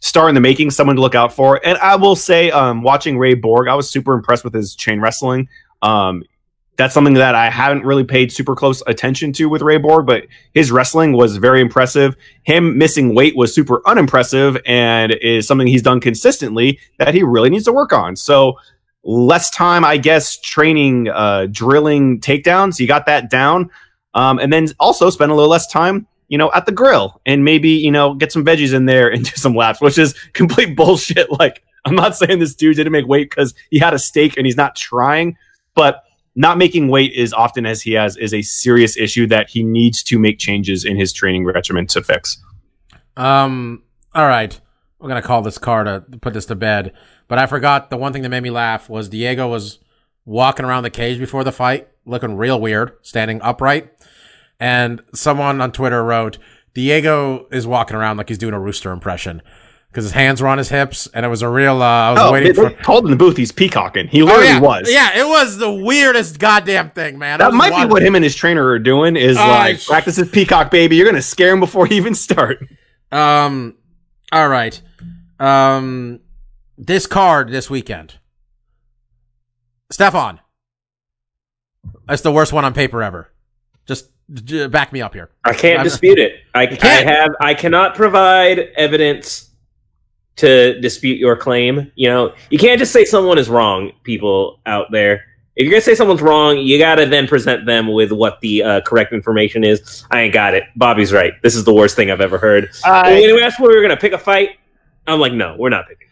star 0.00 0.28
in 0.28 0.34
the 0.34 0.40
making, 0.40 0.70
someone 0.70 0.96
to 0.96 1.02
look 1.02 1.14
out 1.14 1.32
for. 1.32 1.60
And 1.64 1.76
I 1.78 1.96
will 1.96 2.16
say, 2.16 2.50
um, 2.50 2.82
watching 2.82 3.18
Ray 3.18 3.34
Borg, 3.34 3.68
I 3.68 3.74
was 3.74 3.90
super 3.90 4.14
impressed 4.14 4.44
with 4.44 4.54
his 4.54 4.74
chain 4.74 5.00
wrestling. 5.00 5.48
Um, 5.82 6.22
that's 6.80 6.94
something 6.94 7.12
that 7.12 7.34
I 7.34 7.50
haven't 7.50 7.84
really 7.84 8.04
paid 8.04 8.32
super 8.32 8.56
close 8.56 8.82
attention 8.86 9.34
to 9.34 9.50
with 9.50 9.60
Ray 9.60 9.76
Borg, 9.76 10.06
but 10.06 10.26
his 10.54 10.72
wrestling 10.72 11.12
was 11.12 11.36
very 11.36 11.60
impressive. 11.60 12.16
Him 12.44 12.78
missing 12.78 13.14
weight 13.14 13.36
was 13.36 13.54
super 13.54 13.82
unimpressive 13.86 14.56
and 14.64 15.12
is 15.12 15.46
something 15.46 15.66
he's 15.66 15.82
done 15.82 16.00
consistently 16.00 16.80
that 16.98 17.12
he 17.12 17.22
really 17.22 17.50
needs 17.50 17.66
to 17.66 17.72
work 17.72 17.92
on. 17.92 18.16
So 18.16 18.54
less 19.04 19.50
time, 19.50 19.84
I 19.84 19.98
guess, 19.98 20.38
training, 20.40 21.10
uh, 21.10 21.48
drilling 21.50 22.18
takedowns. 22.18 22.80
You 22.80 22.86
got 22.86 23.04
that 23.04 23.28
down. 23.28 23.68
Um, 24.14 24.38
and 24.38 24.50
then 24.50 24.68
also 24.80 25.10
spend 25.10 25.30
a 25.30 25.34
little 25.34 25.50
less 25.50 25.66
time, 25.66 26.06
you 26.28 26.38
know, 26.38 26.50
at 26.54 26.64
the 26.64 26.72
grill 26.72 27.20
and 27.26 27.44
maybe, 27.44 27.72
you 27.72 27.90
know, 27.90 28.14
get 28.14 28.32
some 28.32 28.42
veggies 28.42 28.72
in 28.72 28.86
there 28.86 29.08
and 29.12 29.22
do 29.22 29.32
some 29.36 29.54
laps, 29.54 29.82
which 29.82 29.98
is 29.98 30.14
complete 30.32 30.74
bullshit. 30.76 31.28
Like, 31.38 31.62
I'm 31.84 31.94
not 31.94 32.16
saying 32.16 32.38
this 32.38 32.54
dude 32.54 32.76
didn't 32.76 32.92
make 32.92 33.06
weight 33.06 33.28
because 33.28 33.52
he 33.70 33.78
had 33.78 33.92
a 33.92 33.98
steak 33.98 34.38
and 34.38 34.46
he's 34.46 34.56
not 34.56 34.76
trying, 34.76 35.36
but 35.74 36.04
not 36.40 36.56
making 36.56 36.88
weight 36.88 37.14
as 37.18 37.34
often 37.34 37.66
as 37.66 37.82
he 37.82 37.92
has 37.92 38.16
is 38.16 38.32
a 38.32 38.40
serious 38.40 38.96
issue 38.96 39.26
that 39.26 39.50
he 39.50 39.62
needs 39.62 40.02
to 40.02 40.18
make 40.18 40.38
changes 40.38 40.86
in 40.86 40.96
his 40.96 41.12
training 41.12 41.44
regimen 41.44 41.86
to 41.88 42.02
fix. 42.02 42.42
Um, 43.14 43.82
all 44.14 44.26
right. 44.26 44.58
We're 44.98 45.14
to 45.14 45.20
call 45.20 45.42
this 45.42 45.58
car 45.58 45.84
to 45.84 46.00
put 46.22 46.32
this 46.32 46.46
to 46.46 46.54
bed. 46.54 46.94
But 47.28 47.38
I 47.38 47.46
forgot 47.46 47.90
the 47.90 47.98
one 47.98 48.14
thing 48.14 48.22
that 48.22 48.30
made 48.30 48.42
me 48.42 48.48
laugh 48.48 48.88
was 48.88 49.10
Diego 49.10 49.48
was 49.48 49.80
walking 50.24 50.64
around 50.64 50.84
the 50.84 50.90
cage 50.90 51.18
before 51.18 51.44
the 51.44 51.52
fight, 51.52 51.88
looking 52.06 52.36
real 52.36 52.58
weird, 52.58 52.92
standing 53.02 53.42
upright. 53.42 53.92
And 54.58 55.02
someone 55.14 55.60
on 55.60 55.72
Twitter 55.72 56.02
wrote, 56.02 56.38
Diego 56.72 57.48
is 57.52 57.66
walking 57.66 57.96
around 57.96 58.16
like 58.16 58.28
he's 58.28 58.38
doing 58.38 58.54
a 58.54 58.60
rooster 58.60 58.92
impression 58.92 59.42
because 59.90 60.04
his 60.04 60.12
hands 60.12 60.40
were 60.40 60.48
on 60.48 60.58
his 60.58 60.68
hips. 60.68 61.08
And 61.12 61.26
it 61.26 61.28
was 61.28 61.42
a 61.42 61.48
real, 61.48 61.82
uh, 61.82 61.86
I 61.86 62.10
was 62.12 62.20
Oh, 62.20 62.32
waiting 62.32 62.48
they, 62.48 62.54
for. 62.54 62.68
they 62.70 62.74
told 62.82 63.04
in 63.04 63.10
the 63.10 63.16
booth 63.16 63.36
he's 63.36 63.50
peacocking. 63.52 64.06
He 64.08 64.22
Oh, 64.22 64.26
literally 64.26 64.46
yeah. 64.46 64.60
was. 64.60 64.88
Yeah, 64.90 65.18
it 65.18 65.26
was 65.26 65.58
the 65.58 65.70
weirdest 65.70 66.38
goddamn 66.38 66.90
thing, 66.90 67.18
man. 67.18 67.38
That 67.40 67.52
might 67.52 67.72
watching- 67.72 67.88
be 67.88 67.92
what 67.92 68.02
him 68.02 68.14
and 68.14 68.22
his 68.24 68.34
trainer 68.36 68.64
are 68.68 68.78
doing 68.78 69.16
is 69.16 69.36
Oh, 69.36 69.46
like 69.48 69.78
sh- 69.80 69.86
practice 69.88 70.16
his 70.16 70.28
peacock 70.28 70.70
baby. 70.70 70.96
You're 70.96 71.06
gonna 71.06 71.20
scare 71.22 71.52
him 71.52 71.60
before 71.60 71.86
he 71.86 71.96
even 71.96 72.14
start. 72.14 72.64
Um, 73.12 73.74
all 74.30 74.48
right. 74.48 74.80
Um, 75.40 76.20
this 76.78 77.06
card 77.08 77.50
this 77.50 77.68
weekend. 77.68 78.14
Stefan. 79.90 80.40
That's 82.06 82.22
the 82.22 82.32
worst 82.32 82.52
one 82.52 82.64
on 82.64 82.74
paper 82.74 83.02
ever. 83.02 83.32
Just 83.86 84.06
j- 84.32 84.66
back 84.68 84.92
me 84.92 85.02
up 85.02 85.14
here. 85.14 85.30
I 85.44 85.52
can't 85.54 85.78
I'm- 85.78 85.84
dispute 85.84 86.18
it. 86.18 86.34
I, 86.54 86.62
I 86.62 86.66
can't. 86.66 87.08
have 87.08 87.30
I 87.40 87.54
cannot 87.54 87.94
provide 87.96 88.58
evidence 88.76 89.49
to 90.36 90.80
dispute 90.80 91.18
your 91.18 91.36
claim. 91.36 91.90
You 91.94 92.08
know, 92.08 92.34
you 92.50 92.58
can't 92.58 92.78
just 92.78 92.92
say 92.92 93.04
someone 93.04 93.38
is 93.38 93.48
wrong, 93.48 93.92
people 94.04 94.60
out 94.66 94.86
there. 94.90 95.24
If 95.56 95.64
you're 95.64 95.72
gonna 95.72 95.80
say 95.82 95.94
someone's 95.94 96.22
wrong, 96.22 96.56
you 96.58 96.78
gotta 96.78 97.04
then 97.04 97.26
present 97.26 97.66
them 97.66 97.92
with 97.92 98.12
what 98.12 98.40
the 98.40 98.62
uh, 98.62 98.80
correct 98.82 99.12
information 99.12 99.64
is. 99.64 100.04
I 100.10 100.22
ain't 100.22 100.32
got 100.32 100.54
it. 100.54 100.64
Bobby's 100.76 101.12
right. 101.12 101.32
This 101.42 101.54
is 101.54 101.64
the 101.64 101.74
worst 101.74 101.96
thing 101.96 102.10
I've 102.10 102.20
ever 102.22 102.38
heard. 102.38 102.70
I- 102.84 103.12
when 103.12 103.34
we 103.34 103.42
asked 103.42 103.60
when 103.60 103.68
we 103.70 103.76
were 103.76 103.82
gonna 103.82 103.96
pick 103.96 104.12
a 104.12 104.18
fight, 104.18 104.50
I'm 105.06 105.20
like, 105.20 105.32
no, 105.32 105.56
we're 105.58 105.68
not 105.68 105.86
picking. 105.88 106.06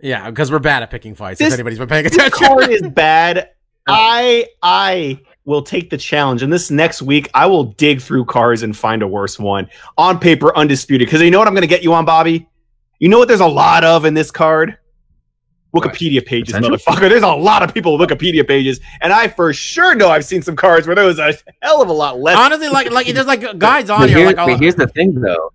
Yeah, 0.00 0.28
because 0.30 0.50
we're 0.50 0.58
bad 0.58 0.82
at 0.82 0.90
picking 0.90 1.14
fights. 1.14 1.40
if 1.40 1.52
anybody's 1.52 1.78
been 1.78 1.86
paying 1.86 2.02
This 2.04 2.14
attention. 2.14 2.46
card 2.48 2.70
is 2.70 2.82
bad. 2.94 3.50
I 3.86 4.46
I 4.62 5.20
will 5.44 5.62
take 5.62 5.90
the 5.90 5.98
challenge, 5.98 6.42
and 6.42 6.52
this 6.52 6.70
next 6.70 7.02
week 7.02 7.28
I 7.34 7.46
will 7.46 7.64
dig 7.64 8.00
through 8.00 8.24
cards 8.24 8.62
and 8.64 8.76
find 8.76 9.02
a 9.02 9.06
worse 9.06 9.38
one 9.38 9.68
on 9.98 10.18
paper, 10.18 10.56
undisputed. 10.56 11.06
Because 11.06 11.20
you 11.20 11.30
know 11.30 11.38
what 11.38 11.46
I'm 11.46 11.54
going 11.54 11.62
to 11.62 11.68
get 11.68 11.82
you 11.84 11.92
on, 11.94 12.04
Bobby. 12.04 12.48
You 13.02 13.08
know 13.08 13.18
what? 13.18 13.26
There's 13.26 13.40
a 13.40 13.46
lot 13.48 13.82
of 13.82 14.04
in 14.04 14.14
this 14.14 14.30
card. 14.30 14.78
Wikipedia 15.74 16.24
pages, 16.24 16.54
Potential? 16.54 16.76
motherfucker. 16.76 17.08
There's 17.08 17.24
a 17.24 17.28
lot 17.34 17.64
of 17.64 17.74
people 17.74 17.98
with 17.98 18.08
Wikipedia 18.08 18.46
pages, 18.46 18.78
and 19.00 19.12
I 19.12 19.26
for 19.26 19.52
sure 19.52 19.96
know 19.96 20.08
I've 20.08 20.24
seen 20.24 20.40
some 20.40 20.54
cards 20.54 20.86
where 20.86 20.94
there 20.94 21.06
was 21.06 21.18
a 21.18 21.34
hell 21.62 21.82
of 21.82 21.88
a 21.88 21.92
lot 21.92 22.20
less. 22.20 22.36
Honestly, 22.36 22.68
like 22.68 22.92
like 22.92 23.08
there's 23.08 23.26
like 23.26 23.58
guides 23.58 23.90
on 23.90 24.00
But, 24.00 24.10
here. 24.10 24.18
here- 24.18 24.26
like 24.28 24.36
but 24.36 24.60
here's 24.60 24.76
the 24.76 24.86
thing, 24.86 25.14
though. 25.14 25.52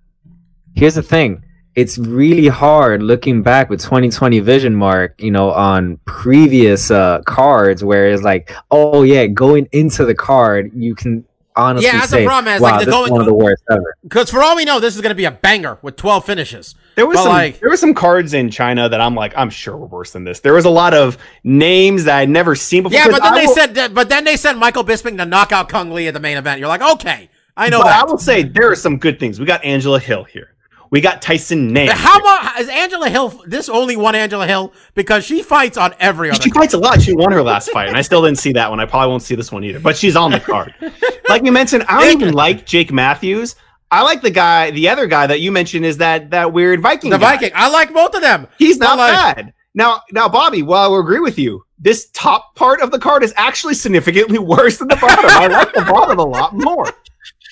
Here's 0.75 0.95
the 0.95 1.03
thing. 1.03 1.41
It's 1.75 1.97
really 1.99 2.47
hard 2.47 3.01
looking 3.03 3.43
back 3.43 3.69
with 3.69 3.79
2020 3.81 4.39
vision 4.41 4.75
mark, 4.75 5.21
you 5.21 5.31
know, 5.31 5.51
on 5.51 5.99
previous 6.05 6.91
uh, 6.91 7.21
cards 7.27 7.81
where 7.81 8.09
it's 8.09 8.23
like, 8.23 8.51
oh 8.71 9.03
yeah, 9.03 9.27
going 9.27 9.69
into 9.71 10.03
the 10.03 10.15
card, 10.15 10.71
you 10.75 10.95
can 10.95 11.23
honestly 11.57 11.85
Yeah, 11.87 11.93
that's 11.99 12.11
the 12.11 12.17
say, 12.17 12.25
problem, 12.25 12.53
is, 12.55 12.61
wow, 12.61 12.69
like, 12.71 12.79
the 12.81 12.85
this 12.85 12.93
going- 12.93 13.05
is 13.05 13.11
one 13.11 13.21
of 13.21 13.27
the 13.27 13.33
worst 13.33 13.63
ever. 13.71 13.95
because 14.03 14.29
for 14.29 14.41
all 14.43 14.55
we 14.55 14.63
know, 14.65 14.79
this 14.79 14.95
is 14.95 15.01
gonna 15.01 15.15
be 15.15 15.25
a 15.25 15.31
banger 15.31 15.77
with 15.81 15.95
12 15.95 16.25
finishes. 16.25 16.75
There 16.95 17.05
was 17.05 17.17
But, 17.17 17.23
some 17.23 17.33
like- 17.33 17.59
there 17.59 17.69
were 17.69 17.77
some 17.77 17.93
cards 17.93 18.33
in 18.33 18.49
China 18.49 18.87
that 18.89 19.01
I'm 19.01 19.15
like, 19.15 19.33
I'm 19.35 19.49
sure 19.49 19.75
were 19.75 19.87
worse 19.87 20.11
than 20.11 20.23
this. 20.23 20.39
There 20.39 20.53
was 20.53 20.65
a 20.65 20.69
lot 20.69 20.93
of 20.93 21.17
names 21.43 22.03
that 22.05 22.17
I'd 22.17 22.29
never 22.29 22.55
seen 22.55 22.83
before. 22.83 22.97
Yeah, 22.97 23.03
'cause 23.05 23.13
but 23.13 23.23
then 23.23 23.33
I 23.33 23.39
they 23.41 23.45
will- 23.47 23.55
said, 23.55 23.93
but 23.93 24.09
then 24.09 24.23
they 24.23 24.35
sent 24.37 24.57
Michael 24.57 24.83
Bisping 24.83 25.17
to 25.17 25.25
knock 25.25 25.51
out 25.51 25.69
Cung 25.69 25.91
Le 25.93 26.03
at 26.03 26.13
the 26.13 26.19
main 26.19 26.37
event. 26.37 26.59
You're 26.59 26.69
like, 26.69 26.81
okay, 26.81 27.29
I 27.55 27.69
know 27.69 27.81
but 27.81 27.87
I 27.91 28.03
will 28.03 28.17
say 28.19 28.43
there 28.43 28.69
are 28.71 28.75
some 28.75 28.97
good 28.97 29.19
things. 29.19 29.39
We 29.39 29.45
got 29.45 29.63
Angela 29.65 29.99
Hill 29.99 30.23
here. 30.25 30.49
We 30.89 31.01
got 31.01 31.21
Tyson 31.21 31.73
Nam. 31.73 31.89
How 31.89 32.19
much 32.19 32.59
is 32.59 32.69
Angela 32.69 33.09
Hill? 33.09 33.41
This 33.45 33.69
only 33.69 33.95
one 33.95 34.15
Angela 34.15 34.47
Hill 34.47 34.73
because 34.93 35.25
she 35.25 35.43
fights 35.43 35.77
on 35.77 35.93
every 35.99 36.29
other. 36.29 36.41
She 36.41 36.49
fights 36.49 36.73
a 36.73 36.77
lot. 36.77 37.01
She 37.01 37.13
won 37.13 37.31
her 37.31 37.43
last 37.43 37.69
fight, 37.71 37.87
and 37.87 37.97
I 37.97 38.01
still 38.01 38.23
didn't 38.23 38.37
see 38.39 38.53
that 38.53 38.69
one. 38.69 38.79
I 38.79 38.85
probably 38.85 39.09
won't 39.09 39.23
see 39.23 39.35
this 39.35 39.51
one 39.51 39.63
either. 39.63 39.79
But 39.79 39.97
she's 39.97 40.15
on 40.15 40.31
the 40.31 40.39
card. 40.39 40.73
like 41.29 41.43
you 41.43 41.51
mentioned, 41.51 41.83
I 41.87 42.03
don't 42.03 42.21
even 42.21 42.33
like 42.33 42.65
Jake 42.65 42.91
Matthews. 42.91 43.55
I 43.89 44.03
like 44.03 44.21
the 44.21 44.31
guy, 44.31 44.71
the 44.71 44.89
other 44.89 45.07
guy 45.07 45.27
that 45.27 45.39
you 45.39 45.51
mentioned 45.51 45.85
is 45.85 45.97
that 45.97 46.31
that 46.31 46.51
weird 46.51 46.81
Viking. 46.81 47.09
the 47.09 47.17
guy. 47.17 47.37
Viking. 47.37 47.51
I 47.55 47.69
like 47.69 47.93
both 47.93 48.15
of 48.15 48.21
them. 48.21 48.47
He's 48.57 48.77
not 48.77 48.97
like- 48.97 49.35
bad. 49.35 49.53
Now, 49.73 50.01
now, 50.11 50.27
Bobby. 50.27 50.63
While 50.63 50.95
I 50.95 50.99
agree 50.99 51.19
with 51.19 51.37
you, 51.37 51.63
this 51.77 52.09
top 52.09 52.55
part 52.55 52.81
of 52.81 52.89
the 52.89 52.97
card 52.97 53.23
is 53.23 53.31
actually 53.37 53.75
significantly 53.75 54.39
worse 54.39 54.77
than 54.77 54.87
the 54.87 54.95
bottom. 54.95 55.25
I 55.25 55.45
like 55.45 55.71
the 55.71 55.81
bottom 55.81 56.17
a 56.17 56.25
lot 56.25 56.55
more. 56.55 56.91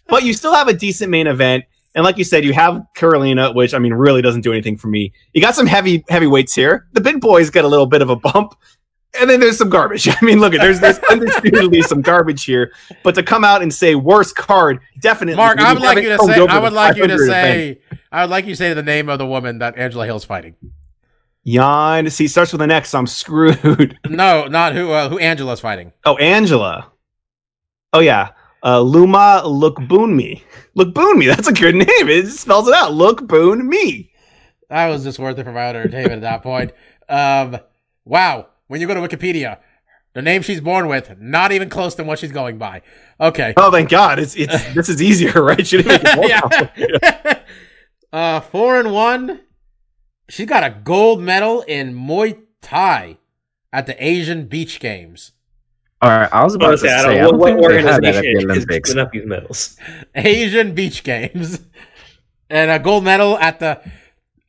But 0.08 0.24
you 0.24 0.34
still 0.34 0.54
have 0.56 0.68
a 0.68 0.74
decent 0.74 1.12
main 1.12 1.28
event. 1.28 1.66
And 1.96 2.04
like 2.04 2.18
you 2.18 2.26
said, 2.26 2.44
you 2.44 2.52
have 2.54 2.84
Karolina, 2.96 3.56
which 3.56 3.74
I 3.74 3.80
mean 3.80 3.94
really 3.94 4.22
doesn't 4.22 4.42
do 4.42 4.52
anything 4.52 4.78
for 4.78 4.88
me. 4.88 5.14
You 5.34 5.42
got 5.42 5.56
some 5.56 5.66
heavy 5.66 6.04
heavyweights 6.10 6.54
here. 6.54 6.88
The 6.92 7.02
big 7.02 7.22
boys 7.22 7.50
get 7.50 7.64
a 7.64 7.68
little 7.68 7.86
bit 7.86 8.02
of 8.02 8.10
a 8.10 8.18
bump. 8.18 8.54
And 9.18 9.30
then 9.30 9.40
there's 9.40 9.58
some 9.58 9.70
garbage. 9.70 10.10
I 10.10 10.18
mean, 10.22 10.42
look 10.42 10.54
at 10.54 10.60
there's 10.60 10.82
there's 10.82 11.00
undisputedly 11.00 11.82
some 11.84 12.02
garbage 12.02 12.44
here. 12.44 12.74
But 13.02 13.16
to 13.16 13.24
come 13.24 13.46
out 13.46 13.62
and 13.62 13.74
say 13.74 13.96
worst 13.96 14.36
card, 14.36 14.82
definitely. 15.00 15.38
Mark, 15.38 15.58
I 15.60 15.72
would 15.72 15.82
like 15.82 16.04
you 16.04 16.10
to 16.10 16.20
say. 16.26 16.46
I 16.46 16.60
would 16.60 16.74
like 16.74 16.98
you 16.98 17.08
to 17.08 17.18
say. 17.26 17.80
I 18.12 18.24
would 18.24 18.30
like 18.30 18.46
you 18.46 18.52
to 18.52 18.58
say 18.58 18.74
the 18.74 18.84
name 18.84 19.08
of 19.08 19.18
the 19.18 19.26
woman 19.26 19.60
that 19.60 19.78
Angela 19.78 20.06
Hill's 20.06 20.26
fighting. 20.26 20.56
Jan. 21.48 22.10
See, 22.10 22.28
starts 22.28 22.52
with 22.52 22.62
an 22.62 22.72
X. 22.72 22.90
So 22.90 23.00
I'm 23.00 23.08
screwed. 23.08 23.98
No, 24.10 24.48
not 24.48 24.74
who. 24.74 24.92
Uh, 24.92 25.08
who 25.08 25.18
Angela's 25.18 25.62
fighting. 25.62 25.94
Oh, 26.04 26.18
Angela. 26.18 26.92
Oh 27.94 28.00
yeah. 28.00 28.32
Uh, 28.66 28.82
Loma 28.82 29.44
Lookboonmee. 29.46 30.42
Lookboonmee. 30.76 31.28
That's 31.36 31.48
a 31.48 31.54
good 31.54 31.76
name. 31.76 31.88
It 31.88 32.28
spells 32.32 32.68
it 32.68 32.74
out. 32.74 32.94
Lookboonmee. 32.94 34.10
That 34.70 34.88
was 34.88 35.04
just 35.04 35.20
worth 35.20 35.38
it 35.38 35.44
for 35.44 35.52
my 35.52 35.70
own 35.70 35.76
entertainment 35.76 36.14
at 36.14 36.22
that 36.22 36.44
point. 36.44 36.72
Um, 37.08 37.60
wow. 38.04 38.48
When 38.68 38.82
you 38.82 38.88
go 38.88 38.96
to 38.96 39.02
Wikipedia, 39.02 39.60
the 40.16 40.24
name 40.24 40.42
she's 40.42 40.62
born 40.62 40.88
with, 40.88 41.20
not 41.20 41.52
even 41.52 41.70
close 41.70 41.94
to 41.96 42.04
what 42.04 42.18
she's 42.18 42.32
going 42.32 42.58
by. 42.58 42.82
Okay. 43.22 43.54
Oh, 43.58 43.70
thank 43.70 43.90
God. 43.90 44.18
It's 44.18 44.36
it's 44.36 44.66
this 44.74 44.90
is 44.90 45.02
easier, 45.02 45.44
right? 45.44 45.66
Should 45.66 45.86
make 45.86 46.02
it 46.04 46.72
yeah. 47.22 47.42
uh, 48.12 48.40
four 48.40 48.80
and 48.80 48.92
one. 48.92 49.42
She 50.28 50.48
got 50.48 50.64
a 50.64 50.72
gold 50.72 51.22
medal 51.22 51.62
in 51.62 51.94
Muay 51.94 52.40
Thai 52.62 53.20
at 53.72 53.86
the 53.86 54.04
Asian 54.04 54.48
Beach 54.48 54.80
Games. 54.80 55.34
All 56.06 56.12
right, 56.12 56.30
I 56.32 56.44
was 56.44 56.54
about 56.56 56.68
Honestly, 56.70 56.90
to 56.90 56.96
I 56.96 57.02
say, 57.02 57.04
don't 57.04 57.18
I 57.18 57.22
don't 57.24 57.38
what 57.40 57.48
think 57.48 57.68
they 57.68 57.82
had 57.82 58.04
that 58.04 58.16
at 58.16 58.26
organization 58.26 58.38
is 58.38 58.44
Olympics. 58.46 58.90
picking 58.90 59.00
up 59.02 59.12
these 59.12 59.26
medals. 59.26 59.78
Asian 60.16 60.76
Beach 60.76 61.04
Games. 61.04 61.62
and 62.50 62.70
a 62.70 62.78
gold 62.80 63.04
medal 63.04 63.38
at 63.40 63.60
the 63.60 63.82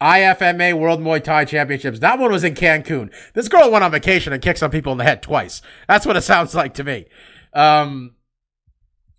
IFMA 0.03 0.75
World 0.79 1.01
Muay 1.01 1.25
Thai 1.25 1.47
Championships. 1.47 2.01
That 2.01 2.19
one 2.19 2.31
was 2.31 2.45
in 2.45 2.55
Cancun. 2.55 3.11
This 3.33 3.49
girl 3.49 3.71
went 3.71 3.85
on 3.85 3.91
vacation 3.91 4.35
and 4.35 4.43
kicked 4.43 4.59
some 4.59 4.71
people 4.71 4.93
in 4.93 4.99
the 4.99 5.05
head 5.05 5.23
twice. 5.23 5.63
That's 5.89 6.05
what 6.05 6.17
it 6.17 6.21
sounds 6.23 6.55
like 6.55 6.75
to 6.75 6.85
me. 6.85 7.07
Um, 7.55 8.15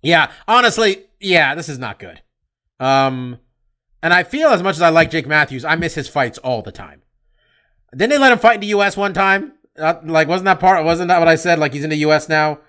yeah, 0.03 0.31
honestly, 0.47 1.05
yeah, 1.19 1.55
this 1.55 1.69
is 1.69 1.79
not 1.79 1.97
good. 1.97 2.21
Um, 2.79 3.39
and 4.03 4.13
I 4.13 4.21
feel 4.23 4.49
as 4.49 4.61
much 4.61 4.75
as 4.75 4.83
I 4.83 4.89
like 4.89 5.09
Jake 5.09 5.25
Matthews, 5.25 5.65
I 5.65 5.75
miss 5.75 5.95
his 5.95 6.07
fights 6.07 6.37
all 6.37 6.61
the 6.61 6.71
time. 6.71 7.01
Didn't 7.91 8.11
they 8.11 8.17
let 8.19 8.31
him 8.31 8.37
fight 8.37 8.55
in 8.55 8.61
the 8.61 8.67
U.S. 8.67 8.95
one 8.95 9.13
time? 9.15 9.53
Uh, 9.77 9.95
like, 10.03 10.27
wasn't 10.27 10.45
that 10.45 10.59
part? 10.59 10.83
Wasn't 10.83 11.07
that 11.07 11.19
what 11.19 11.27
I 11.27 11.35
said? 11.35 11.59
Like, 11.59 11.73
he's 11.73 11.83
in 11.83 11.89
the 11.89 11.97
U.S. 11.97 12.27
now. 12.29 12.59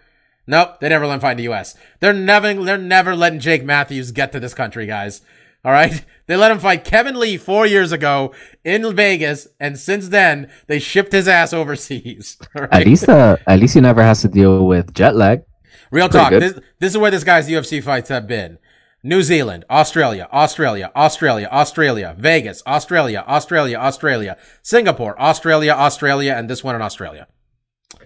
Nope, 0.46 0.80
they 0.80 0.88
never 0.88 1.06
let 1.06 1.14
him 1.14 1.20
fight 1.20 1.32
in 1.32 1.36
the 1.38 1.42
U.S. 1.44 1.74
They're 2.00 2.14
never, 2.14 2.54
they're 2.54 2.78
never 2.78 3.14
letting 3.14 3.38
Jake 3.38 3.64
Matthews 3.64 4.12
get 4.12 4.32
to 4.32 4.40
this 4.40 4.54
country, 4.54 4.86
guys. 4.86 5.20
All 5.64 5.72
right, 5.72 6.04
they 6.26 6.36
let 6.36 6.50
him 6.50 6.58
fight 6.58 6.84
Kevin 6.84 7.18
Lee 7.18 7.36
four 7.36 7.66
years 7.66 7.92
ago 7.92 8.32
in 8.64 8.94
Vegas, 8.96 9.48
and 9.60 9.78
since 9.78 10.08
then 10.08 10.50
they 10.66 10.78
shipped 10.78 11.12
his 11.12 11.28
ass 11.28 11.52
overseas. 11.52 12.38
Right? 12.54 12.72
At 12.72 12.86
least, 12.86 13.08
uh, 13.08 13.36
at 13.46 13.58
least 13.58 13.74
he 13.74 13.80
never 13.80 14.02
has 14.02 14.22
to 14.22 14.28
deal 14.28 14.66
with 14.66 14.94
jet 14.94 15.14
lag. 15.14 15.42
Real 15.90 16.08
Pretty 16.08 16.22
talk. 16.22 16.30
good. 16.30 16.42
This, 16.42 16.60
this 16.78 16.92
is 16.92 16.98
where 16.98 17.10
this 17.10 17.24
guy's 17.24 17.48
UFC 17.48 17.82
fights 17.82 18.08
have 18.08 18.26
been. 18.26 18.58
New 19.02 19.22
Zealand, 19.22 19.64
Australia, 19.70 20.28
Australia, 20.32 20.90
Australia, 20.96 21.48
Australia, 21.52 22.14
Vegas, 22.18 22.62
Australia, 22.66 23.24
Australia, 23.28 23.78
Australia, 23.78 24.36
Singapore, 24.62 25.20
Australia, 25.20 25.72
Australia, 25.72 26.34
and 26.36 26.50
this 26.50 26.64
one 26.64 26.74
in 26.74 26.82
Australia. 26.82 27.26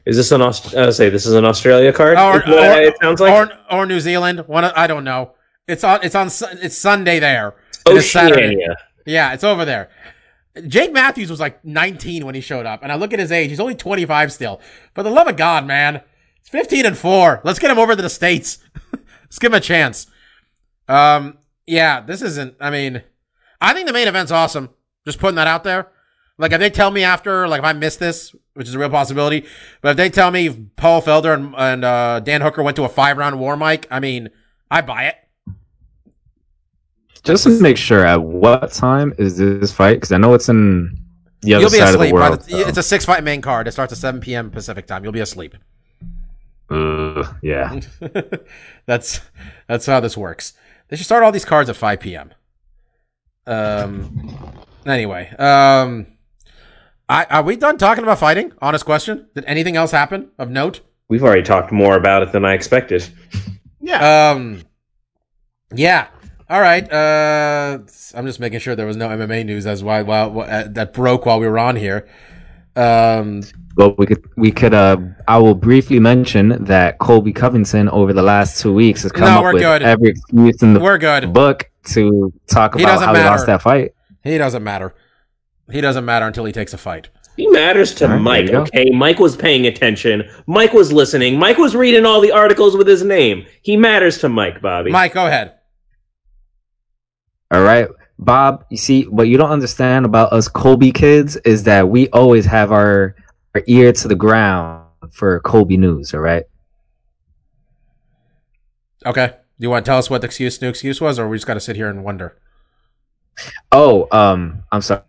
Is 0.05 0.17
this 0.17 0.33
an 0.33 0.43
Aust- 0.43 0.75
uh, 0.75 0.93
say 0.93 1.09
this 1.09 1.27
is 1.27 1.35
an 1.35 1.45
Australia 1.45 1.93
card? 1.93 2.19
Or, 2.19 2.37
or- 2.37 2.81
it 2.83 2.95
sounds 3.01 3.21
like 3.21 3.33
or, 3.33 3.53
or 3.71 3.87
New 3.87 4.01
Zealand. 4.01 4.45
One, 4.47 4.65
I 4.65 4.87
don't 4.87 5.05
know. 5.05 5.33
It's 5.67 5.85
on. 5.85 6.01
It's 6.03 6.15
on. 6.15 6.27
It's 6.61 6.77
Sunday 6.77 7.21
there. 7.21 7.55
it's 7.87 8.11
Saturday. 8.11 8.57
Yeah, 9.07 9.33
it's 9.33 9.45
over 9.45 9.65
there. 9.65 9.91
Jake 10.67 10.93
Matthews 10.93 11.31
was 11.31 11.41
like 11.41 11.65
19 11.65 12.27
when 12.27 12.35
he 12.35 12.41
showed 12.41 12.67
up, 12.67 12.83
and 12.83 12.93
I 12.93 12.97
look 12.97 13.13
at 13.13 13.19
his 13.19 13.33
age; 13.33 13.49
he's 13.51 13.61
only 13.61 13.75
25 13.75 14.33
still. 14.33 14.61
For 14.95 15.03
the 15.03 15.11
love 15.11 15.29
of 15.29 15.37
God, 15.37 15.67
man, 15.67 16.03
it's 16.41 16.49
15 16.51 16.85
and 16.85 16.99
four. 16.99 17.41
Let's 17.45 17.59
get 17.59 17.71
him 17.71 17.79
over 17.79 17.97
to 17.97 18.03
the 18.03 18.11
states. 18.11 18.59
Let's 19.23 19.39
give 19.39 19.53
him 19.53 19.57
a 19.57 19.61
chance. 19.61 20.09
Um, 20.93 21.39
yeah, 21.67 22.01
this 22.01 22.23
isn't. 22.23 22.57
I 22.61 22.71
mean, 22.71 23.03
I 23.61 23.73
think 23.73 23.87
the 23.87 23.93
main 23.93 24.09
event's 24.09 24.33
awesome. 24.33 24.71
Just 25.07 25.19
putting 25.19 25.37
that 25.37 25.47
out 25.47 25.65
there. 25.65 25.89
Like 26.39 26.53
if 26.53 26.61
they 26.61 26.71
tell 26.71 26.91
me 26.91 27.03
after, 27.03 27.47
like 27.49 27.61
if 27.61 27.65
I 27.65 27.73
miss 27.73 27.97
this, 27.97 28.35
which 28.55 28.69
is 28.69 28.75
a 28.75 28.79
real 28.79 28.91
possibility, 28.91 29.47
but 29.81 29.93
if 29.93 29.97
they 29.97 30.11
tell 30.11 30.31
me 30.31 30.51
Paul 30.77 31.01
Felder 31.01 31.35
and, 31.35 31.55
and 31.57 31.85
uh, 31.85 32.21
Dan 32.21 32.41
Hooker 32.41 32.63
went 32.63 32.77
to 32.77 32.85
a 32.85 32.89
five 32.89 33.17
round 33.17 33.39
war, 33.39 33.57
Mike, 33.57 33.87
I 33.91 34.01
mean, 34.01 34.31
I 34.71 34.81
buy 34.81 35.05
it. 35.05 35.17
Just 37.23 37.45
to 37.45 37.61
make 37.61 37.77
sure, 37.77 38.05
at 38.05 38.21
what 38.23 38.73
time 38.73 39.15
is 39.17 39.37
this 39.37 39.73
fight? 39.73 39.95
Because 39.95 40.11
I 40.11 40.19
know 40.19 40.35
it's 40.35 40.49
in 40.49 40.99
the 41.43 41.55
other 41.55 41.63
You'll 41.63 41.71
be 41.71 41.79
side 41.79 41.89
of 41.91 41.95
asleep. 41.95 42.09
the 42.11 42.15
world. 42.15 42.41
the, 42.43 42.69
it's 42.69 42.79
a 42.79 42.83
six 42.83 43.05
fight 43.05 43.23
main 43.23 43.41
card. 43.41 43.69
It 43.69 43.73
starts 43.73 43.93
at 43.93 43.99
7 43.99 44.21
p.m. 44.21 44.51
Pacific 44.51 44.87
time. 44.87 45.05
You'll 45.05 45.13
be 45.13 45.21
asleep. 45.21 45.55
so, 46.69 47.15
Ugh, 47.21 47.37
yeah. 47.43 47.79
that's 48.87 49.21
that's 49.69 49.87
how 49.87 50.01
this 50.01 50.17
works. 50.17 50.55
They 50.93 50.97
should 50.97 51.07
start 51.07 51.23
all 51.23 51.33
these 51.33 51.47
cards 51.47 51.71
at 51.71 51.77
5 51.77 52.01
p.m. 52.01 52.35
Um. 53.47 54.45
Anyway, 54.85 55.31
um, 55.39 56.07
I 57.09 57.25
are 57.25 57.43
we 57.43 57.57
done 57.57 57.79
talking 57.79 58.05
about 58.05 58.19
fighting? 58.19 58.53
Honest 58.61 58.85
question. 58.85 59.27
Did 59.35 59.47
anything 59.47 59.75
else 59.75 59.91
happen 59.91 60.33
of 60.39 60.51
note? 60.51 60.83
We've 61.09 61.23
already 61.23 61.45
talked 61.45 61.73
more 61.73 61.97
about 61.97 62.23
it 62.23 62.33
than 62.33 62.45
I 62.45 62.53
expected. 62.53 63.09
Yeah. 63.81 64.33
Um. 64.33 64.65
Yeah. 65.75 66.09
All 66.51 66.61
right. 66.61 66.85
Uh, 66.93 67.79
I'm 68.15 68.27
just 68.27 68.39
making 68.39 68.61
sure 68.61 68.77
there 68.77 68.85
was 68.85 68.99
no 68.99 69.09
MMA 69.09 69.47
news 69.47 69.67
as 69.67 69.83
why 69.83 70.03
while 70.03 70.43
uh, 70.43 70.65
that 70.69 70.93
broke 70.93 71.25
while 71.25 71.41
we 71.41 71.49
were 71.49 71.59
on 71.59 71.77
here. 71.77 72.07
Um. 72.77 73.43
Well, 73.75 73.95
we 73.97 74.05
could, 74.05 74.23
we 74.37 74.53
could, 74.53 74.75
uh, 74.75 74.99
I 75.27 75.39
will 75.39 75.55
briefly 75.55 75.99
mention 75.99 76.63
that 76.67 76.99
Colby 76.99 77.33
Covington 77.33 77.89
over 77.89 78.13
the 78.13 78.23
last 78.23 78.61
two 78.61 78.71
weeks 78.75 79.03
has 79.03 79.13
come 79.13 79.23
No, 79.25 79.39
up 79.39 79.43
we're 79.45 79.55
with 79.55 79.63
good. 79.63 79.83
every 79.83 80.11
excuse 80.11 80.63
in 80.63 80.75
the 80.75 80.81
We're 80.81 80.99
good. 80.99 81.33
book 81.33 81.71
to 81.87 82.35
talk 82.49 82.75
He 82.77 82.83
about 82.83 82.93
doesn't 82.97 83.09
how 83.09 83.15
he 83.15 83.21
lost 83.23 83.47
that 83.47 83.63
fight. 83.63 83.95
He 84.23 84.37
doesn't 84.37 84.63
matter. 84.63 84.95
He 85.71 85.81
doesn't 85.81 86.05
matter 86.05 86.27
until 86.27 86.45
he 86.45 86.53
takes 86.53 86.75
a 86.75 86.79
fight. 86.79 87.09
He 87.39 87.47
matters 87.47 87.95
to 87.95 88.05
All 88.05 88.11
right, 88.11 88.17
there 88.17 88.23
Mike, 88.23 88.51
you 88.51 88.57
okay? 88.83 88.91
Mike 88.91 89.19
was 89.19 89.37
paying 89.37 89.67
attention. 89.67 90.29
Mike 90.47 90.75
was 90.75 90.93
listening. 90.93 91.39
Mike 91.39 91.57
was 91.57 91.75
reading 91.75 92.05
all 92.05 92.21
the 92.21 92.31
articles 92.33 92.77
with 92.77 92.87
his 92.87 93.03
name. 93.03 93.47
He 93.63 93.79
matters 93.79 94.19
to 94.19 94.29
Mike, 94.29 94.61
Bobby. 94.61 94.91
Mike, 94.91 95.15
go 95.15 95.27
ahead. 95.27 95.55
All 97.51 97.63
right. 97.63 97.89
Bob, 98.25 98.65
you 98.71 98.77
see, 98.77 99.05
what 99.05 99.29
you 99.29 99.37
don't 99.37 99.51
understand 99.51 100.05
about 100.05 100.33
us 100.33 100.49
Colby 100.49 100.93
kids 100.93 101.37
is 101.37 101.65
that 101.65 101.89
we 101.89 102.09
always 102.11 102.45
have 102.47 102.73
our, 102.73 103.15
our 103.55 103.63
ear 103.67 103.93
to 103.93 104.09
the 104.09 104.15
ground 104.15 104.87
for 105.11 105.41
Colby 105.41 105.77
news, 105.77 106.15
all 106.15 106.21
right? 106.21 106.45
Okay. 109.05 109.27
Do 109.27 109.65
you 109.67 109.71
want 109.71 109.85
to 109.85 109.89
tell 109.89 109.99
us 109.99 110.11
what 110.11 110.21
the 110.21 110.27
excuse, 110.27 110.61
new 110.61 110.69
excuse 110.69 111.01
was, 111.01 111.19
or 111.19 111.29
we 111.29 111.37
just 111.37 111.47
got 111.47 111.55
to 111.55 111.61
sit 111.61 111.77
here 111.77 111.89
and 111.89 112.05
wonder? 112.05 112.37
Oh, 113.71 114.09
um, 114.11 114.65
I'm 114.73 114.83
sorry 114.83 115.03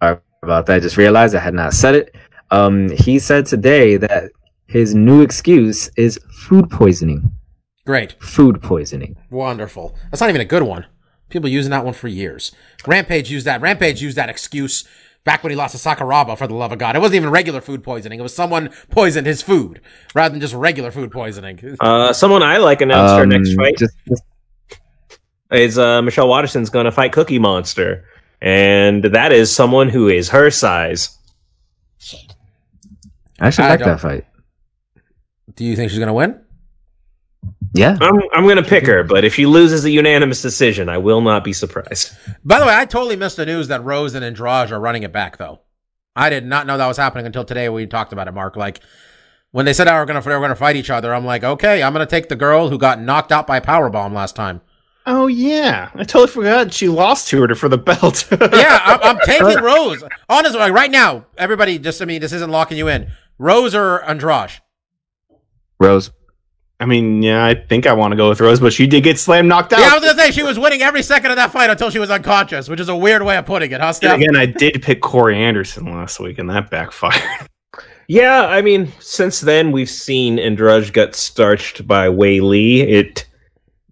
about 0.00 0.66
that. 0.66 0.70
I 0.70 0.80
just 0.80 0.96
realized 0.96 1.34
I 1.34 1.40
had 1.40 1.54
not 1.54 1.72
said 1.74 1.94
it. 1.94 2.14
Um, 2.50 2.90
he 2.90 3.18
said 3.18 3.46
today 3.46 3.96
that 3.96 4.30
his 4.66 4.94
new 4.94 5.22
excuse 5.22 5.90
is 5.96 6.18
food 6.30 6.70
poisoning. 6.70 7.32
Great. 7.86 8.14
Food 8.22 8.62
poisoning. 8.62 9.16
Wonderful. 9.30 9.96
That's 10.10 10.20
not 10.20 10.30
even 10.30 10.40
a 10.40 10.46
good 10.46 10.62
one. 10.62 10.86
People 11.28 11.48
using 11.48 11.70
that 11.70 11.84
one 11.84 11.94
for 11.94 12.08
years. 12.08 12.52
Rampage 12.86 13.30
used 13.30 13.46
that. 13.46 13.60
Rampage 13.60 14.00
used 14.02 14.16
that 14.16 14.28
excuse 14.28 14.84
back 15.24 15.42
when 15.42 15.50
he 15.50 15.56
lost 15.56 15.74
to 15.74 15.78
Sakuraba 15.88 16.36
for 16.36 16.46
the 16.46 16.54
love 16.54 16.70
of 16.70 16.78
God. 16.78 16.94
It 16.96 16.98
wasn't 17.00 17.16
even 17.16 17.30
regular 17.30 17.60
food 17.60 17.82
poisoning. 17.82 18.20
It 18.20 18.22
was 18.22 18.34
someone 18.36 18.70
poisoned 18.90 19.26
his 19.26 19.40
food 19.42 19.80
rather 20.14 20.32
than 20.32 20.40
just 20.40 20.54
regular 20.54 20.90
food 20.90 21.10
poisoning. 21.10 21.58
Uh, 21.80 22.12
someone 22.12 22.42
I 22.42 22.58
like 22.58 22.80
announced 22.82 23.14
her 23.16 23.22
Um, 23.22 23.30
next 23.30 23.54
fight 23.54 23.76
just- 23.78 23.96
just- 24.08 24.22
is 25.50 25.78
uh, 25.78 26.02
Michelle 26.02 26.28
Waterson's 26.28 26.68
going 26.70 26.84
to 26.86 26.92
fight 26.92 27.12
Cookie 27.12 27.38
Monster, 27.38 28.04
and 28.40 29.04
that 29.04 29.32
is 29.32 29.54
someone 29.54 29.88
who 29.88 30.08
is 30.08 30.28
her 30.30 30.50
size. 30.50 31.16
I 33.40 33.50
should 33.50 33.64
I 33.64 33.70
like 33.70 33.78
don't- 33.80 33.88
that 33.88 34.00
fight. 34.00 34.24
Do 35.56 35.64
you 35.64 35.76
think 35.76 35.90
she's 35.90 35.98
going 35.98 36.08
to 36.08 36.12
win? 36.14 36.40
Yeah. 37.74 37.98
I'm 38.00 38.20
I'm 38.32 38.44
going 38.44 38.56
to 38.56 38.62
pick 38.62 38.86
her, 38.86 39.02
but 39.02 39.24
if 39.24 39.34
she 39.34 39.46
loses 39.46 39.84
a 39.84 39.90
unanimous 39.90 40.40
decision, 40.40 40.88
I 40.88 40.98
will 40.98 41.20
not 41.20 41.42
be 41.42 41.52
surprised. 41.52 42.14
By 42.44 42.60
the 42.60 42.66
way, 42.66 42.74
I 42.74 42.84
totally 42.84 43.16
missed 43.16 43.36
the 43.36 43.44
news 43.44 43.68
that 43.68 43.82
Rose 43.82 44.14
and 44.14 44.24
Andrade 44.24 44.70
are 44.70 44.78
running 44.78 45.02
it 45.02 45.12
back, 45.12 45.38
though. 45.38 45.60
I 46.14 46.30
did 46.30 46.46
not 46.46 46.68
know 46.68 46.78
that 46.78 46.86
was 46.86 46.96
happening 46.96 47.26
until 47.26 47.44
today. 47.44 47.68
We 47.68 47.86
talked 47.86 48.12
about 48.12 48.28
it, 48.28 48.32
Mark. 48.32 48.54
Like 48.54 48.80
when 49.50 49.66
they 49.66 49.72
said 49.72 49.88
they 49.88 49.92
were 49.92 50.04
going 50.04 50.22
to 50.22 50.26
they 50.26 50.34
were 50.34 50.40
going 50.40 50.50
to 50.50 50.56
fight 50.56 50.76
each 50.76 50.90
other, 50.90 51.12
I'm 51.12 51.24
like, 51.24 51.42
okay, 51.42 51.82
I'm 51.82 51.92
going 51.92 52.06
to 52.06 52.10
take 52.10 52.28
the 52.28 52.36
girl 52.36 52.68
who 52.68 52.78
got 52.78 53.00
knocked 53.00 53.32
out 53.32 53.48
by 53.48 53.56
a 53.56 53.60
power 53.60 53.90
bomb 53.90 54.14
last 54.14 54.36
time. 54.36 54.60
Oh 55.06 55.26
yeah, 55.26 55.90
I 55.94 56.04
totally 56.04 56.28
forgot 56.28 56.72
she 56.72 56.88
lost 56.88 57.28
to 57.28 57.42
her 57.42 57.54
for 57.56 57.68
the 57.68 57.76
belt. 57.76 58.26
yeah, 58.40 58.80
I'm, 58.84 59.00
I'm 59.02 59.18
taking 59.24 59.62
Rose. 59.62 60.02
Honestly, 60.28 60.58
like 60.60 60.72
right 60.72 60.90
now, 60.90 61.26
everybody. 61.36 61.78
Just 61.80 62.00
I 62.00 62.04
mean, 62.04 62.20
this 62.20 62.32
isn't 62.32 62.50
locking 62.50 62.78
you 62.78 62.88
in. 62.88 63.10
Rose 63.36 63.74
or 63.74 64.02
Andrade? 64.04 64.52
Rose. 65.80 66.12
I 66.84 66.86
mean, 66.86 67.22
yeah, 67.22 67.42
I 67.42 67.54
think 67.54 67.86
I 67.86 67.94
want 67.94 68.12
to 68.12 68.16
go 68.16 68.28
with 68.28 68.42
Rose, 68.42 68.60
but 68.60 68.70
she 68.70 68.86
did 68.86 69.04
get 69.04 69.18
slam 69.18 69.48
knocked 69.48 69.72
out. 69.72 69.78
Yeah, 69.78 69.88
I 69.90 69.94
was 69.94 70.04
gonna 70.04 70.18
say 70.18 70.30
she 70.32 70.42
was 70.42 70.58
winning 70.58 70.82
every 70.82 71.02
second 71.02 71.30
of 71.30 71.36
that 71.38 71.50
fight 71.50 71.70
until 71.70 71.88
she 71.88 71.98
was 71.98 72.10
unconscious, 72.10 72.68
which 72.68 72.78
is 72.78 72.90
a 72.90 72.94
weird 72.94 73.22
way 73.22 73.38
of 73.38 73.46
putting 73.46 73.72
it, 73.72 73.80
huh, 73.80 73.94
Steph? 73.94 74.16
again, 74.16 74.36
I 74.36 74.44
did 74.44 74.82
pick 74.82 75.00
Corey 75.00 75.42
Anderson 75.42 75.86
last 75.86 76.20
week, 76.20 76.38
and 76.38 76.50
that 76.50 76.68
backfired. 76.70 77.22
Yeah, 78.06 78.42
I 78.48 78.60
mean, 78.60 78.92
since 79.00 79.40
then 79.40 79.72
we've 79.72 79.88
seen 79.88 80.38
Andrade 80.38 80.92
get 80.92 81.14
starched 81.14 81.88
by 81.88 82.08
Weili. 82.08 82.80
It 82.80 83.24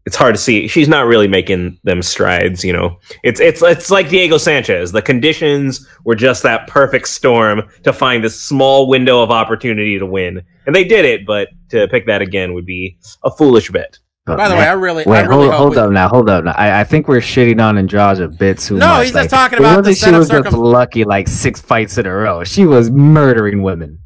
it's 0.05 0.16
hard 0.16 0.34
to 0.34 0.40
see. 0.40 0.66
She's 0.66 0.88
not 0.88 1.07
really 1.07 1.28
making 1.28 1.78
them 1.84 2.03
strides, 2.03 2.64
you 2.64 2.72
know. 2.72 2.98
It's 3.22 3.40
it's 3.40 3.62
it's 3.62 3.90
like 3.90 4.09
Diego 4.09 4.36
Sanchez. 4.38 4.90
The 4.92 5.03
conditions 5.03 5.86
were 6.05 6.14
just 6.16 6.42
that 6.42 6.66
perfect 6.66 7.09
storm 7.09 7.62
to 7.84 7.92
find 7.92 8.24
this 8.24 8.40
small 8.40 8.88
window 8.88 9.22
of 9.22 9.30
opportunity 9.30 9.98
to 9.98 10.07
win, 10.07 10.42
and 10.66 10.74
they 10.74 10.84
did 10.84 11.05
it. 11.05 11.24
But 11.26 11.48
to 11.70 11.86
pick 11.88 12.07
that 12.07 12.20
again 12.22 12.55
would 12.55 12.66
be 12.66 12.98
a 13.24 13.30
foolish 13.30 13.70
bet. 13.70 13.98
But 14.24 14.36
By 14.38 14.48
the 14.48 14.55
man- 14.55 14.62
way, 14.62 14.68
I 14.68 14.72
really, 14.74 15.05
I 15.07 15.11
Wait, 15.11 15.26
really 15.26 15.48
hold, 15.48 15.50
hope 15.50 15.59
hold 15.59 15.70
we- 15.72 15.78
up 15.78 15.90
now, 15.90 16.09
hold 16.09 16.30
up 16.30 16.44
now. 16.44 16.53
I, 16.57 16.80
I 16.80 16.84
think 16.84 17.09
we're 17.09 17.16
shitting 17.18 17.61
on 17.61 17.76
Andrade 17.76 18.20
a 18.20 18.28
bit 18.28 18.59
too 18.59 18.76
No, 18.78 18.86
much. 18.86 19.03
he's 19.07 19.12
just 19.12 19.14
Like, 19.14 19.30
talking 19.30 19.59
about 19.59 19.78
wasn't 19.78 19.84
the 19.86 19.94
she 19.94 20.00
set 20.00 20.14
of 20.14 20.18
was 20.20 20.28
just 20.28 20.53
lucky 20.53 21.03
like 21.03 21.26
six 21.26 21.61
fights 21.61 21.98
in 21.98 22.07
a 22.07 22.14
row. 22.14 22.44
She 22.44 22.64
was 22.64 22.88
murdering 22.92 23.62
women. 23.64 23.98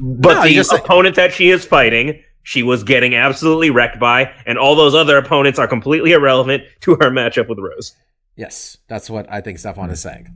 But 0.00 0.34
No, 0.34 0.42
the 0.42 0.50
you 0.50 0.54
just- 0.54 0.72
opponent 0.72 1.16
that 1.16 1.32
she 1.32 1.50
is 1.50 1.64
fighting, 1.64 2.20
she 2.42 2.62
was 2.62 2.82
getting 2.82 3.14
absolutely 3.14 3.70
wrecked 3.70 3.98
by, 3.98 4.32
and 4.46 4.58
all 4.58 4.74
those 4.74 4.94
other 4.94 5.18
opponents 5.18 5.58
are 5.58 5.68
completely 5.68 6.12
irrelevant 6.12 6.64
to 6.80 6.92
her 6.92 7.10
matchup 7.10 7.48
with 7.48 7.58
Rose. 7.58 7.94
Yes, 8.36 8.78
that's 8.88 9.10
what 9.10 9.30
I 9.30 9.40
think 9.40 9.58
Stefan 9.58 9.90
is 9.90 10.00
saying. 10.00 10.34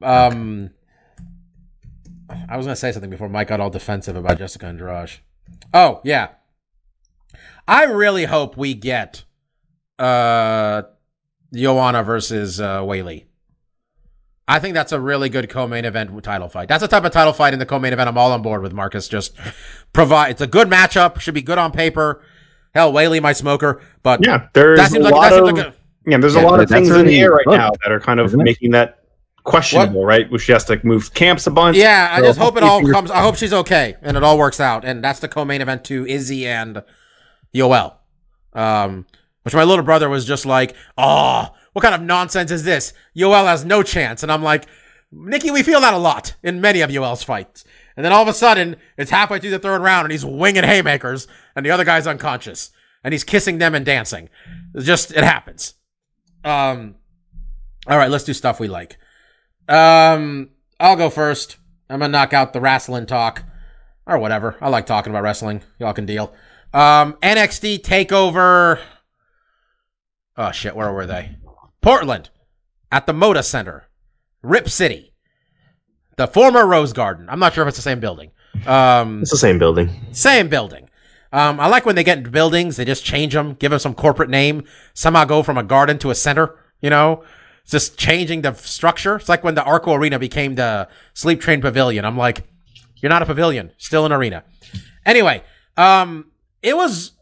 Um, 0.00 0.70
I 2.48 2.56
was 2.56 2.66
going 2.66 2.74
to 2.74 2.80
say 2.80 2.92
something 2.92 3.10
before 3.10 3.28
Mike 3.28 3.48
got 3.48 3.60
all 3.60 3.70
defensive 3.70 4.16
about 4.16 4.38
Jessica 4.38 4.66
Andrade. 4.66 5.20
Oh, 5.74 6.00
yeah. 6.04 6.28
I 7.68 7.84
really 7.84 8.24
hope 8.24 8.56
we 8.56 8.74
get 8.74 9.24
uh, 9.98 10.82
Joanna 11.54 12.02
versus 12.02 12.60
uh, 12.60 12.80
Weili. 12.80 13.26
I 14.52 14.58
think 14.58 14.74
that's 14.74 14.92
a 14.92 15.00
really 15.00 15.28
good 15.30 15.48
co-main 15.48 15.84
event 15.84 16.22
title 16.22 16.48
fight. 16.48 16.68
That's 16.68 16.82
the 16.82 16.88
type 16.88 17.04
of 17.04 17.10
title 17.12 17.32
fight 17.32 17.52
in 17.54 17.58
the 17.58 17.66
co-main 17.66 17.92
event 17.92 18.08
I'm 18.08 18.18
all 18.18 18.32
on 18.32 18.42
board 18.42 18.62
with, 18.62 18.72
Marcus. 18.74 19.08
Just 19.08 19.34
provide. 19.92 20.32
It's 20.32 20.40
a 20.42 20.46
good 20.46 20.68
matchup. 20.68 21.20
Should 21.20 21.34
be 21.34 21.42
good 21.42 21.58
on 21.58 21.72
paper. 21.72 22.22
Hell, 22.74 22.92
Weili 22.92 23.20
my 23.22 23.32
smoker, 23.32 23.80
but 24.02 24.24
yeah, 24.24 24.48
there's 24.52 24.78
that 24.78 24.90
seems 24.90 25.04
a 25.04 25.08
like 25.08 25.14
lot 25.14 25.30
that 25.30 25.38
of 25.40 25.44
like 25.56 25.66
a, 25.66 25.74
yeah, 26.06 26.18
there's 26.18 26.34
Yeah, 26.34 26.42
a 26.42 26.46
lot 26.48 26.60
of 26.60 26.68
things 26.68 26.88
in 26.90 27.06
the 27.06 27.18
air 27.20 27.30
right 27.32 27.44
booked, 27.44 27.56
now 27.58 27.70
that 27.82 27.92
are 27.92 28.00
kind 28.00 28.18
of 28.20 28.26
isn't 28.26 28.40
it? 28.40 28.44
making 28.44 28.70
that 28.72 28.98
questionable, 29.44 30.04
right? 30.06 30.30
Where 30.30 30.38
she 30.38 30.52
has 30.52 30.64
to 30.66 30.80
move 30.84 31.12
camps 31.14 31.46
a 31.46 31.50
bunch. 31.50 31.76
Yeah, 31.76 32.08
I 32.12 32.20
So 32.20 32.26
just 32.26 32.38
hope 32.38 32.56
it 32.56 32.62
all 32.62 32.70
hopefully- 32.80 32.92
comes. 32.92 33.10
I 33.10 33.20
hope 33.20 33.36
she's 33.36 33.52
okay 33.52 33.96
and 34.02 34.16
it 34.16 34.22
all 34.22 34.38
works 34.38 34.60
out. 34.60 34.84
And 34.84 35.02
that's 35.02 35.18
the 35.20 35.28
co-main 35.28 35.60
event 35.60 35.84
to 35.84 36.06
Izzy 36.06 36.46
and 36.46 36.82
Yoel. 37.54 37.94
Um, 38.52 39.06
which 39.42 39.54
my 39.54 39.64
little 39.64 39.84
brother 39.84 40.08
was 40.08 40.24
just 40.24 40.46
like, 40.46 40.74
"Oh, 40.96 41.48
what 41.72 41.82
kind 41.82 41.94
of 41.94 42.02
nonsense 42.02 42.50
is 42.50 42.64
this? 42.64 42.92
Yoel 43.16 43.46
has 43.46 43.64
no 43.64 43.82
chance." 43.82 44.22
And 44.22 44.30
I'm 44.30 44.42
like, 44.42 44.66
"Nikki, 45.10 45.50
we 45.50 45.62
feel 45.62 45.80
that 45.80 45.94
a 45.94 45.98
lot 45.98 46.34
in 46.42 46.60
many 46.60 46.80
of 46.80 46.90
Yoel's 46.90 47.22
fights." 47.22 47.64
And 47.96 48.04
then 48.04 48.12
all 48.12 48.22
of 48.22 48.28
a 48.28 48.32
sudden, 48.32 48.76
it's 48.96 49.10
halfway 49.10 49.38
through 49.38 49.50
the 49.50 49.58
third 49.58 49.82
round, 49.82 50.06
and 50.06 50.12
he's 50.12 50.24
winging 50.24 50.64
haymakers, 50.64 51.28
and 51.54 51.64
the 51.64 51.70
other 51.70 51.84
guy's 51.84 52.06
unconscious, 52.06 52.70
and 53.04 53.12
he's 53.12 53.24
kissing 53.24 53.58
them 53.58 53.74
and 53.74 53.84
dancing. 53.84 54.28
It's 54.74 54.86
just 54.86 55.12
it 55.12 55.24
happens. 55.24 55.74
Um, 56.44 56.96
all 57.86 57.98
right, 57.98 58.10
let's 58.10 58.24
do 58.24 58.32
stuff 58.32 58.60
we 58.60 58.68
like. 58.68 58.96
Um, 59.68 60.50
I'll 60.80 60.96
go 60.96 61.10
first. 61.10 61.56
I'm 61.88 62.00
gonna 62.00 62.12
knock 62.12 62.32
out 62.32 62.52
the 62.52 62.60
wrestling 62.60 63.06
talk 63.06 63.44
or 64.06 64.18
whatever. 64.18 64.56
I 64.60 64.68
like 64.68 64.86
talking 64.86 65.12
about 65.12 65.22
wrestling. 65.22 65.62
Y'all 65.78 65.92
can 65.92 66.06
deal. 66.06 66.32
Um, 66.72 67.14
NXT 67.22 67.82
Takeover. 67.82 68.80
Oh 70.36 70.52
shit, 70.52 70.74
where 70.74 70.92
were 70.92 71.06
they? 71.06 71.36
Portland 71.82 72.30
at 72.90 73.06
the 73.06 73.12
Moda 73.12 73.44
Center, 73.44 73.88
Rip 74.42 74.68
City, 74.68 75.12
the 76.16 76.26
former 76.26 76.66
Rose 76.66 76.92
Garden. 76.92 77.26
I'm 77.28 77.38
not 77.38 77.54
sure 77.54 77.62
if 77.64 77.68
it's 77.68 77.76
the 77.78 77.82
same 77.82 78.00
building. 78.00 78.30
Um, 78.66 79.22
It's 79.22 79.30
the 79.30 79.36
same 79.36 79.58
building. 79.58 79.90
same 80.12 80.48
building. 80.48 80.88
Um, 81.32 81.58
I 81.58 81.66
like 81.66 81.86
when 81.86 81.94
they 81.96 82.04
get 82.04 82.18
into 82.18 82.30
buildings, 82.30 82.76
they 82.76 82.84
just 82.84 83.04
change 83.04 83.32
them, 83.32 83.54
give 83.54 83.70
them 83.70 83.80
some 83.80 83.94
corporate 83.94 84.28
name, 84.30 84.64
somehow 84.94 85.24
go 85.24 85.42
from 85.42 85.56
a 85.58 85.62
garden 85.62 85.98
to 85.98 86.10
a 86.10 86.14
center, 86.14 86.56
you 86.80 86.90
know? 86.90 87.24
It's 87.62 87.70
just 87.72 87.96
changing 87.96 88.42
the 88.42 88.52
structure. 88.54 89.16
It's 89.16 89.28
like 89.28 89.42
when 89.42 89.54
the 89.54 89.64
Arco 89.64 89.94
Arena 89.94 90.18
became 90.18 90.56
the 90.56 90.88
Sleep 91.14 91.40
Train 91.40 91.60
Pavilion. 91.62 92.04
I'm 92.04 92.18
like, 92.18 92.44
you're 92.96 93.08
not 93.10 93.22
a 93.22 93.26
pavilion, 93.26 93.70
still 93.78 94.04
an 94.04 94.12
arena. 94.12 94.44
Anyway, 95.06 95.42
um, 95.76 96.26
it 96.60 96.76
was, 96.76 97.12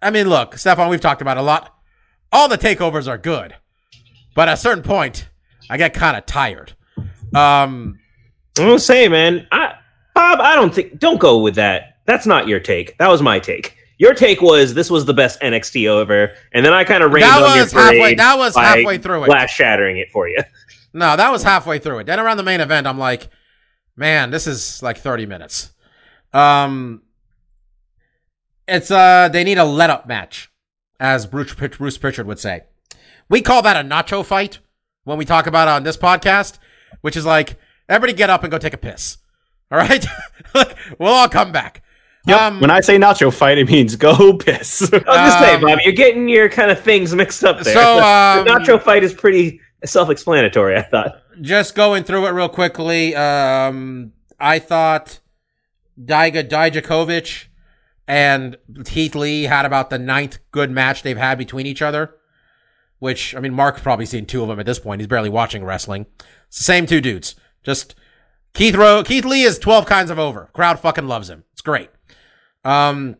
I 0.00 0.10
mean, 0.10 0.28
look, 0.28 0.56
Stefan, 0.56 0.88
we've 0.88 1.00
talked 1.00 1.20
about 1.20 1.36
it 1.36 1.40
a 1.40 1.44
lot. 1.44 1.74
All 2.32 2.48
the 2.48 2.56
takeovers 2.58 3.06
are 3.06 3.18
good, 3.18 3.54
but 4.34 4.48
at 4.48 4.54
a 4.54 4.56
certain 4.56 4.82
point, 4.82 5.28
I 5.70 5.76
get 5.76 5.94
kind 5.94 6.16
of 6.16 6.26
tired. 6.26 6.74
Um, 7.34 7.98
I'm 8.58 8.66
gonna 8.66 8.78
say, 8.78 9.08
man, 9.08 9.46
I, 9.50 9.74
Bob, 10.14 10.40
I 10.40 10.54
don't 10.54 10.74
think. 10.74 10.98
Don't 10.98 11.18
go 11.18 11.38
with 11.38 11.54
that. 11.54 11.98
That's 12.06 12.26
not 12.26 12.48
your 12.48 12.60
take. 12.60 12.98
That 12.98 13.08
was 13.08 13.22
my 13.22 13.38
take. 13.38 13.76
Your 13.98 14.14
take 14.14 14.42
was 14.42 14.74
this 14.74 14.90
was 14.90 15.04
the 15.04 15.14
best 15.14 15.40
NXT 15.40 16.00
ever, 16.00 16.32
and 16.52 16.66
then 16.66 16.72
I 16.72 16.84
kind 16.84 17.02
of 17.02 17.12
rained 17.12 17.24
that 17.24 17.42
on 17.42 17.56
your 17.56 17.64
was 17.64 17.72
halfway, 17.72 17.98
parade 17.98 18.18
that 18.18 18.36
was 18.36 18.56
halfway 18.56 18.98
through 18.98 19.24
it. 19.24 19.26
glass 19.26 19.50
shattering 19.50 19.98
it 19.98 20.10
for 20.10 20.28
you. 20.28 20.38
No, 20.94 21.16
that 21.16 21.32
was 21.32 21.42
halfway 21.42 21.78
through 21.78 22.00
it. 22.00 22.04
Then 22.06 22.20
around 22.20 22.36
the 22.36 22.42
main 22.42 22.60
event, 22.60 22.86
I'm 22.86 22.98
like, 22.98 23.28
man, 23.96 24.30
this 24.30 24.46
is 24.46 24.82
like 24.82 24.98
30 24.98 25.24
minutes. 25.24 25.72
Um, 26.34 27.02
it's 28.68 28.90
uh, 28.90 29.30
they 29.32 29.44
need 29.44 29.56
a 29.58 29.64
let 29.64 29.88
up 29.88 30.06
match, 30.06 30.50
as 31.00 31.26
Bruce, 31.26 31.54
Bruce 31.54 31.96
Pritchard 31.96 32.26
would 32.26 32.38
say. 32.38 32.64
We 33.32 33.40
call 33.40 33.62
that 33.62 33.82
a 33.82 33.88
nacho 33.88 34.22
fight 34.24 34.58
when 35.04 35.16
we 35.16 35.24
talk 35.24 35.46
about 35.46 35.66
it 35.66 35.70
on 35.70 35.84
this 35.84 35.96
podcast, 35.96 36.58
which 37.00 37.16
is 37.16 37.24
like 37.24 37.56
everybody 37.88 38.12
get 38.12 38.28
up 38.28 38.44
and 38.44 38.50
go 38.50 38.58
take 38.58 38.74
a 38.74 38.78
piss. 38.78 39.16
All 39.70 39.78
right, 39.78 40.04
Like, 40.54 40.76
we'll 40.98 41.14
all 41.14 41.30
come 41.30 41.50
back. 41.50 41.82
Yep. 42.26 42.38
Um, 42.40 42.60
when 42.60 42.70
I 42.70 42.82
say 42.82 42.98
nacho 42.98 43.32
fight, 43.32 43.56
it 43.56 43.68
means 43.68 43.96
go 43.96 44.34
piss. 44.36 44.82
I 44.92 44.96
was 44.96 45.02
just 45.06 45.38
saying, 45.38 45.56
Um, 45.56 45.62
Bob, 45.62 45.78
you're 45.82 45.94
getting 45.94 46.28
your 46.28 46.50
kind 46.50 46.70
of 46.70 46.78
things 46.80 47.14
mixed 47.14 47.42
up 47.42 47.58
there. 47.60 47.72
So, 47.72 47.96
the, 47.96 48.04
um, 48.04 48.44
the 48.44 48.50
nacho 48.50 48.80
fight 48.82 49.02
is 49.02 49.14
pretty 49.14 49.60
self-explanatory. 49.82 50.76
I 50.76 50.82
thought. 50.82 51.22
just 51.40 51.74
going 51.74 52.04
through 52.04 52.26
it 52.26 52.32
real 52.32 52.50
quickly. 52.50 53.16
Um, 53.16 54.12
I 54.38 54.58
thought 54.58 55.20
Diga 55.98 56.46
Dijakovic 56.46 57.46
and 58.06 58.58
Keith 58.84 59.14
Lee 59.14 59.44
had 59.44 59.64
about 59.64 59.88
the 59.88 59.98
ninth 59.98 60.38
good 60.50 60.70
match 60.70 61.02
they've 61.02 61.16
had 61.16 61.38
between 61.38 61.64
each 61.66 61.80
other. 61.80 62.14
Which 63.02 63.34
I 63.34 63.40
mean, 63.40 63.52
Mark's 63.52 63.82
probably 63.82 64.06
seen 64.06 64.26
two 64.26 64.42
of 64.42 64.48
them 64.48 64.60
at 64.60 64.64
this 64.64 64.78
point. 64.78 65.00
He's 65.00 65.08
barely 65.08 65.28
watching 65.28 65.64
wrestling. 65.64 66.06
It's 66.46 66.58
the 66.58 66.62
same 66.62 66.86
two 66.86 67.00
dudes. 67.00 67.34
Just 67.64 67.96
Keith 68.54 68.76
Ro- 68.76 69.02
Keith 69.02 69.24
Lee 69.24 69.42
is 69.42 69.58
twelve 69.58 69.86
kinds 69.86 70.08
of 70.08 70.20
over. 70.20 70.50
Crowd 70.52 70.78
fucking 70.78 71.08
loves 71.08 71.28
him. 71.28 71.42
It's 71.50 71.62
great. 71.62 71.90
Um, 72.64 73.16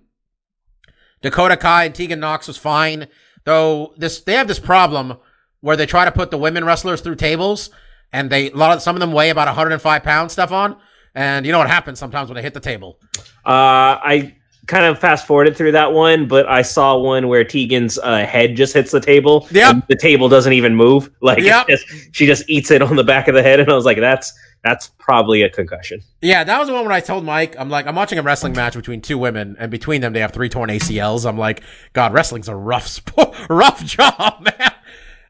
Dakota 1.21 1.57
Kai 1.57 1.87
and 1.87 1.95
Tegan 1.97 2.21
Nox 2.21 2.47
was 2.47 2.57
fine, 2.57 3.09
though. 3.45 3.93
This 3.97 4.21
they 4.21 4.35
have 4.35 4.47
this 4.47 4.61
problem 4.61 5.17
where 5.63 5.77
they 5.77 5.87
try 5.87 6.05
to 6.05 6.13
put 6.13 6.31
the 6.31 6.39
women 6.39 6.65
wrestlers 6.65 7.01
through 7.01 7.17
tables, 7.17 7.71
and 8.13 8.31
they 8.31 8.53
a 8.53 8.55
lot 8.57 8.77
of 8.77 8.83
some 8.83 8.95
of 8.95 9.01
them 9.01 9.11
weigh 9.11 9.31
about 9.31 9.49
105 9.49 10.05
pounds. 10.05 10.33
Stefan, 10.33 10.77
And 11.17 11.45
you 11.45 11.51
know 11.51 11.59
what 11.59 11.67
happens 11.69 11.99
sometimes 11.99 12.29
when 12.29 12.37
they 12.37 12.43
hit 12.43 12.55
the 12.55 12.61
table? 12.61 13.01
Uh, 13.45 13.99
I 13.99 14.37
kind 14.69 14.85
of 14.85 14.99
fast 14.99 15.27
forwarded 15.27 15.57
through 15.57 15.73
that 15.73 15.93
one, 15.93 16.29
but 16.29 16.49
I 16.49 16.63
saw 16.63 16.97
one 16.97 17.27
where 17.29 17.45
Tegan's 17.45 17.99
uh, 17.99 18.25
head 18.25 18.55
just 18.57 18.73
hits 18.75 18.93
the 18.93 19.01
table. 19.01 19.49
Yep. 19.51 19.73
and 19.75 19.83
the 19.89 19.97
table 19.97 20.29
doesn't 20.29 20.53
even 20.53 20.75
move. 20.77 21.11
Like 21.21 21.41
Yep. 21.41 21.69
just, 21.69 21.85
she 22.13 22.27
just 22.27 22.49
eats 22.49 22.71
it 22.71 22.81
on 22.83 22.95
the 22.97 23.05
back 23.05 23.27
of 23.29 23.35
the 23.35 23.43
head, 23.43 23.59
and 23.61 23.71
I 23.71 23.75
was 23.75 23.85
like, 23.85 23.99
that's 23.99 24.33
that's 24.65 24.89
probably 24.99 25.43
a 25.43 25.51
concussion. 25.51 26.01
Yeah, 26.21 26.45
that 26.45 26.59
was 26.61 26.69
the 26.69 26.75
one 26.75 26.85
when 26.85 26.93
I 26.93 27.01
told 27.01 27.25
Mike, 27.25 27.57
I'm 27.59 27.69
like, 27.69 27.87
I'm 27.89 27.97
watching 27.97 28.21
a 28.21 28.23
wrestling 28.23 28.53
match 28.53 28.75
between 28.75 29.01
two 29.01 29.19
women, 29.19 29.57
and 29.59 29.71
between 29.73 30.01
them 30.01 30.13
they 30.13 30.21
have 30.21 30.31
three 30.33 30.49
torn 30.49 30.71
ACLs. 30.71 31.29
I'm 31.29 31.37
like, 31.39 31.63
God, 31.95 32.13
wrestling's 32.13 32.49
a 32.49 32.55
rough 32.55 32.87
sport, 32.87 33.35
rough 33.51 33.85
job, 33.85 34.41
man. 34.59 34.73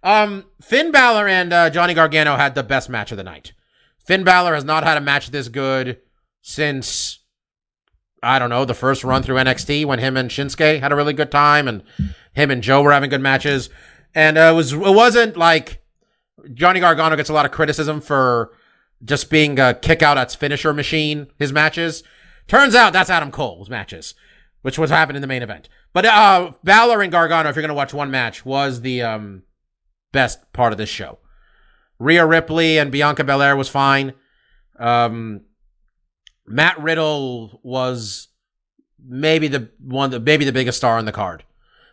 Um, 0.02 0.44
Finn 0.60 0.90
Balor 0.92 1.28
and 1.28 1.52
uh, 1.52 1.70
Johnny 1.70 1.94
Gargano 1.94 2.36
had 2.36 2.54
the 2.54 2.62
best 2.62 2.90
match 2.90 3.10
of 3.12 3.16
the 3.16 3.22
night. 3.22 3.52
Finn 4.04 4.24
Balor 4.24 4.54
has 4.54 4.64
not 4.64 4.82
had 4.84 4.98
a 4.98 5.00
match 5.00 5.30
this 5.30 5.48
good 5.48 5.98
since 6.42 7.20
I 8.22 8.38
don't 8.38 8.50
know 8.50 8.64
the 8.64 8.74
first 8.74 9.02
run 9.04 9.22
through 9.22 9.36
NXT 9.36 9.84
when 9.84 9.98
him 9.98 10.16
and 10.16 10.30
Shinsuke 10.30 10.80
had 10.80 10.92
a 10.92 10.96
really 10.96 11.12
good 11.12 11.30
time, 11.30 11.66
and 11.66 11.82
him 12.34 12.50
and 12.50 12.62
Joe 12.62 12.82
were 12.82 12.92
having 12.92 13.10
good 13.10 13.20
matches. 13.20 13.68
And 14.14 14.38
uh, 14.38 14.50
it 14.52 14.56
was 14.56 14.72
it 14.72 14.78
wasn't 14.78 15.36
like 15.36 15.82
Johnny 16.54 16.80
Gargano 16.80 17.16
gets 17.16 17.30
a 17.30 17.32
lot 17.32 17.46
of 17.46 17.52
criticism 17.52 18.00
for 18.00 18.52
just 19.04 19.30
being 19.30 19.58
a 19.58 19.74
kick 19.74 20.02
out 20.02 20.18
at 20.18 20.32
finisher 20.32 20.72
machine, 20.72 21.26
his 21.38 21.52
matches. 21.52 22.02
Turns 22.46 22.74
out 22.74 22.92
that's 22.92 23.10
Adam 23.10 23.30
Cole's 23.30 23.70
matches, 23.70 24.14
which 24.62 24.78
was 24.78 24.90
happening 24.90 25.16
in 25.16 25.22
the 25.22 25.28
main 25.28 25.42
event. 25.42 25.68
But 25.92 26.04
uh 26.04 26.52
Balor 26.62 27.02
and 27.02 27.12
Gargano, 27.12 27.48
if 27.48 27.56
you're 27.56 27.62
gonna 27.62 27.74
watch 27.74 27.94
one 27.94 28.10
match, 28.10 28.44
was 28.44 28.82
the 28.82 29.02
um 29.02 29.42
best 30.12 30.52
part 30.52 30.72
of 30.72 30.78
this 30.78 30.88
show. 30.88 31.18
Rhea 31.98 32.26
Ripley 32.26 32.78
and 32.78 32.92
Bianca 32.92 33.24
Belair 33.24 33.56
was 33.56 33.68
fine. 33.68 34.12
Um 34.78 35.42
Matt 36.46 36.80
Riddle 36.80 37.60
was 37.62 38.28
maybe 39.04 39.48
the 39.48 39.70
one 39.80 40.10
the 40.10 40.20
maybe 40.20 40.44
the 40.44 40.52
biggest 40.52 40.78
star 40.78 40.98
on 40.98 41.04
the 41.04 41.12
card. 41.12 41.44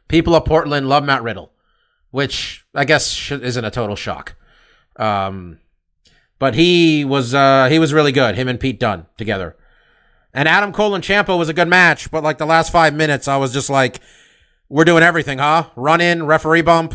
People 0.08 0.36
of 0.36 0.46
Portland 0.46 0.90
love 0.90 1.04
Matt 1.04 1.24
Riddle, 1.24 1.52
which 2.12 2.66
I 2.74 2.86
guess 2.86 3.32
isn't 3.32 3.66
a 3.66 3.72
total 3.72 3.96
shock. 3.96 4.36
Um 4.96 5.60
but 6.40 6.56
he 6.56 7.06
was 7.06 7.34
uh 7.34 7.68
he 7.70 7.80
was 7.80 7.94
really 7.94 8.12
good. 8.12 8.36
Him 8.36 8.48
and 8.48 8.60
Pete 8.60 8.80
Dunne 8.80 9.06
together. 9.18 9.56
And 10.34 10.48
Adam 10.48 10.72
Cole 10.72 10.94
and 10.94 11.04
Ciampa 11.04 11.38
was 11.38 11.50
a 11.50 11.54
good 11.54 11.68
match, 11.68 12.12
but 12.12 12.24
like 12.24 12.38
the 12.38 12.46
last 12.46 12.72
five 12.72 12.94
minutes, 12.94 13.28
I 13.28 13.38
was 13.38 13.52
just 13.52 13.70
like, 13.70 14.00
"We're 14.70 14.86
doing 14.86 15.02
everything, 15.02 15.40
huh? 15.40 15.70
Run 15.76 16.02
in, 16.02 16.28
referee 16.28 16.62
bump, 16.62 16.94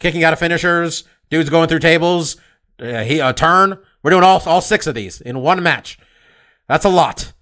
kicking 0.00 0.24
out 0.24 0.32
of 0.32 0.40
finishers, 0.40 1.04
dudes 1.30 1.50
going 1.50 1.68
through 1.68 1.78
tables, 1.78 2.36
uh, 2.80 3.02
he 3.04 3.20
a 3.20 3.32
turn. 3.32 3.78
We're 4.02 4.10
doing 4.10 4.24
all 4.24 4.42
all 4.46 4.60
six 4.60 4.86
of 4.86 4.94
these 4.94 5.20
in 5.20 5.40
one 5.40 5.62
match. 5.62 5.98
That's 6.68 6.84
a 6.84 6.88
lot. 6.88 7.32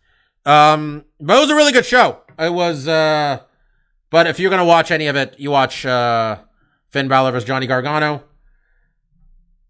Um, 0.45 1.05
but 1.21 1.37
it 1.37 1.41
was 1.41 1.51
a 1.51 1.55
really 1.55 1.73
good 1.73 1.87
show. 1.87 2.23
It 2.39 2.53
was. 2.53 2.89
uh 2.89 3.41
But 4.11 4.27
if 4.27 4.39
you're 4.41 4.51
gonna 4.51 4.65
watch 4.65 4.91
any 4.91 5.07
of 5.07 5.17
it, 5.17 5.37
you 5.39 5.51
watch 5.51 5.87
uh 5.87 6.39
Finn 6.91 7.09
Balor 7.09 7.33
versus 7.33 7.47
Johnny 7.47 7.67
Gargano. 7.67 8.25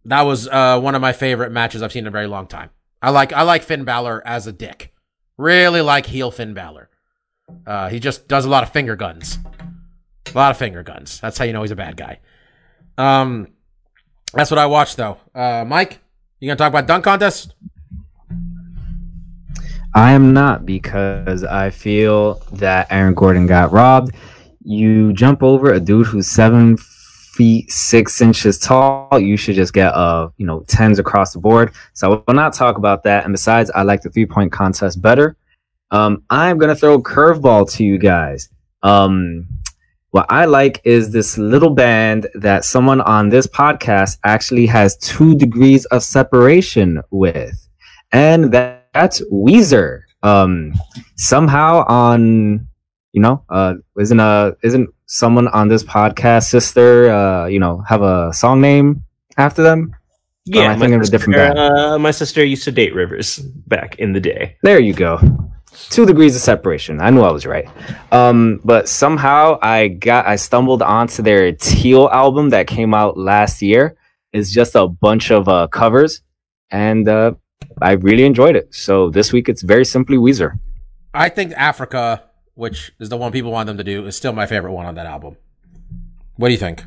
That 0.05 0.23
was 0.23 0.49
uh, 0.49 0.81
one 0.81 0.97
of 0.97 1.01
my 1.01 1.13
favorite 1.13 1.53
matches 1.53 1.81
I've 1.81 1.93
seen 1.93 2.03
in 2.03 2.09
a 2.09 2.11
very 2.11 2.27
long 2.27 2.49
time. 2.49 2.71
I 3.01 3.11
like 3.11 3.33
I 3.33 3.43
like 3.43 3.63
Finn 3.63 3.85
Balor 3.85 4.23
as 4.27 4.47
a 4.49 4.53
dick. 4.53 4.93
Really 5.37 5.81
like 5.81 6.07
heel 6.07 6.31
Finn 6.33 6.55
Balor. 6.55 6.89
Uh, 7.67 7.89
he 7.89 8.01
just 8.01 8.27
does 8.27 8.45
a 8.45 8.49
lot 8.49 8.63
of 8.65 8.73
finger 8.73 8.97
guns. 8.97 9.39
A 10.35 10.37
lot 10.39 10.51
of 10.51 10.57
finger 10.57 10.83
guns. 10.83 11.21
That's 11.21 11.39
how 11.39 11.45
you 11.45 11.53
know 11.53 11.63
he's 11.63 11.71
a 11.71 11.77
bad 11.77 11.97
guy. 11.97 12.19
Um, 12.99 13.49
that's 14.33 14.51
what 14.51 14.59
I 14.59 14.67
watched 14.67 14.97
though. 14.97 15.19
Uh, 15.35 15.65
Mike, 15.67 16.01
you 16.41 16.49
gonna 16.49 16.57
talk 16.57 16.71
about 16.71 16.87
dunk 16.87 17.05
contest? 17.05 17.55
I 19.95 20.13
am 20.13 20.33
not 20.33 20.65
because 20.65 21.45
I 21.45 21.71
feel 21.71 22.35
that 22.53 22.87
Aaron 22.91 23.15
Gordon 23.15 23.47
got 23.47 23.73
robbed. 23.73 24.15
You 24.65 25.13
jump 25.13 25.43
over 25.43 25.73
a 25.73 25.81
dude 25.81 26.07
who's 26.07 26.29
seven 26.29 26.79
feet 27.33 27.71
six 27.71 28.21
inches 28.21 28.59
tall, 28.59 29.19
you 29.19 29.37
should 29.39 29.55
just 29.55 29.73
get 29.73 29.95
uh 29.95 30.29
you 30.37 30.47
know 30.47 30.61
tens 30.69 30.99
across 30.99 31.33
the 31.33 31.39
board. 31.39 31.73
So 31.95 32.13
I 32.13 32.23
will 32.27 32.35
not 32.35 32.53
talk 32.53 32.77
about 32.77 33.03
that. 33.05 33.25
And 33.25 33.33
besides, 33.33 33.71
I 33.75 33.83
like 33.83 34.03
the 34.03 34.11
three 34.11 34.27
point 34.27 34.53
contest 34.53 35.01
better. 35.01 35.37
Um, 35.91 36.23
I'm 36.31 36.59
gonna 36.59 36.75
throw 36.75 36.95
a 36.95 37.03
curveball 37.03 37.71
to 37.73 37.85
you 37.85 37.99
guys. 37.99 38.49
Um, 38.83 39.47
what 40.11 40.27
I 40.29 40.45
like 40.45 40.81
is 40.85 41.11
this 41.11 41.39
little 41.39 41.71
band 41.71 42.27
that 42.35 42.67
someone 42.67 43.01
on 43.01 43.31
this 43.31 43.47
podcast 43.47 44.19
actually 44.25 44.67
has 44.67 44.97
two 44.99 45.35
degrees 45.35 45.87
of 45.87 46.03
separation 46.03 47.01
with, 47.11 47.69
and 48.13 48.53
that, 48.53 48.82
that's 48.93 49.23
Weezer. 49.31 50.03
Um, 50.23 50.73
somehow 51.17 51.85
on, 51.89 52.69
you 53.13 53.21
know, 53.21 53.45
uh, 53.49 53.75
isn't 53.99 54.21
a 54.21 54.57
isn't 54.63 54.91
someone 55.07 55.49
on 55.49 55.69
this 55.69 55.83
podcast 55.83 56.45
sister, 56.45 57.11
uh, 57.11 57.47
you 57.47 57.59
know, 57.59 57.83
have 57.89 58.03
a 58.03 58.33
song 58.33 58.61
name 58.61 59.05
after 59.37 59.63
them? 59.63 59.95
Yeah, 60.45 60.63
am 60.63 60.71
I 60.73 60.79
think 60.79 60.95
of 60.95 61.03
a 61.03 61.07
different 61.07 61.37
band? 61.37 61.59
uh, 61.59 61.99
my 61.99 62.11
sister 62.11 62.45
used 62.45 62.65
to 62.65 62.73
date 62.73 62.95
Rivers 62.95 63.39
back 63.39 63.97
in 63.99 64.13
the 64.13 64.21
day. 64.21 64.57
There 64.63 64.81
you 64.81 64.93
go. 64.93 65.21
Two 65.89 66.05
degrees 66.05 66.37
of 66.37 66.43
separation. 66.43 67.01
I 67.01 67.11
knew 67.11 67.23
I 67.23 67.31
was 67.31 67.47
right. 67.47 67.67
Um, 68.11 68.61
but 68.65 68.89
somehow 68.89 69.59
I 69.63 69.89
got 69.89 70.27
I 70.27 70.37
stumbled 70.37 70.83
onto 70.83 71.23
their 71.23 71.53
Teal 71.53 72.09
album 72.13 72.51
that 72.51 72.67
came 72.67 72.93
out 72.93 73.17
last 73.17 73.63
year. 73.63 73.97
It's 74.33 74.51
just 74.51 74.75
a 74.75 74.89
bunch 74.89 75.31
of 75.31 75.49
uh, 75.49 75.69
covers, 75.69 76.23
and 76.71 77.09
uh, 77.09 77.35
I 77.81 77.93
really 77.93 78.25
enjoyed 78.25 78.57
it. 78.57 78.75
So 78.75 79.11
this 79.11 79.33
week 79.33 79.49
it's 79.49 79.63
very 79.63 79.85
simply 79.85 80.17
Weezer. 80.17 80.59
I 81.15 81.29
think 81.29 81.53
Africa, 81.53 82.25
which 82.55 82.93
is 82.99 83.09
the 83.09 83.17
one 83.17 83.33
people 83.33 83.51
want 83.51 83.67
them 83.67 83.77
to 83.79 83.85
do, 83.85 84.07
is 84.07 84.17
still 84.17 84.33
my 84.33 84.47
favorite 84.47 84.73
one 84.73 84.87
on 84.87 84.95
that 84.95 85.07
album. 85.07 85.37
What 86.37 86.49
do 86.49 86.53
you 86.53 86.59
think? 86.59 86.85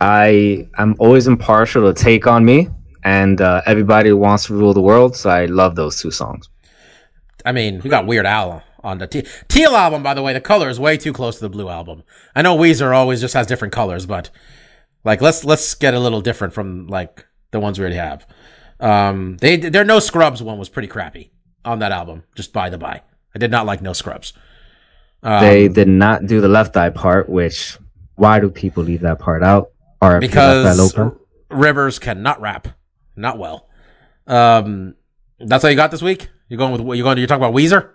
I 0.00 0.68
I'm 0.78 0.96
always 0.98 1.26
impartial 1.26 1.92
to 1.92 2.02
take 2.02 2.26
on 2.26 2.44
me, 2.44 2.68
and 3.04 3.40
uh, 3.40 3.62
everybody 3.66 4.12
wants 4.12 4.46
to 4.46 4.54
rule 4.54 4.74
the 4.74 4.80
world. 4.80 5.16
So 5.16 5.30
I 5.30 5.46
love 5.46 5.76
those 5.76 6.00
two 6.00 6.10
songs. 6.10 6.48
I 7.44 7.52
mean, 7.52 7.80
we 7.82 7.90
got 7.90 8.06
Weird 8.06 8.26
Al 8.26 8.62
on 8.84 8.98
the 8.98 9.06
Te- 9.06 9.26
Teal 9.48 9.74
album, 9.76 10.02
by 10.02 10.14
the 10.14 10.22
way. 10.22 10.32
The 10.32 10.40
color 10.40 10.68
is 10.68 10.78
way 10.78 10.96
too 10.96 11.12
close 11.12 11.36
to 11.36 11.42
the 11.42 11.48
Blue 11.48 11.68
album. 11.68 12.02
I 12.34 12.42
know 12.42 12.56
Weezer 12.56 12.94
always 12.94 13.20
just 13.20 13.34
has 13.34 13.46
different 13.46 13.72
colors, 13.72 14.06
but 14.06 14.30
like 15.04 15.20
let's 15.20 15.44
let's 15.44 15.74
get 15.74 15.94
a 15.94 16.00
little 16.00 16.20
different 16.20 16.52
from 16.52 16.88
like 16.88 17.24
the 17.52 17.60
ones 17.60 17.78
we 17.78 17.82
already 17.82 17.96
have. 17.96 18.26
Um, 18.82 19.36
they 19.38 19.56
their 19.56 19.84
No 19.84 20.00
Scrubs 20.00 20.42
one 20.42 20.58
was 20.58 20.68
pretty 20.68 20.88
crappy 20.88 21.30
on 21.64 21.78
that 21.78 21.92
album. 21.92 22.24
Just 22.34 22.52
by 22.52 22.68
the 22.68 22.78
by, 22.78 23.02
I 23.34 23.38
did 23.38 23.50
not 23.50 23.64
like 23.64 23.80
No 23.80 23.92
Scrubs. 23.92 24.32
Um, 25.22 25.40
they 25.40 25.68
did 25.68 25.88
not 25.88 26.26
do 26.26 26.40
the 26.40 26.48
left 26.48 26.76
eye 26.76 26.90
part, 26.90 27.28
which 27.28 27.78
why 28.16 28.40
do 28.40 28.50
people 28.50 28.82
leave 28.82 29.02
that 29.02 29.20
part 29.20 29.42
out? 29.42 29.70
Or 30.00 30.18
because 30.18 30.94
Rivers 31.48 31.98
cannot 32.00 32.40
rap, 32.40 32.66
not 33.14 33.38
well. 33.38 33.68
Um, 34.26 34.96
that's 35.38 35.62
all 35.64 35.70
you 35.70 35.76
got 35.76 35.92
this 35.92 36.02
week. 36.02 36.28
You're 36.48 36.58
going 36.58 36.72
with 36.72 36.96
you're 36.96 37.04
going. 37.04 37.18
You're 37.18 37.26
talking 37.28 37.44
about 37.44 37.54
Weezer. 37.54 37.90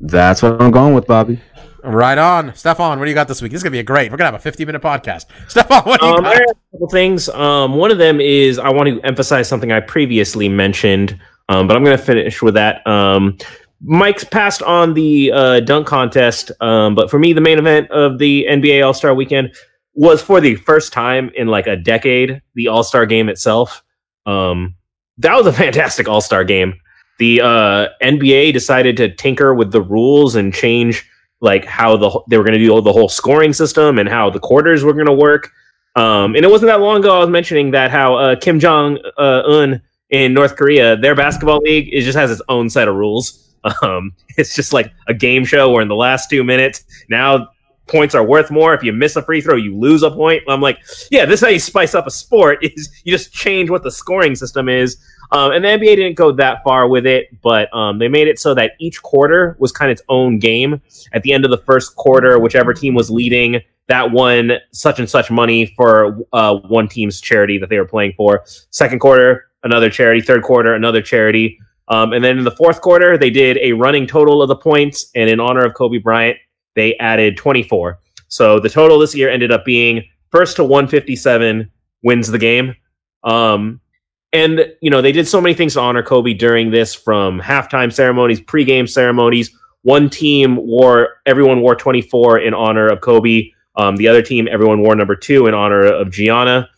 That's 0.00 0.42
what 0.42 0.60
I'm 0.60 0.70
going 0.70 0.94
with, 0.94 1.06
Bobby. 1.06 1.40
Right 1.84 2.18
on, 2.18 2.54
Stefan. 2.54 2.98
What 2.98 3.06
do 3.06 3.10
you 3.10 3.14
got 3.14 3.26
this 3.26 3.42
week? 3.42 3.50
This 3.50 3.58
is 3.58 3.62
gonna 3.64 3.72
be 3.72 3.80
a 3.80 3.84
great. 3.84 4.10
We're 4.10 4.16
gonna 4.16 4.30
have 4.30 4.40
a 4.40 4.42
50 4.42 4.64
minute 4.64 4.82
podcast. 4.82 5.26
Stefan, 5.48 5.82
what 5.82 6.00
do 6.00 6.06
you 6.06 6.12
Um, 6.14 6.24
I 6.24 6.34
have 6.34 6.42
a 6.42 6.54
couple 6.72 6.88
things. 6.90 7.28
Um, 7.30 7.74
one 7.74 7.90
of 7.90 7.98
them 7.98 8.20
is 8.20 8.58
I 8.58 8.70
want 8.70 8.88
to 8.88 9.00
emphasize 9.00 9.48
something 9.48 9.72
I 9.72 9.80
previously 9.80 10.48
mentioned, 10.48 11.18
um, 11.48 11.66
but 11.66 11.76
I'm 11.76 11.82
going 11.82 11.96
to 11.96 12.02
finish 12.02 12.40
with 12.40 12.54
that. 12.54 12.86
Um, 12.86 13.36
Mike's 13.84 14.22
passed 14.22 14.62
on 14.62 14.94
the 14.94 15.32
uh, 15.32 15.60
dunk 15.60 15.88
contest, 15.88 16.52
um, 16.60 16.94
but 16.94 17.10
for 17.10 17.18
me, 17.18 17.32
the 17.32 17.40
main 17.40 17.58
event 17.58 17.90
of 17.90 18.18
the 18.18 18.46
NBA 18.48 18.86
All 18.86 18.94
Star 18.94 19.12
Weekend 19.12 19.52
was 19.94 20.22
for 20.22 20.40
the 20.40 20.54
first 20.54 20.92
time 20.92 21.30
in 21.34 21.48
like 21.48 21.66
a 21.66 21.76
decade 21.76 22.40
the 22.54 22.68
All 22.68 22.84
Star 22.84 23.06
Game 23.06 23.28
itself. 23.28 23.82
Um, 24.24 24.76
that 25.18 25.34
was 25.34 25.46
a 25.46 25.52
fantastic 25.64 26.08
All 26.08 26.20
Star 26.20 26.44
Game. 26.44 26.74
The 27.18 27.40
uh, 27.40 27.88
NBA 28.02 28.52
decided 28.52 28.96
to 28.96 29.14
tinker 29.14 29.54
with 29.54 29.72
the 29.72 29.82
rules 29.82 30.34
and 30.34 30.52
change 30.52 31.08
like 31.40 31.64
how 31.64 31.96
the 31.96 32.20
they 32.28 32.38
were 32.38 32.44
going 32.44 32.58
to 32.58 32.58
do 32.58 32.80
the 32.80 32.92
whole 32.92 33.08
scoring 33.08 33.52
system 33.52 33.98
and 33.98 34.08
how 34.08 34.30
the 34.30 34.40
quarters 34.40 34.84
were 34.84 34.92
going 34.92 35.06
to 35.06 35.12
work. 35.12 35.50
Um, 35.94 36.34
and 36.34 36.44
it 36.44 36.50
wasn't 36.50 36.68
that 36.68 36.80
long 36.80 37.00
ago 37.00 37.16
I 37.16 37.18
was 37.18 37.28
mentioning 37.28 37.72
that 37.72 37.90
how 37.90 38.16
uh, 38.16 38.36
Kim 38.36 38.58
Jong 38.58 38.98
uh, 39.18 39.42
Un 39.44 39.82
in 40.10 40.32
North 40.32 40.56
Korea, 40.56 40.96
their 40.96 41.14
basketball 41.14 41.58
league, 41.58 41.88
it 41.92 42.02
just 42.02 42.16
has 42.16 42.30
its 42.30 42.40
own 42.48 42.70
set 42.70 42.88
of 42.88 42.94
rules. 42.94 43.38
Um, 43.80 44.12
it's 44.38 44.56
just 44.56 44.72
like 44.72 44.92
a 45.06 45.14
game 45.14 45.44
show 45.44 45.70
where 45.70 45.82
in 45.82 45.86
the 45.86 45.94
last 45.94 46.28
two 46.28 46.42
minutes 46.42 46.84
now 47.08 47.48
points 47.86 48.14
are 48.14 48.24
worth 48.24 48.50
more. 48.50 48.74
If 48.74 48.82
you 48.82 48.92
miss 48.92 49.14
a 49.14 49.22
free 49.22 49.40
throw, 49.40 49.54
you 49.54 49.76
lose 49.76 50.02
a 50.02 50.10
point. 50.10 50.42
I'm 50.48 50.60
like, 50.60 50.78
yeah, 51.10 51.24
this 51.24 51.40
is 51.40 51.44
how 51.44 51.50
you 51.50 51.58
spice 51.60 51.94
up 51.94 52.06
a 52.06 52.10
sport. 52.10 52.58
Is 52.64 52.90
you 53.04 53.12
just 53.12 53.32
change 53.32 53.70
what 53.70 53.82
the 53.82 53.90
scoring 53.90 54.34
system 54.34 54.68
is. 54.68 54.96
Um, 55.32 55.52
and 55.52 55.64
the 55.64 55.68
NBA 55.68 55.96
didn't 55.96 56.16
go 56.16 56.30
that 56.32 56.62
far 56.62 56.88
with 56.88 57.06
it, 57.06 57.40
but 57.40 57.74
um, 57.74 57.98
they 57.98 58.06
made 58.06 58.28
it 58.28 58.38
so 58.38 58.54
that 58.54 58.72
each 58.78 59.02
quarter 59.02 59.56
was 59.58 59.72
kind 59.72 59.90
of 59.90 59.94
its 59.94 60.02
own 60.10 60.38
game. 60.38 60.80
At 61.14 61.22
the 61.22 61.32
end 61.32 61.46
of 61.46 61.50
the 61.50 61.58
first 61.58 61.96
quarter, 61.96 62.38
whichever 62.38 62.74
team 62.74 62.94
was 62.94 63.10
leading, 63.10 63.60
that 63.88 64.10
won 64.10 64.52
such 64.72 64.98
and 64.98 65.08
such 65.08 65.30
money 65.30 65.66
for 65.74 66.18
uh, 66.34 66.56
one 66.56 66.86
team's 66.86 67.20
charity 67.20 67.56
that 67.58 67.70
they 67.70 67.78
were 67.78 67.86
playing 67.86 68.12
for. 68.14 68.42
Second 68.70 68.98
quarter, 68.98 69.46
another 69.64 69.88
charity. 69.88 70.20
Third 70.20 70.42
quarter, 70.42 70.74
another 70.74 71.00
charity. 71.00 71.58
Um, 71.88 72.12
and 72.12 72.22
then 72.22 72.38
in 72.38 72.44
the 72.44 72.50
fourth 72.50 72.80
quarter, 72.82 73.16
they 73.16 73.30
did 73.30 73.58
a 73.58 73.72
running 73.72 74.06
total 74.06 74.42
of 74.42 74.48
the 74.48 74.56
points, 74.56 75.10
and 75.14 75.28
in 75.28 75.40
honor 75.40 75.64
of 75.64 75.74
Kobe 75.74 75.98
Bryant, 75.98 76.36
they 76.74 76.94
added 76.98 77.38
24. 77.38 77.98
So 78.28 78.58
the 78.60 78.68
total 78.68 78.98
this 78.98 79.14
year 79.14 79.28
ended 79.28 79.50
up 79.50 79.64
being 79.64 80.04
first 80.30 80.56
to 80.56 80.64
157 80.64 81.70
wins 82.02 82.28
the 82.28 82.38
game. 82.38 82.74
Um, 83.24 83.80
and 84.32 84.72
you 84.80 84.90
know 84.90 85.02
they 85.02 85.12
did 85.12 85.28
so 85.28 85.40
many 85.40 85.54
things 85.54 85.74
to 85.74 85.80
honor 85.80 86.02
Kobe 86.02 86.34
during 86.34 86.70
this, 86.70 86.94
from 86.94 87.40
halftime 87.40 87.92
ceremonies, 87.92 88.40
pregame 88.40 88.88
ceremonies. 88.88 89.56
One 89.82 90.08
team 90.08 90.56
wore 90.56 91.20
everyone 91.26 91.60
wore 91.60 91.74
24 91.74 92.38
in 92.40 92.54
honor 92.54 92.86
of 92.88 93.00
Kobe. 93.00 93.50
Um, 93.76 93.96
the 93.96 94.08
other 94.08 94.22
team, 94.22 94.48
everyone 94.50 94.82
wore 94.82 94.94
number 94.94 95.16
two 95.16 95.46
in 95.46 95.54
honor 95.54 95.84
of 95.84 96.10
Gianna. 96.10 96.68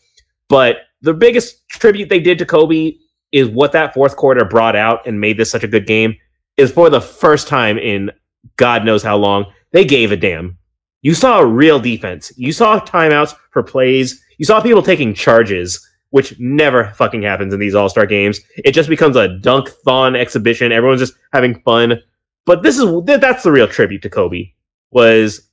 But 0.48 0.78
the 1.02 1.14
biggest 1.14 1.68
tribute 1.68 2.08
they 2.08 2.20
did 2.20 2.38
to 2.38 2.46
Kobe 2.46 2.94
is 3.32 3.48
what 3.48 3.72
that 3.72 3.92
fourth 3.94 4.16
quarter 4.16 4.44
brought 4.44 4.76
out 4.76 5.06
and 5.06 5.20
made 5.20 5.36
this 5.36 5.50
such 5.50 5.64
a 5.64 5.68
good 5.68 5.86
game. 5.86 6.16
Is 6.56 6.70
for 6.70 6.88
the 6.88 7.00
first 7.00 7.48
time 7.48 7.78
in 7.78 8.10
God 8.56 8.84
knows 8.84 9.02
how 9.02 9.16
long 9.16 9.46
they 9.72 9.84
gave 9.84 10.12
a 10.12 10.16
damn. 10.16 10.56
You 11.02 11.14
saw 11.14 11.40
real 11.40 11.78
defense. 11.78 12.32
You 12.36 12.52
saw 12.52 12.80
timeouts 12.80 13.34
for 13.50 13.62
plays. 13.62 14.22
You 14.38 14.46
saw 14.46 14.60
people 14.60 14.82
taking 14.82 15.14
charges 15.14 15.86
which 16.14 16.38
never 16.38 16.92
fucking 16.94 17.22
happens 17.22 17.52
in 17.52 17.58
these 17.58 17.74
All 17.74 17.88
Star 17.88 18.06
games. 18.06 18.38
It 18.58 18.70
just 18.70 18.88
becomes 18.88 19.16
a 19.16 19.36
dunk 19.40 19.68
thon 19.84 20.14
exhibition. 20.14 20.70
Everyone's 20.70 21.00
just 21.00 21.14
having 21.32 21.60
fun. 21.62 22.00
But 22.46 22.62
this 22.62 22.78
is 22.78 22.88
that's 23.04 23.42
the 23.42 23.50
real 23.50 23.66
tribute 23.66 24.00
to 24.02 24.08
Kobe. 24.08 24.52
Was 24.92 25.48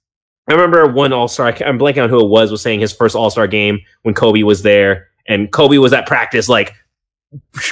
I 0.47 0.53
remember 0.53 0.85
one 0.85 1.13
All 1.13 1.27
Star? 1.27 1.47
I'm 1.65 1.79
blanking 1.79 2.03
on 2.03 2.11
who 2.11 2.23
it 2.23 2.29
was. 2.29 2.51
Was 2.51 2.61
saying 2.61 2.79
his 2.79 2.93
first 2.93 3.15
All 3.15 3.31
Star 3.31 3.47
game 3.47 3.79
when 4.03 4.13
Kobe 4.13 4.43
was 4.43 4.61
there, 4.61 5.07
and 5.27 5.51
Kobe 5.51 5.79
was 5.79 5.93
at 5.93 6.05
practice, 6.05 6.47
like 6.47 6.75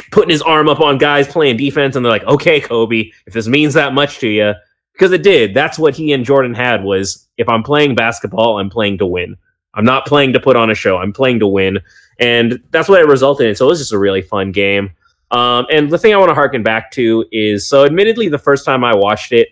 putting 0.09 0.31
his 0.31 0.41
arm 0.41 0.67
up 0.67 0.79
on 0.79 0.97
guys 0.97 1.27
playing 1.27 1.57
defense, 1.57 1.95
and 1.95 2.03
they're 2.03 2.11
like, 2.11 2.23
"Okay, 2.23 2.59
Kobe, 2.59 3.11
if 3.27 3.33
this 3.33 3.47
means 3.47 3.75
that 3.75 3.93
much 3.93 4.17
to 4.17 4.27
you." 4.27 4.55
Because 4.93 5.11
it 5.11 5.21
did. 5.21 5.53
That's 5.53 5.77
what 5.77 5.93
he 5.93 6.11
and 6.11 6.25
Jordan 6.25 6.55
had 6.55 6.83
was 6.83 7.27
if 7.37 7.47
I'm 7.49 7.61
playing 7.61 7.93
basketball, 7.93 8.57
I'm 8.57 8.71
playing 8.71 8.97
to 8.97 9.05
win. 9.05 9.37
I'm 9.75 9.85
not 9.85 10.07
playing 10.07 10.33
to 10.33 10.39
put 10.39 10.55
on 10.55 10.71
a 10.71 10.75
show. 10.75 10.97
I'm 10.97 11.13
playing 11.13 11.37
to 11.41 11.47
win 11.47 11.77
and 12.19 12.61
that's 12.71 12.89
what 12.89 13.01
it 13.01 13.07
resulted 13.07 13.47
in. 13.47 13.55
So 13.55 13.65
it 13.65 13.69
was 13.69 13.79
just 13.79 13.93
a 13.93 13.97
really 13.97 14.21
fun 14.21 14.51
game. 14.51 14.91
Um, 15.31 15.65
and 15.71 15.89
the 15.89 15.97
thing 15.97 16.13
I 16.13 16.17
want 16.17 16.29
to 16.29 16.35
harken 16.35 16.63
back 16.63 16.91
to 16.91 17.25
is 17.31 17.67
so, 17.67 17.85
admittedly, 17.85 18.29
the 18.29 18.37
first 18.37 18.65
time 18.65 18.83
I 18.83 18.95
watched 18.95 19.31
it, 19.31 19.49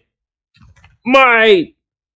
my 1.06 1.72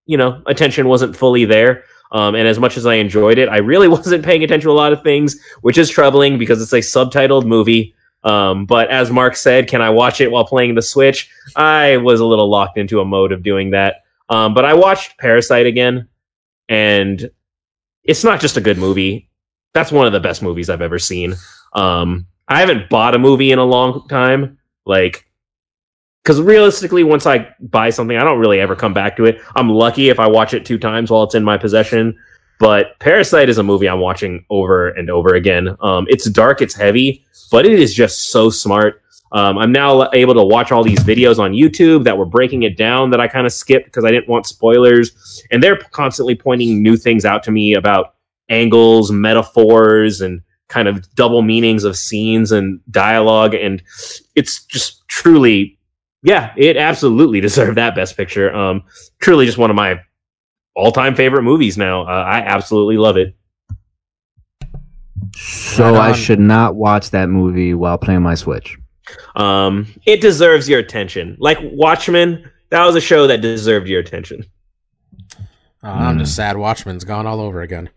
you 0.06 0.18
know 0.18 0.42
attention 0.46 0.88
wasn't 0.88 1.16
fully 1.16 1.46
there. 1.46 1.86
Um, 2.12 2.36
and 2.36 2.46
as 2.46 2.60
much 2.60 2.76
as 2.76 2.86
I 2.86 2.96
enjoyed 2.96 3.38
it, 3.38 3.48
I 3.48 3.58
really 3.58 3.88
wasn't 3.88 4.26
paying 4.26 4.44
attention 4.44 4.68
to 4.68 4.72
a 4.72 4.74
lot 4.74 4.94
of 4.94 5.02
things, 5.04 5.40
which 5.62 5.78
is 5.78 5.90
troubling 5.90 6.38
because 6.38 6.62
it's 6.62 6.74
a 6.74 6.80
subtitled 6.80 7.46
movie. 7.46 7.96
Um, 8.24 8.66
but 8.66 8.90
as 8.92 9.10
Mark 9.10 9.36
said, 9.36 9.68
can 9.68 9.82
I 9.82 9.90
watch 9.90 10.22
it 10.22 10.30
while 10.30 10.46
playing 10.46 10.76
the 10.76 10.82
Switch? 10.82 11.30
I 11.56 11.98
was 11.98 12.20
a 12.20 12.26
little 12.26 12.50
locked 12.50 12.78
into 12.78 13.00
a 13.00 13.06
mode 13.06 13.32
of 13.32 13.42
doing 13.42 13.72
that. 13.72 14.04
Um, 14.30 14.54
but 14.54 14.64
I 14.64 14.74
watched 14.76 15.18
Parasite 15.18 15.66
again, 15.66 16.08
and 16.70 17.32
it's 18.04 18.24
not 18.24 18.40
just 18.40 18.58
a 18.58 18.62
good 18.62 18.78
movie 18.78 19.31
that's 19.74 19.92
one 19.92 20.06
of 20.06 20.14
the 20.14 20.20
best 20.20 20.42
movies 20.42 20.70
I've 20.70 20.82
ever 20.82 21.00
seen. 21.00 21.36
Um, 21.74 22.28
I 22.48 22.60
haven't 22.60 22.90
bought 22.90 23.16
a 23.16 23.20
movie 23.20 23.52
in 23.52 23.60
a 23.60 23.66
long 23.66 24.08
time, 24.08 24.58
like 24.86 25.26
because 26.24 26.40
realistically, 26.40 27.04
once 27.04 27.26
I 27.26 27.54
buy 27.60 27.90
something, 27.90 28.18
I 28.18 28.24
don't 28.24 28.40
really 28.40 28.60
ever 28.60 28.76
come 28.76 28.94
back 28.94 29.18
to 29.18 29.26
it. 29.26 29.42
I'm 29.56 29.70
lucky 29.70 30.10
if 30.10 30.20
I 30.20 30.28
watch 30.28 30.54
it 30.54 30.66
two 30.66 30.78
times 30.78 31.10
while 31.10 31.24
it's 31.24 31.36
in 31.36 31.44
my 31.44 31.58
possession. 31.58 32.18
But 32.60 33.00
Parasite 33.00 33.50
is 33.50 33.58
a 33.58 33.64
movie 33.64 33.90
I'm 33.90 34.00
watching 34.00 34.46
over 34.52 34.90
and 34.90 35.10
over 35.10 35.34
again. 35.34 35.76
Um, 35.82 36.06
it's 36.10 36.30
dark, 36.30 36.62
it's 36.62 36.76
heavy, 36.76 37.26
but 37.50 37.66
it 37.66 37.80
is 37.80 37.94
just 37.94 38.30
so 38.30 38.52
smart. 38.52 39.02
Um, 39.32 39.58
I'm 39.58 39.72
now 39.72 40.10
able 40.14 40.36
to 40.36 40.44
watch 40.44 40.72
all 40.72 40.84
these 40.84 41.00
videos 41.00 41.40
on 41.40 41.54
YouTube 41.54 42.04
that 42.04 42.18
were 42.18 42.26
breaking 42.26 42.64
it 42.64 42.78
down 42.78 43.10
that 43.12 43.20
I 43.20 43.28
kind 43.28 43.48
of 43.48 43.54
skipped 43.54 43.86
because 43.86 44.06
I 44.06 44.12
didn't 44.12 44.28
want 44.28 44.46
spoilers. 44.46 45.44
And 45.50 45.64
they're 45.64 45.78
constantly 45.78 46.36
pointing 46.36 46.84
new 46.84 46.98
things 46.98 47.26
out 47.26 47.42
to 47.44 47.52
me 47.52 47.74
about 47.74 48.16
angles, 48.52 49.12
metaphors, 49.12 50.22
and 50.22 50.42
kind 50.68 50.88
of 50.88 51.14
double 51.16 51.42
meanings 51.42 51.84
of 51.84 51.98
scenes 51.98 52.52
and 52.52 52.80
dialogue. 52.92 53.54
And 53.54 53.82
it's 54.36 54.64
just 54.66 55.08
truly, 55.08 55.78
yeah, 56.24 56.54
it 56.58 56.78
absolutely 56.78 57.42
deserved 57.48 57.78
that 57.78 57.96
best 57.96 58.16
picture. 58.16 58.54
Um, 58.56 58.84
truly 59.20 59.46
just 59.46 59.58
one 59.58 59.70
of 59.70 59.76
my 59.76 60.02
all 60.76 60.92
time 60.92 61.16
favorite 61.16 61.44
movies 61.44 61.78
now. 61.78 62.04
Uh, 62.04 62.24
I 62.24 62.40
absolutely 62.40 62.98
love 62.98 63.18
it. 63.18 63.36
So 65.36 65.96
I 65.96 66.14
should 66.14 66.40
not 66.40 66.76
watch 66.76 67.12
that 67.12 67.30
movie 67.30 67.74
while 67.74 67.98
playing 67.98 68.22
my 68.22 68.36
Switch. 68.36 68.78
Um, 69.36 69.88
it 70.06 70.22
deserves 70.22 70.68
your 70.68 70.80
attention. 70.80 71.38
Like 71.40 71.58
Watchmen, 71.62 72.50
that 72.70 72.86
was 72.86 72.96
a 72.96 73.02
show 73.02 73.28
that 73.28 73.42
deserved 73.42 73.88
your 73.88 74.00
attention. 74.00 74.46
Uh, 75.84 75.88
I'm 75.88 76.20
just 76.20 76.36
sad 76.36 76.58
Watchmen's 76.58 77.04
gone 77.04 77.26
all 77.26 77.40
over 77.40 77.62
again. 77.62 77.90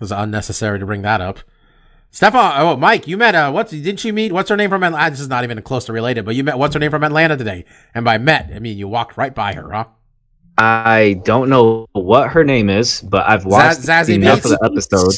It 0.00 0.04
was 0.04 0.12
unnecessary 0.12 0.78
to 0.78 0.86
bring 0.86 1.02
that 1.02 1.20
up. 1.20 1.40
Stefan, 2.10 2.54
oh 2.56 2.76
Mike, 2.76 3.06
you 3.06 3.16
met 3.16 3.34
uh, 3.34 3.52
what's 3.52 3.70
didn't 3.70 4.02
you 4.04 4.12
meet? 4.12 4.32
What's 4.32 4.48
her 4.48 4.56
name 4.56 4.70
from 4.70 4.82
Atlanta? 4.82 5.10
This 5.10 5.20
is 5.20 5.28
not 5.28 5.44
even 5.44 5.60
close 5.62 5.84
to 5.84 5.92
related, 5.92 6.24
but 6.24 6.34
you 6.34 6.42
met 6.42 6.58
what's 6.58 6.74
her 6.74 6.80
name 6.80 6.90
from 6.90 7.04
Atlanta 7.04 7.36
today? 7.36 7.66
And 7.94 8.04
by 8.04 8.18
met, 8.18 8.50
I 8.54 8.58
mean 8.58 8.78
you 8.78 8.88
walked 8.88 9.16
right 9.16 9.34
by 9.34 9.52
her, 9.52 9.70
huh? 9.70 9.84
I 10.58 11.20
don't 11.24 11.48
know 11.50 11.86
what 11.92 12.30
her 12.30 12.42
name 12.44 12.68
is, 12.70 13.00
but 13.02 13.28
I've 13.28 13.44
watched 13.44 13.80
Zaz- 13.80 14.06
Zazie 14.08 14.14
enough 14.14 14.40
Beetz? 14.40 14.44
of 14.52 14.58
the 14.58 14.64
episode. 14.64 15.14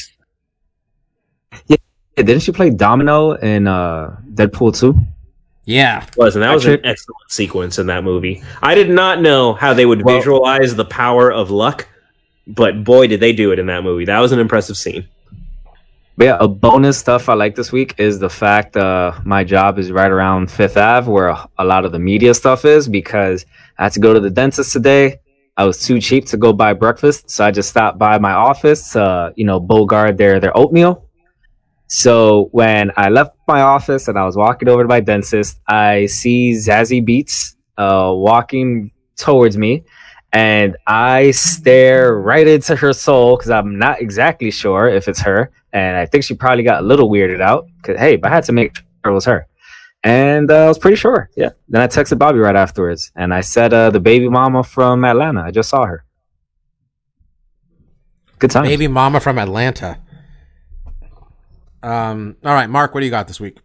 Yeah, 1.66 1.76
didn't 2.16 2.41
she 2.41 2.53
play 2.53 2.70
Domino 2.70 3.33
in 3.33 3.66
uh, 3.66 4.16
Deadpool 4.35 4.78
2? 4.78 4.95
Yeah. 5.64 6.05
was 6.16 6.35
and 6.37 6.43
that 6.43 6.53
was 6.53 6.66
an 6.66 6.80
excellent 6.85 7.30
sequence 7.30 7.78
in 7.78 7.87
that 7.87 8.05
movie. 8.05 8.43
I 8.62 8.74
did 8.74 8.91
not 8.91 9.20
know 9.20 9.55
how 9.55 9.72
they 9.74 9.87
would 9.87 10.03
Well- 10.03 10.16
visualize 10.16 10.74
the 10.74 10.85
power 10.85 11.33
of 11.33 11.51
luck, 11.51 11.89
but 12.47 12.84
boy, 12.84 13.07
did 13.07 13.20
they 13.20 13.32
do 13.32 13.53
it 13.53 13.59
in 13.59 13.66
that 13.66 13.84
movie. 13.84 14.05
That 14.05 14.20
was 14.20 14.32
an 14.32 14.38
impressive 14.38 14.76
scene. 14.76 15.09
But 16.16 16.24
yeah, 16.24 16.36
a 16.40 16.49
bonus 16.49 16.99
stuff 16.99 17.28
I 17.28 17.34
like 17.34 17.55
this 17.55 17.72
week 17.72 17.95
is 17.99 18.18
the 18.18 18.28
fact 18.28 18.76
uh, 18.76 19.12
my 19.24 19.45
job 19.45 19.78
is 19.78 19.90
right 19.90 20.11
around 20.11 20.51
Fifth 20.51 20.76
Ave, 20.76 21.11
where 21.11 21.28
a, 21.28 21.64
lot 21.64 21.86
of 21.86 21.93
the 21.93 21.99
media 21.99 22.34
stuff 22.34 22.64
is, 22.64 22.86
because 22.86 23.47
I 23.78 23.84
had 23.84 23.93
to 23.95 24.01
go 24.01 24.12
to 24.12 24.20
the 24.20 24.28
dentist 24.28 24.72
today. 24.72 25.16
I 25.57 25.64
was 25.64 25.82
too 25.82 26.01
cheap 26.01 26.26
to 26.26 26.36
go 26.36 26.53
buy 26.53 26.74
breakfast, 26.74 27.30
so 27.30 27.45
I 27.45 27.51
just 27.51 27.70
stopped 27.70 27.99
by 27.99 28.18
my 28.18 28.32
office, 28.32 28.95
uh, 28.95 29.32
you 29.36 29.45
know, 29.45 29.61
Bogard 29.61 30.16
their 30.18 30.38
their 30.38 30.57
oatmeal. 30.57 31.09
So 31.88 32.49
when 32.53 32.90
I 32.97 33.11
left 33.11 33.36
my 33.47 33.61
office 33.61 34.09
and 34.09 34.18
I 34.18 34.24
was 34.24 34.34
walking 34.34 34.68
over 34.68 34.82
to 34.82 34.88
my 34.88 35.01
dentist, 35.01 35.61
I 35.68 36.07
see 36.07 36.53
Zazie 36.53 37.07
Beetz 37.07 37.55
uh, 37.76 38.12
walking 38.14 38.90
towards 39.16 39.59
me, 39.59 39.84
and 40.33 40.76
I 40.87 41.30
stare 41.33 42.18
right 42.18 42.47
into 42.47 42.74
her 42.76 42.93
soul 42.93 43.37
because 43.37 43.51
I'm 43.51 43.78
not 43.78 44.01
exactly 44.01 44.51
sure 44.51 44.89
if 44.89 45.09
it's 45.09 45.20
her, 45.20 45.51
and 45.72 45.97
I 45.97 46.07
think 46.07 46.24
she 46.24 46.35
probably 46.35 46.62
got 46.64 46.83
a 46.83 46.87
little 46.87 47.11
weirded 47.11 47.41
out. 47.41 47.66
Cause 47.83 47.97
hey, 47.99 48.16
but 48.16 48.30
I 48.30 48.35
had 48.35 48.45
to 48.45 48.53
make 48.53 48.76
sure 48.76 49.12
it 49.12 49.14
was 49.14 49.24
her, 49.26 49.47
and 50.03 50.51
uh, 50.51 50.64
I 50.64 50.68
was 50.68 50.78
pretty 50.78 50.97
sure. 50.97 51.30
Yeah. 51.37 51.51
Then 51.68 51.83
I 51.83 51.87
texted 51.87 52.18
Bobby 52.18 52.39
right 52.39 52.57
afterwards, 52.57 53.12
and 53.14 53.35
I 53.35 53.41
said, 53.43 53.72
uh, 53.74 53.91
"The 53.91 54.01
baby 54.01 54.28
mama 54.28 54.62
from 54.64 55.05
Atlanta. 55.05 55.43
I 55.43 55.51
just 55.51 55.68
saw 55.68 55.85
her. 55.87 56.05
Good 58.39 58.51
time. 58.51 58.64
Baby 58.64 58.89
mama 58.89 59.20
from 59.20 59.39
Atlanta. 59.39 59.99
Um 61.83 62.37
all 62.45 62.55
right, 62.55 62.68
Mark, 62.70 62.95
what 62.95 63.01
do 63.01 63.07
you 63.07 63.11
got 63.11 63.28
this 63.28 63.41
week? 63.41 63.59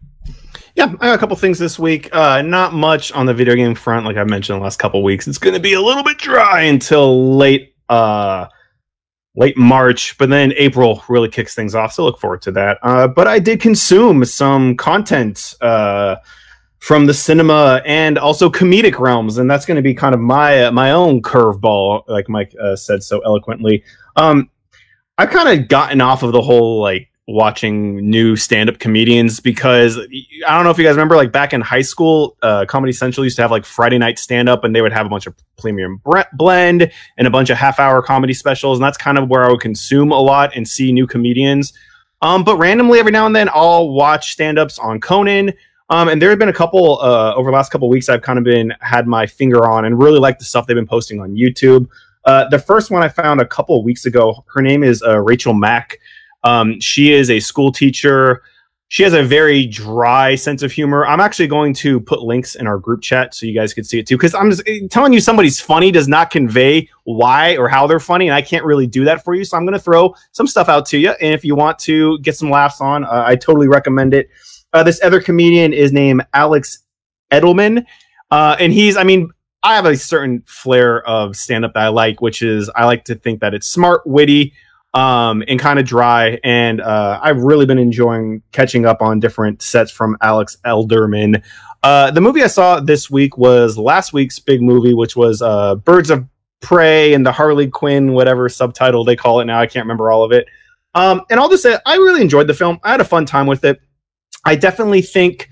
Yeah, 0.78 0.92
I 1.00 1.06
got 1.08 1.14
a 1.16 1.18
couple 1.18 1.34
things 1.34 1.58
this 1.58 1.76
week. 1.76 2.08
Uh, 2.14 2.40
not 2.40 2.72
much 2.72 3.10
on 3.10 3.26
the 3.26 3.34
video 3.34 3.56
game 3.56 3.74
front, 3.74 4.06
like 4.06 4.16
I 4.16 4.22
mentioned 4.22 4.60
the 4.60 4.62
last 4.62 4.78
couple 4.78 5.02
weeks. 5.02 5.26
It's 5.26 5.36
going 5.36 5.54
to 5.54 5.60
be 5.60 5.72
a 5.72 5.80
little 5.80 6.04
bit 6.04 6.18
dry 6.18 6.60
until 6.60 7.34
late, 7.34 7.74
uh, 7.88 8.46
late 9.34 9.56
March, 9.56 10.16
but 10.18 10.30
then 10.30 10.52
April 10.56 11.02
really 11.08 11.30
kicks 11.30 11.52
things 11.52 11.74
off. 11.74 11.92
So 11.94 12.04
look 12.04 12.20
forward 12.20 12.42
to 12.42 12.52
that. 12.52 12.78
Uh, 12.84 13.08
but 13.08 13.26
I 13.26 13.40
did 13.40 13.60
consume 13.60 14.24
some 14.24 14.76
content 14.76 15.56
uh, 15.60 16.14
from 16.78 17.06
the 17.06 17.14
cinema 17.14 17.82
and 17.84 18.16
also 18.16 18.48
comedic 18.48 19.00
realms, 19.00 19.38
and 19.38 19.50
that's 19.50 19.66
going 19.66 19.78
to 19.78 19.82
be 19.82 19.94
kind 19.94 20.14
of 20.14 20.20
my 20.20 20.66
uh, 20.66 20.70
my 20.70 20.92
own 20.92 21.22
curveball, 21.22 22.04
like 22.06 22.28
Mike 22.28 22.54
uh, 22.62 22.76
said 22.76 23.02
so 23.02 23.18
eloquently. 23.24 23.82
Um, 24.14 24.48
I've 25.18 25.30
kind 25.30 25.60
of 25.60 25.66
gotten 25.66 26.00
off 26.00 26.22
of 26.22 26.30
the 26.30 26.40
whole 26.40 26.80
like 26.80 27.08
watching 27.28 28.08
new 28.08 28.36
stand-up 28.36 28.78
comedians 28.78 29.38
because 29.38 29.98
I 29.98 30.54
don't 30.54 30.64
know 30.64 30.70
if 30.70 30.78
you 30.78 30.84
guys 30.84 30.94
remember 30.94 31.14
like 31.14 31.30
back 31.30 31.52
in 31.52 31.60
high 31.60 31.82
school 31.82 32.38
uh, 32.40 32.64
Comedy 32.64 32.90
Central 32.90 33.22
used 33.22 33.36
to 33.36 33.42
have 33.42 33.50
like 33.50 33.66
Friday 33.66 33.98
night 33.98 34.18
stand-up 34.18 34.64
and 34.64 34.74
they 34.74 34.80
would 34.80 34.94
have 34.94 35.04
a 35.04 35.10
bunch 35.10 35.26
of 35.26 35.34
premium 35.58 36.00
blend 36.32 36.90
and 37.18 37.26
a 37.26 37.30
bunch 37.30 37.50
of 37.50 37.58
half-hour 37.58 38.00
comedy 38.00 38.32
specials 38.32 38.78
and 38.78 38.84
that's 38.84 38.96
kind 38.96 39.18
of 39.18 39.28
where 39.28 39.44
I 39.44 39.50
would 39.50 39.60
consume 39.60 40.10
a 40.10 40.18
lot 40.18 40.56
and 40.56 40.66
see 40.66 40.90
new 40.90 41.06
comedians. 41.06 41.74
Um, 42.22 42.44
but 42.44 42.56
randomly 42.56 42.98
every 42.98 43.12
now 43.12 43.26
and 43.26 43.36
then 43.36 43.50
I'll 43.52 43.90
watch 43.90 44.32
stand-ups 44.32 44.78
on 44.78 44.98
Conan. 44.98 45.52
Um, 45.90 46.08
and 46.08 46.22
there 46.22 46.30
have 46.30 46.38
been 46.38 46.48
a 46.48 46.54
couple 46.54 46.98
uh, 47.02 47.34
over 47.34 47.50
the 47.50 47.54
last 47.54 47.70
couple 47.70 47.90
weeks 47.90 48.08
I've 48.08 48.22
kind 48.22 48.38
of 48.38 48.44
been 48.46 48.72
had 48.80 49.06
my 49.06 49.26
finger 49.26 49.68
on 49.68 49.84
and 49.84 50.02
really 50.02 50.18
like 50.18 50.38
the 50.38 50.46
stuff 50.46 50.66
they've 50.66 50.74
been 50.74 50.86
posting 50.86 51.20
on 51.20 51.34
YouTube. 51.34 51.88
Uh, 52.24 52.48
the 52.48 52.58
first 52.58 52.90
one 52.90 53.02
I 53.02 53.08
found 53.10 53.42
a 53.42 53.46
couple 53.46 53.82
weeks 53.84 54.06
ago 54.06 54.46
her 54.54 54.62
name 54.62 54.82
is 54.82 55.02
uh, 55.02 55.18
Rachel 55.18 55.52
Mack 55.52 55.98
um, 56.44 56.80
she 56.80 57.12
is 57.12 57.30
a 57.30 57.40
school 57.40 57.72
teacher 57.72 58.42
she 58.90 59.02
has 59.02 59.12
a 59.12 59.22
very 59.22 59.66
dry 59.66 60.34
sense 60.34 60.62
of 60.62 60.72
humor. 60.72 61.06
I'm 61.06 61.20
actually 61.20 61.46
going 61.46 61.74
to 61.74 62.00
put 62.00 62.22
links 62.22 62.54
in 62.54 62.66
our 62.66 62.78
group 62.78 63.02
chat 63.02 63.34
so 63.34 63.44
you 63.44 63.54
guys 63.54 63.74
can 63.74 63.84
see 63.84 63.98
it 63.98 64.06
too. 64.06 64.16
Because 64.16 64.34
I'm 64.34 64.50
just 64.50 64.62
eh, 64.66 64.80
telling 64.90 65.12
you 65.12 65.20
somebody's 65.20 65.60
funny 65.60 65.92
does 65.92 66.08
not 66.08 66.30
convey 66.30 66.88
why 67.04 67.56
or 67.58 67.68
how 67.68 67.86
they're 67.86 68.00
funny, 68.00 68.28
and 68.28 68.34
I 68.34 68.40
can't 68.40 68.64
really 68.64 68.86
do 68.86 69.04
that 69.04 69.24
for 69.24 69.34
you. 69.34 69.44
So 69.44 69.58
I'm 69.58 69.64
going 69.64 69.74
to 69.74 69.78
throw 69.78 70.14
some 70.32 70.46
stuff 70.46 70.70
out 70.70 70.86
to 70.86 70.98
you, 70.98 71.10
and 71.10 71.34
if 71.34 71.44
you 71.44 71.54
want 71.54 71.78
to 71.80 72.18
get 72.20 72.36
some 72.36 72.48
laughs 72.48 72.80
on, 72.80 73.04
uh, 73.04 73.24
I 73.26 73.36
totally 73.36 73.68
recommend 73.68 74.14
it. 74.14 74.30
Uh, 74.72 74.82
this 74.82 75.02
other 75.02 75.20
comedian 75.20 75.74
is 75.74 75.92
named 75.92 76.24
Alex 76.32 76.78
Edelman, 77.30 77.84
uh, 78.30 78.56
and 78.58 78.72
he's, 78.72 78.96
I 78.96 79.04
mean, 79.04 79.30
I 79.62 79.74
have 79.74 79.86
a 79.86 79.96
certain 79.96 80.42
flair 80.46 81.06
of 81.06 81.36
stand 81.36 81.66
up 81.66 81.74
that 81.74 81.82
I 81.82 81.88
like, 81.88 82.22
which 82.22 82.40
is 82.40 82.70
I 82.74 82.86
like 82.86 83.04
to 83.06 83.16
think 83.16 83.40
that 83.40 83.52
it's 83.52 83.68
smart, 83.68 84.06
witty, 84.06 84.54
um, 84.98 85.44
and 85.46 85.60
kind 85.60 85.78
of 85.78 85.86
dry. 85.86 86.40
And 86.42 86.80
uh, 86.80 87.20
I've 87.22 87.38
really 87.38 87.66
been 87.66 87.78
enjoying 87.78 88.42
catching 88.50 88.84
up 88.84 89.00
on 89.00 89.20
different 89.20 89.62
sets 89.62 89.92
from 89.92 90.16
Alex 90.20 90.56
Edelman. 90.66 91.44
Uh, 91.84 92.10
the 92.10 92.20
movie 92.20 92.42
I 92.42 92.48
saw 92.48 92.80
this 92.80 93.08
week 93.08 93.38
was 93.38 93.78
last 93.78 94.12
week's 94.12 94.40
big 94.40 94.60
movie, 94.60 94.94
which 94.94 95.14
was 95.14 95.40
uh, 95.40 95.76
Birds 95.76 96.10
of 96.10 96.26
Prey 96.60 97.14
and 97.14 97.24
the 97.24 97.30
Harley 97.30 97.68
Quinn, 97.68 98.12
whatever 98.12 98.48
subtitle 98.48 99.04
they 99.04 99.14
call 99.14 99.38
it 99.38 99.44
now. 99.44 99.60
I 99.60 99.68
can't 99.68 99.84
remember 99.84 100.10
all 100.10 100.24
of 100.24 100.32
it. 100.32 100.48
Um, 100.96 101.22
and 101.30 101.38
I'll 101.38 101.48
just 101.48 101.62
say 101.62 101.78
I 101.86 101.94
really 101.94 102.20
enjoyed 102.20 102.48
the 102.48 102.54
film. 102.54 102.80
I 102.82 102.90
had 102.90 103.00
a 103.00 103.04
fun 103.04 103.24
time 103.24 103.46
with 103.46 103.64
it. 103.64 103.80
I 104.44 104.56
definitely 104.56 105.02
think 105.02 105.48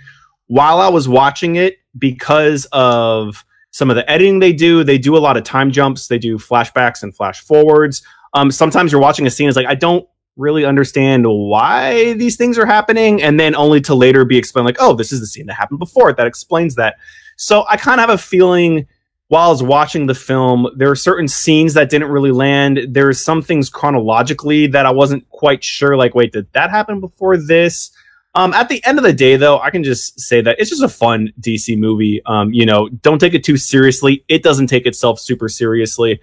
while 0.49 0.81
I 0.81 0.89
was 0.89 1.09
watching 1.09 1.55
it, 1.55 1.77
because 1.97 2.67
of 2.73 3.45
some 3.71 3.91
of 3.91 3.97
the 3.97 4.11
editing 4.11 4.41
they 4.41 4.53
do, 4.53 4.83
they 4.83 4.99
do 4.99 5.17
a 5.17 5.19
lot 5.19 5.37
of 5.37 5.45
time 5.45 5.71
jumps, 5.71 6.09
they 6.09 6.19
do 6.19 6.37
flashbacks 6.37 7.05
and 7.05 7.15
flash 7.15 7.41
forwards. 7.41 8.03
Um, 8.35 8.51
sometimes 8.51 8.93
you're 8.93 9.01
watching 9.01 9.27
a 9.27 9.31
scene, 9.31 9.49
it's 9.49 9.57
like, 9.57 9.67
I 9.67 9.75
don't 9.75 10.07
really 10.37 10.65
understand 10.65 11.27
why 11.27 12.13
these 12.15 12.37
things 12.37 12.59
are 12.59 12.67
happening, 12.67 13.23
and 13.23 13.41
then 13.41 13.55
only 13.55 13.81
to 13.83 13.95
later 13.95 14.25
be 14.25 14.37
explained, 14.37 14.67
like, 14.67 14.77
oh, 14.79 14.95
this 14.95 15.13
is 15.13 15.21
the 15.21 15.27
scene 15.27 15.47
that 15.47 15.55
happened 15.55 15.79
before 15.79 16.13
that 16.13 16.27
explains 16.27 16.75
that. 16.75 16.97
So 17.37 17.65
I 17.69 17.77
kind 17.77 18.01
of 18.01 18.09
have 18.09 18.19
a 18.19 18.23
feeling 18.23 18.87
while 19.29 19.49
I 19.49 19.51
was 19.51 19.63
watching 19.63 20.07
the 20.07 20.15
film, 20.15 20.69
there 20.77 20.91
are 20.91 20.97
certain 20.97 21.27
scenes 21.27 21.75
that 21.75 21.91
didn't 21.91 22.11
really 22.11 22.31
land. 22.31 22.81
There's 22.91 23.21
some 23.21 23.43
things 23.43 23.69
chronologically 23.69 24.69
that 24.69 24.87
I 24.87 24.93
wasn't 24.93 25.29
quite 25.31 25.65
sure, 25.65 25.97
like, 25.97 26.15
wait, 26.15 26.33
did 26.33 26.53
that 26.53 26.71
happen 26.71 27.01
before 27.01 27.37
this? 27.37 27.91
Um, 28.37 28.53
at 28.53 28.69
the 28.69 28.85
end 28.85 28.99
of 28.99 29.05
the 29.05 29.13
day, 29.13 29.37
though, 29.37 29.59
I 29.59 29.71
can 29.71 29.83
just 29.83 30.21
say 30.21 30.43
that 30.43 30.57
it's 30.61 30.71
just 30.71 30.83
a 30.83 30.89
fun 30.89 31.33
DC 31.41 31.77
movie. 31.77 32.21
Um, 32.27 32.53
you 32.53 32.67
know, 32.67 32.89
don't 32.89 33.19
take 33.19 33.35
it 33.35 33.43
too 33.43 33.57
seriously. 33.57 34.25
It 34.29 34.43
doesn't 34.43 34.69
take 34.69 34.87
itself 34.87 35.19
super 35.19 35.49
seriously. 35.49 36.21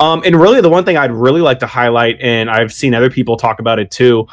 Um, 0.00 0.22
and 0.24 0.40
really, 0.40 0.60
the 0.60 0.68
one 0.68 0.84
thing 0.84 0.96
I'd 0.96 1.10
really 1.10 1.40
like 1.40 1.58
to 1.60 1.66
highlight, 1.66 2.20
and 2.20 2.48
I've 2.48 2.72
seen 2.72 2.94
other 2.94 3.10
people 3.10 3.36
talk 3.36 3.58
about 3.58 3.78
it 3.78 3.90
too. 3.90 4.26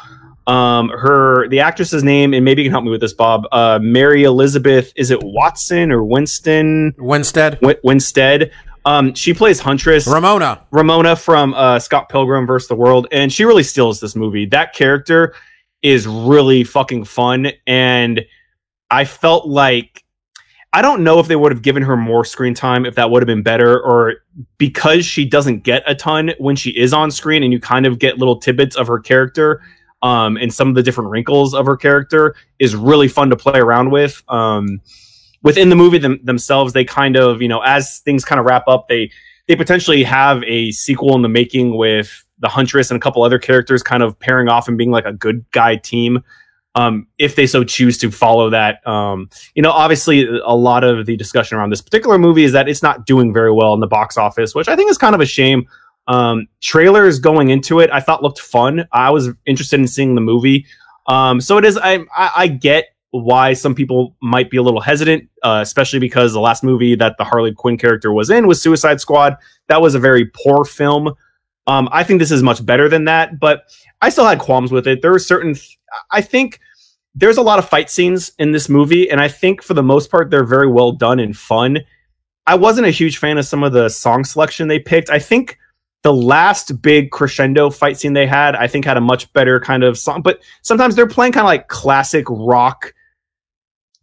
Um, 0.46 0.90
her, 0.90 1.48
the 1.48 1.60
actress's 1.60 2.04
name, 2.04 2.32
and 2.32 2.44
maybe 2.44 2.62
you 2.62 2.68
can 2.68 2.72
help 2.72 2.84
me 2.84 2.90
with 2.90 3.00
this, 3.00 3.12
Bob. 3.12 3.46
Uh, 3.50 3.80
Mary 3.82 4.22
Elizabeth, 4.22 4.92
is 4.94 5.10
it 5.10 5.18
Watson 5.22 5.90
or 5.90 6.04
Winston? 6.04 6.94
Winstead. 6.98 7.58
Win- 7.62 7.78
Winstead. 7.82 8.52
Um, 8.84 9.14
she 9.14 9.34
plays 9.34 9.58
Huntress. 9.58 10.06
Ramona. 10.06 10.64
Ramona 10.70 11.16
from 11.16 11.52
uh, 11.54 11.80
Scott 11.80 12.08
Pilgrim 12.08 12.46
vs. 12.46 12.68
the 12.68 12.76
World, 12.76 13.08
and 13.10 13.32
she 13.32 13.44
really 13.44 13.64
steals 13.64 13.98
this 13.98 14.14
movie. 14.14 14.46
That 14.46 14.72
character 14.72 15.34
is 15.82 16.06
really 16.06 16.62
fucking 16.62 17.06
fun, 17.06 17.48
and 17.66 18.24
I 18.88 19.04
felt 19.04 19.48
like 19.48 20.04
I 20.72 20.82
don't 20.82 21.02
know 21.02 21.18
if 21.20 21.28
they 21.28 21.36
would 21.36 21.52
have 21.52 21.62
given 21.62 21.82
her 21.84 21.96
more 21.96 22.24
screen 22.24 22.52
time 22.52 22.84
if 22.84 22.96
that 22.96 23.10
would 23.10 23.22
have 23.22 23.26
been 23.26 23.42
better, 23.42 23.80
or 23.80 24.14
because 24.58 25.06
she 25.06 25.24
doesn't 25.24 25.62
get 25.62 25.82
a 25.86 25.94
ton 25.94 26.32
when 26.38 26.56
she 26.56 26.70
is 26.70 26.92
on 26.92 27.10
screen, 27.10 27.42
and 27.42 27.52
you 27.52 27.60
kind 27.60 27.86
of 27.86 27.98
get 27.98 28.18
little 28.18 28.38
tidbits 28.38 28.76
of 28.76 28.86
her 28.86 28.98
character. 28.98 29.62
Um, 30.02 30.36
and 30.36 30.52
some 30.52 30.68
of 30.68 30.74
the 30.74 30.82
different 30.82 31.10
wrinkles 31.10 31.54
of 31.54 31.64
her 31.66 31.76
character 31.76 32.36
is 32.58 32.76
really 32.76 33.08
fun 33.08 33.30
to 33.30 33.36
play 33.36 33.58
around 33.58 33.90
with. 33.90 34.22
Um, 34.28 34.80
within 35.42 35.70
the 35.70 35.76
movie 35.76 35.98
them, 35.98 36.20
themselves, 36.22 36.74
they 36.74 36.84
kind 36.84 37.16
of, 37.16 37.40
you 37.40 37.48
know, 37.48 37.60
as 37.60 38.00
things 38.00 38.24
kind 38.24 38.38
of 38.38 38.44
wrap 38.44 38.68
up, 38.68 38.88
they 38.88 39.10
they 39.48 39.56
potentially 39.56 40.02
have 40.02 40.42
a 40.44 40.72
sequel 40.72 41.14
in 41.14 41.22
the 41.22 41.28
making 41.28 41.76
with 41.76 42.24
the 42.38 42.48
Huntress 42.48 42.90
and 42.90 42.98
a 42.98 43.00
couple 43.00 43.22
other 43.22 43.38
characters 43.38 43.82
kind 43.82 44.02
of 44.02 44.18
pairing 44.18 44.48
off 44.48 44.68
and 44.68 44.76
being 44.76 44.90
like 44.90 45.06
a 45.06 45.12
good 45.12 45.44
guy 45.52 45.76
team. 45.76 46.22
Um, 46.76 47.06
if 47.18 47.36
they 47.36 47.46
so 47.46 47.64
choose 47.64 47.96
to 47.98 48.10
follow 48.10 48.50
that, 48.50 48.86
um, 48.86 49.30
you 49.54 49.62
know, 49.62 49.70
obviously 49.70 50.28
a 50.44 50.54
lot 50.54 50.84
of 50.84 51.06
the 51.06 51.16
discussion 51.16 51.56
around 51.56 51.70
this 51.70 51.80
particular 51.80 52.18
movie 52.18 52.44
is 52.44 52.52
that 52.52 52.68
it's 52.68 52.82
not 52.82 53.06
doing 53.06 53.32
very 53.32 53.50
well 53.50 53.72
in 53.72 53.80
the 53.80 53.86
box 53.86 54.18
office, 54.18 54.54
which 54.54 54.68
I 54.68 54.76
think 54.76 54.90
is 54.90 54.98
kind 54.98 55.14
of 55.14 55.22
a 55.22 55.26
shame. 55.26 55.66
Um, 56.06 56.46
trailers 56.60 57.18
going 57.18 57.48
into 57.48 57.80
it, 57.80 57.90
I 57.90 58.00
thought 58.00 58.22
looked 58.22 58.40
fun. 58.40 58.86
I 58.92 59.10
was 59.10 59.30
interested 59.46 59.80
in 59.80 59.88
seeing 59.88 60.14
the 60.14 60.20
movie. 60.20 60.66
Um, 61.08 61.40
so 61.40 61.56
it 61.56 61.64
is. 61.64 61.78
I, 61.78 62.04
I, 62.14 62.30
I 62.36 62.46
get 62.48 62.86
why 63.10 63.54
some 63.54 63.74
people 63.74 64.14
might 64.20 64.50
be 64.50 64.58
a 64.58 64.62
little 64.62 64.80
hesitant, 64.80 65.28
uh, 65.42 65.60
especially 65.62 65.98
because 65.98 66.32
the 66.32 66.40
last 66.40 66.62
movie 66.62 66.94
that 66.94 67.16
the 67.16 67.24
Harley 67.24 67.54
Quinn 67.54 67.78
character 67.78 68.12
was 68.12 68.28
in 68.28 68.46
was 68.46 68.60
Suicide 68.60 69.00
Squad. 69.00 69.36
That 69.68 69.80
was 69.80 69.94
a 69.94 69.98
very 69.98 70.26
poor 70.26 70.64
film. 70.64 71.14
Um, 71.66 71.88
I 71.90 72.04
think 72.04 72.20
this 72.20 72.30
is 72.30 72.42
much 72.42 72.64
better 72.64 72.88
than 72.88 73.06
that, 73.06 73.40
but 73.40 73.62
I 74.02 74.10
still 74.10 74.26
had 74.26 74.38
qualms 74.38 74.70
with 74.70 74.86
it. 74.86 75.02
There 75.02 75.14
are 75.14 75.18
certain, 75.18 75.56
I 76.12 76.20
think 76.20 76.60
there's 77.16 77.38
a 77.38 77.42
lot 77.42 77.58
of 77.58 77.68
fight 77.68 77.90
scenes 77.90 78.30
in 78.38 78.52
this 78.52 78.68
movie, 78.68 79.10
and 79.10 79.20
I 79.20 79.28
think 79.28 79.62
for 79.62 79.74
the 79.74 79.82
most 79.82 80.10
part 80.10 80.30
they're 80.30 80.44
very 80.44 80.70
well 80.70 80.92
done 80.92 81.18
and 81.18 81.36
fun. 81.36 81.78
I 82.46 82.54
wasn't 82.54 82.86
a 82.86 82.90
huge 82.90 83.18
fan 83.18 83.38
of 83.38 83.46
some 83.46 83.64
of 83.64 83.72
the 83.72 83.88
song 83.88 84.24
selection 84.24 84.68
they 84.68 84.78
picked. 84.78 85.10
I 85.10 85.18
think 85.18 85.58
the 86.02 86.12
last 86.12 86.80
big 86.80 87.10
crescendo 87.10 87.70
fight 87.70 87.98
scene 87.98 88.12
they 88.12 88.26
had, 88.26 88.54
I 88.54 88.68
think 88.68 88.84
had 88.84 88.96
a 88.96 89.00
much 89.00 89.32
better 89.32 89.58
kind 89.58 89.82
of 89.82 89.98
song, 89.98 90.22
but 90.22 90.40
sometimes 90.62 90.94
they're 90.94 91.08
playing 91.08 91.32
kind 91.32 91.44
of 91.44 91.48
like 91.48 91.68
classic 91.68 92.26
rock 92.28 92.92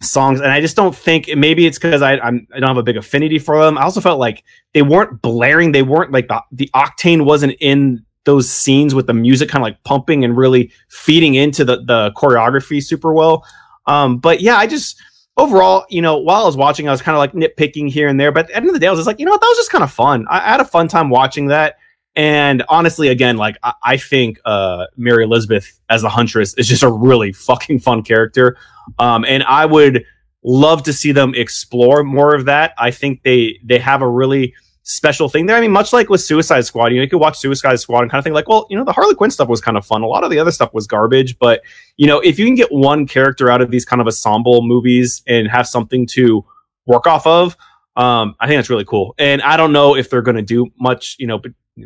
songs 0.01 0.41
and 0.41 0.51
i 0.51 0.59
just 0.59 0.75
don't 0.75 0.95
think 0.95 1.29
maybe 1.37 1.65
it's 1.65 1.79
because 1.79 2.01
I, 2.01 2.17
I'm, 2.17 2.45
I 2.53 2.59
don't 2.59 2.67
have 2.67 2.77
a 2.77 2.83
big 2.83 2.97
affinity 2.97 3.39
for 3.39 3.63
them 3.63 3.77
i 3.77 3.83
also 3.83 4.01
felt 4.01 4.19
like 4.19 4.43
they 4.73 4.81
weren't 4.81 5.21
blaring 5.21 5.71
they 5.71 5.81
weren't 5.81 6.11
like 6.11 6.27
the, 6.27 6.43
the 6.51 6.69
octane 6.75 7.25
wasn't 7.25 7.55
in 7.59 8.05
those 8.25 8.49
scenes 8.49 8.95
with 8.95 9.07
the 9.07 9.13
music 9.13 9.49
kind 9.49 9.61
of 9.61 9.63
like 9.63 9.83
pumping 9.83 10.23
and 10.23 10.37
really 10.37 10.71
feeding 10.89 11.35
into 11.35 11.65
the, 11.65 11.77
the 11.77 12.11
choreography 12.15 12.83
super 12.83 13.13
well. 13.13 13.45
Um, 13.85 14.17
but 14.17 14.39
yeah 14.39 14.55
i 14.55 14.65
just 14.65 15.01
overall 15.35 15.85
you 15.89 16.01
know 16.01 16.17
while 16.17 16.43
i 16.43 16.45
was 16.45 16.55
watching 16.55 16.87
i 16.87 16.91
was 16.91 17.01
kind 17.01 17.15
of 17.15 17.19
like 17.19 17.33
nitpicking 17.33 17.89
here 17.89 18.07
and 18.07 18.17
there 18.17 18.31
but 18.31 18.45
at 18.45 18.47
the 18.47 18.55
end 18.55 18.67
of 18.67 18.73
the 18.73 18.79
day 18.79 18.87
i 18.87 18.91
was 18.91 18.99
just 18.99 19.07
like 19.07 19.19
you 19.19 19.25
know 19.25 19.31
what? 19.31 19.41
That 19.41 19.47
was 19.47 19.57
just 19.57 19.71
kind 19.71 19.83
of 19.83 19.91
fun. 19.91 20.25
I, 20.29 20.37
I 20.37 20.51
had 20.51 20.61
a 20.61 20.65
fun 20.65 20.87
time 20.87 21.09
watching 21.09 21.47
that. 21.47 21.77
And 22.15 22.63
honestly 22.69 23.09
again 23.09 23.35
like 23.35 23.57
i, 23.63 23.73
I 23.83 23.97
think 23.97 24.39
uh, 24.45 24.85
mary 24.95 25.25
elizabeth 25.25 25.79
as 25.89 26.03
the 26.03 26.09
huntress 26.09 26.53
is 26.53 26.67
just 26.67 26.83
a 26.83 26.91
really 26.91 27.33
fucking 27.33 27.79
fun 27.79 28.03
character. 28.03 28.57
Um, 28.99 29.25
and 29.25 29.43
I 29.43 29.65
would 29.65 30.05
love 30.43 30.83
to 30.83 30.93
see 30.93 31.11
them 31.11 31.33
explore 31.35 32.03
more 32.03 32.35
of 32.35 32.45
that. 32.45 32.73
I 32.77 32.91
think 32.91 33.23
they 33.23 33.59
they 33.63 33.79
have 33.79 34.01
a 34.01 34.07
really 34.07 34.53
special 34.83 35.29
thing 35.29 35.45
there. 35.45 35.55
I 35.55 35.61
mean, 35.61 35.71
much 35.71 35.93
like 35.93 36.09
with 36.09 36.21
Suicide 36.21 36.65
Squad, 36.65 36.91
you 36.91 36.97
know, 36.97 37.03
you 37.03 37.09
could 37.09 37.19
watch 37.19 37.39
Suicide 37.39 37.79
Squad 37.79 38.01
and 38.01 38.11
kind 38.11 38.19
of 38.19 38.23
think 38.23 38.33
like, 38.33 38.47
well, 38.47 38.67
you 38.69 38.77
know, 38.77 38.83
the 38.83 38.91
Harley 38.91 39.15
Quinn 39.15 39.31
stuff 39.31 39.47
was 39.47 39.61
kind 39.61 39.77
of 39.77 39.85
fun. 39.85 40.01
A 40.01 40.07
lot 40.07 40.23
of 40.23 40.29
the 40.29 40.39
other 40.39 40.51
stuff 40.51 40.73
was 40.73 40.87
garbage, 40.87 41.39
but 41.39 41.61
you 41.97 42.05
know, 42.05 42.19
if 42.19 42.37
you 42.37 42.45
can 42.45 42.55
get 42.55 42.71
one 42.71 43.07
character 43.07 43.49
out 43.49 43.61
of 43.61 43.71
these 43.71 43.85
kind 43.85 44.01
of 44.01 44.07
ensemble 44.07 44.61
movies 44.61 45.23
and 45.27 45.47
have 45.47 45.67
something 45.67 46.05
to 46.07 46.45
work 46.85 47.07
off 47.07 47.25
of, 47.25 47.55
um, 47.95 48.35
I 48.39 48.47
think 48.47 48.57
that's 48.57 48.69
really 48.69 48.85
cool. 48.85 49.15
And 49.17 49.41
I 49.41 49.55
don't 49.55 49.71
know 49.71 49.95
if 49.95 50.09
they're 50.09 50.21
going 50.21 50.37
to 50.37 50.41
do 50.43 50.67
much, 50.79 51.15
you 51.17 51.27
know, 51.27 51.41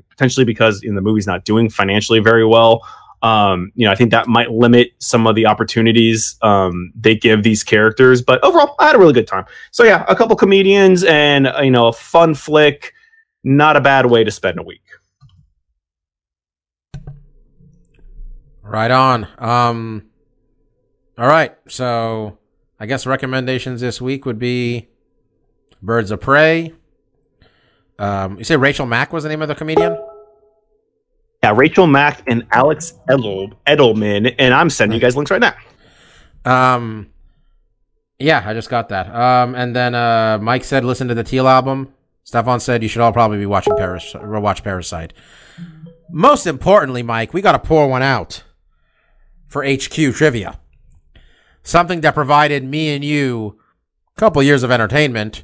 potentially 0.09 0.45
because 0.45 0.81
you 0.81 0.89
know, 0.89 0.95
the 0.95 1.01
movie's 1.01 1.27
not 1.27 1.45
doing 1.45 1.69
financially 1.69 2.19
very 2.19 2.45
well. 2.45 2.87
Um, 3.23 3.71
you 3.75 3.85
know, 3.85 3.91
I 3.91 3.95
think 3.95 4.11
that 4.11 4.27
might 4.27 4.51
limit 4.51 4.91
some 4.99 5.25
of 5.25 5.35
the 5.35 5.47
opportunities 5.47 6.37
um, 6.41 6.91
they 6.95 7.15
give 7.15 7.43
these 7.43 7.63
characters. 7.63 8.21
But 8.21 8.43
overall, 8.43 8.75
I 8.79 8.87
had 8.87 8.95
a 8.95 8.99
really 8.99 9.13
good 9.13 9.27
time. 9.27 9.45
So 9.71 9.83
yeah, 9.83 10.05
a 10.07 10.15
couple 10.15 10.35
comedians 10.35 11.03
and 11.03 11.47
uh, 11.47 11.61
you 11.61 11.71
know, 11.71 11.87
a 11.87 11.93
fun 11.93 12.35
flick. 12.35 12.93
Not 13.43 13.77
a 13.77 13.81
bad 13.81 14.07
way 14.07 14.23
to 14.23 14.31
spend 14.31 14.59
a 14.59 14.63
week. 14.63 14.81
Right 18.61 18.91
on. 18.91 19.27
Um, 19.37 20.09
all 21.17 21.27
right. 21.27 21.55
So 21.69 22.37
I 22.79 22.85
guess 22.85 23.05
recommendations 23.05 23.79
this 23.81 24.01
week 24.01 24.25
would 24.25 24.37
be 24.37 24.89
Birds 25.81 26.11
of 26.11 26.19
Prey. 26.19 26.73
Um, 27.97 28.37
you 28.37 28.43
say 28.43 28.55
Rachel 28.57 28.85
Mack 28.85 29.13
was 29.13 29.23
the 29.23 29.29
name 29.29 29.41
of 29.41 29.47
the 29.47 29.55
comedian? 29.55 29.97
Yeah, 31.47 31.53
Rachel 31.57 31.87
Mack 31.87 32.23
and 32.27 32.45
Alex 32.51 32.93
Edel- 33.09 33.53
Edelman, 33.65 34.35
and 34.37 34.53
I'm 34.53 34.69
sending 34.69 34.95
you 34.95 35.01
guys 35.01 35.15
links 35.15 35.31
right 35.31 35.39
now. 35.41 35.55
Um, 36.75 37.09
yeah, 38.19 38.43
I 38.45 38.53
just 38.53 38.69
got 38.69 38.89
that. 38.89 39.13
Um, 39.15 39.55
and 39.55 39.73
then 39.73 39.95
uh, 39.95 40.39
Mike 40.41 40.65
said, 40.65 40.83
listen 40.83 41.07
to 41.07 41.15
the 41.15 41.23
Teal 41.23 41.47
album. 41.47 41.93
Stefan 42.25 42.59
said 42.59 42.83
you 42.83 42.89
should 42.89 43.01
all 43.01 43.13
probably 43.13 43.37
be 43.37 43.45
watching 43.45 43.77
Paris, 43.77 44.13
watch 44.21 44.61
Parasite. 44.61 45.13
Most 46.09 46.47
importantly, 46.47 47.01
Mike, 47.01 47.33
we 47.33 47.41
got 47.41 47.53
to 47.53 47.59
pour 47.59 47.87
one 47.87 48.03
out 48.03 48.43
for 49.47 49.63
HQ 49.65 49.93
trivia. 50.15 50.59
Something 51.63 52.01
that 52.01 52.13
provided 52.13 52.65
me 52.65 52.93
and 52.93 53.05
you 53.05 53.57
a 54.17 54.19
couple 54.19 54.43
years 54.43 54.63
of 54.63 54.71
entertainment. 54.71 55.43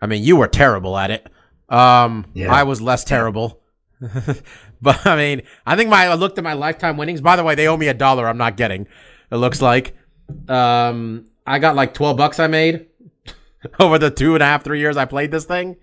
I 0.00 0.06
mean, 0.06 0.22
you 0.22 0.36
were 0.36 0.46
terrible 0.48 0.96
at 0.96 1.10
it. 1.10 1.26
Um, 1.68 2.26
Yeah. 2.34 2.52
I 2.54 2.62
was 2.62 2.80
less 2.80 3.02
terrible. 3.02 3.60
but 4.84 5.04
I 5.06 5.16
mean, 5.16 5.42
I 5.66 5.74
think 5.76 5.90
my 5.90 6.06
I 6.06 6.14
looked 6.14 6.38
at 6.38 6.44
my 6.44 6.52
lifetime 6.52 6.96
winnings. 6.96 7.20
By 7.20 7.36
the 7.36 7.42
way, 7.42 7.54
they 7.56 7.66
owe 7.66 7.76
me 7.76 7.88
a 7.88 7.94
dollar. 7.94 8.28
I'm 8.28 8.38
not 8.38 8.56
getting. 8.56 8.86
It 9.32 9.36
looks 9.36 9.60
like. 9.60 9.96
Um, 10.48 11.26
I 11.46 11.58
got 11.58 11.74
like 11.74 11.94
twelve 11.94 12.16
bucks 12.16 12.38
I 12.38 12.46
made 12.46 12.86
over 13.80 13.98
the 13.98 14.10
two 14.10 14.34
and 14.34 14.42
a 14.42 14.46
half, 14.46 14.62
three 14.62 14.78
years 14.78 14.96
I 14.96 15.04
played 15.06 15.30
this 15.30 15.44
thing. 15.44 15.76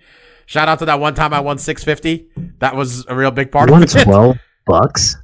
Shout 0.45 0.68
out 0.68 0.80
to 0.80 0.86
that 0.86 0.99
one 0.99 1.16
time 1.16 1.34
I 1.34 1.39
won 1.41 1.58
six 1.58 1.84
fifty. 1.84 2.28
That 2.60 2.76
was 2.76 3.06
a 3.08 3.16
real 3.16 3.32
big 3.32 3.52
part 3.52 3.70
One 3.70 3.84
of 3.84 3.95
it. 3.95 4.04
twelve 4.04 4.38
bucks. 4.66 5.18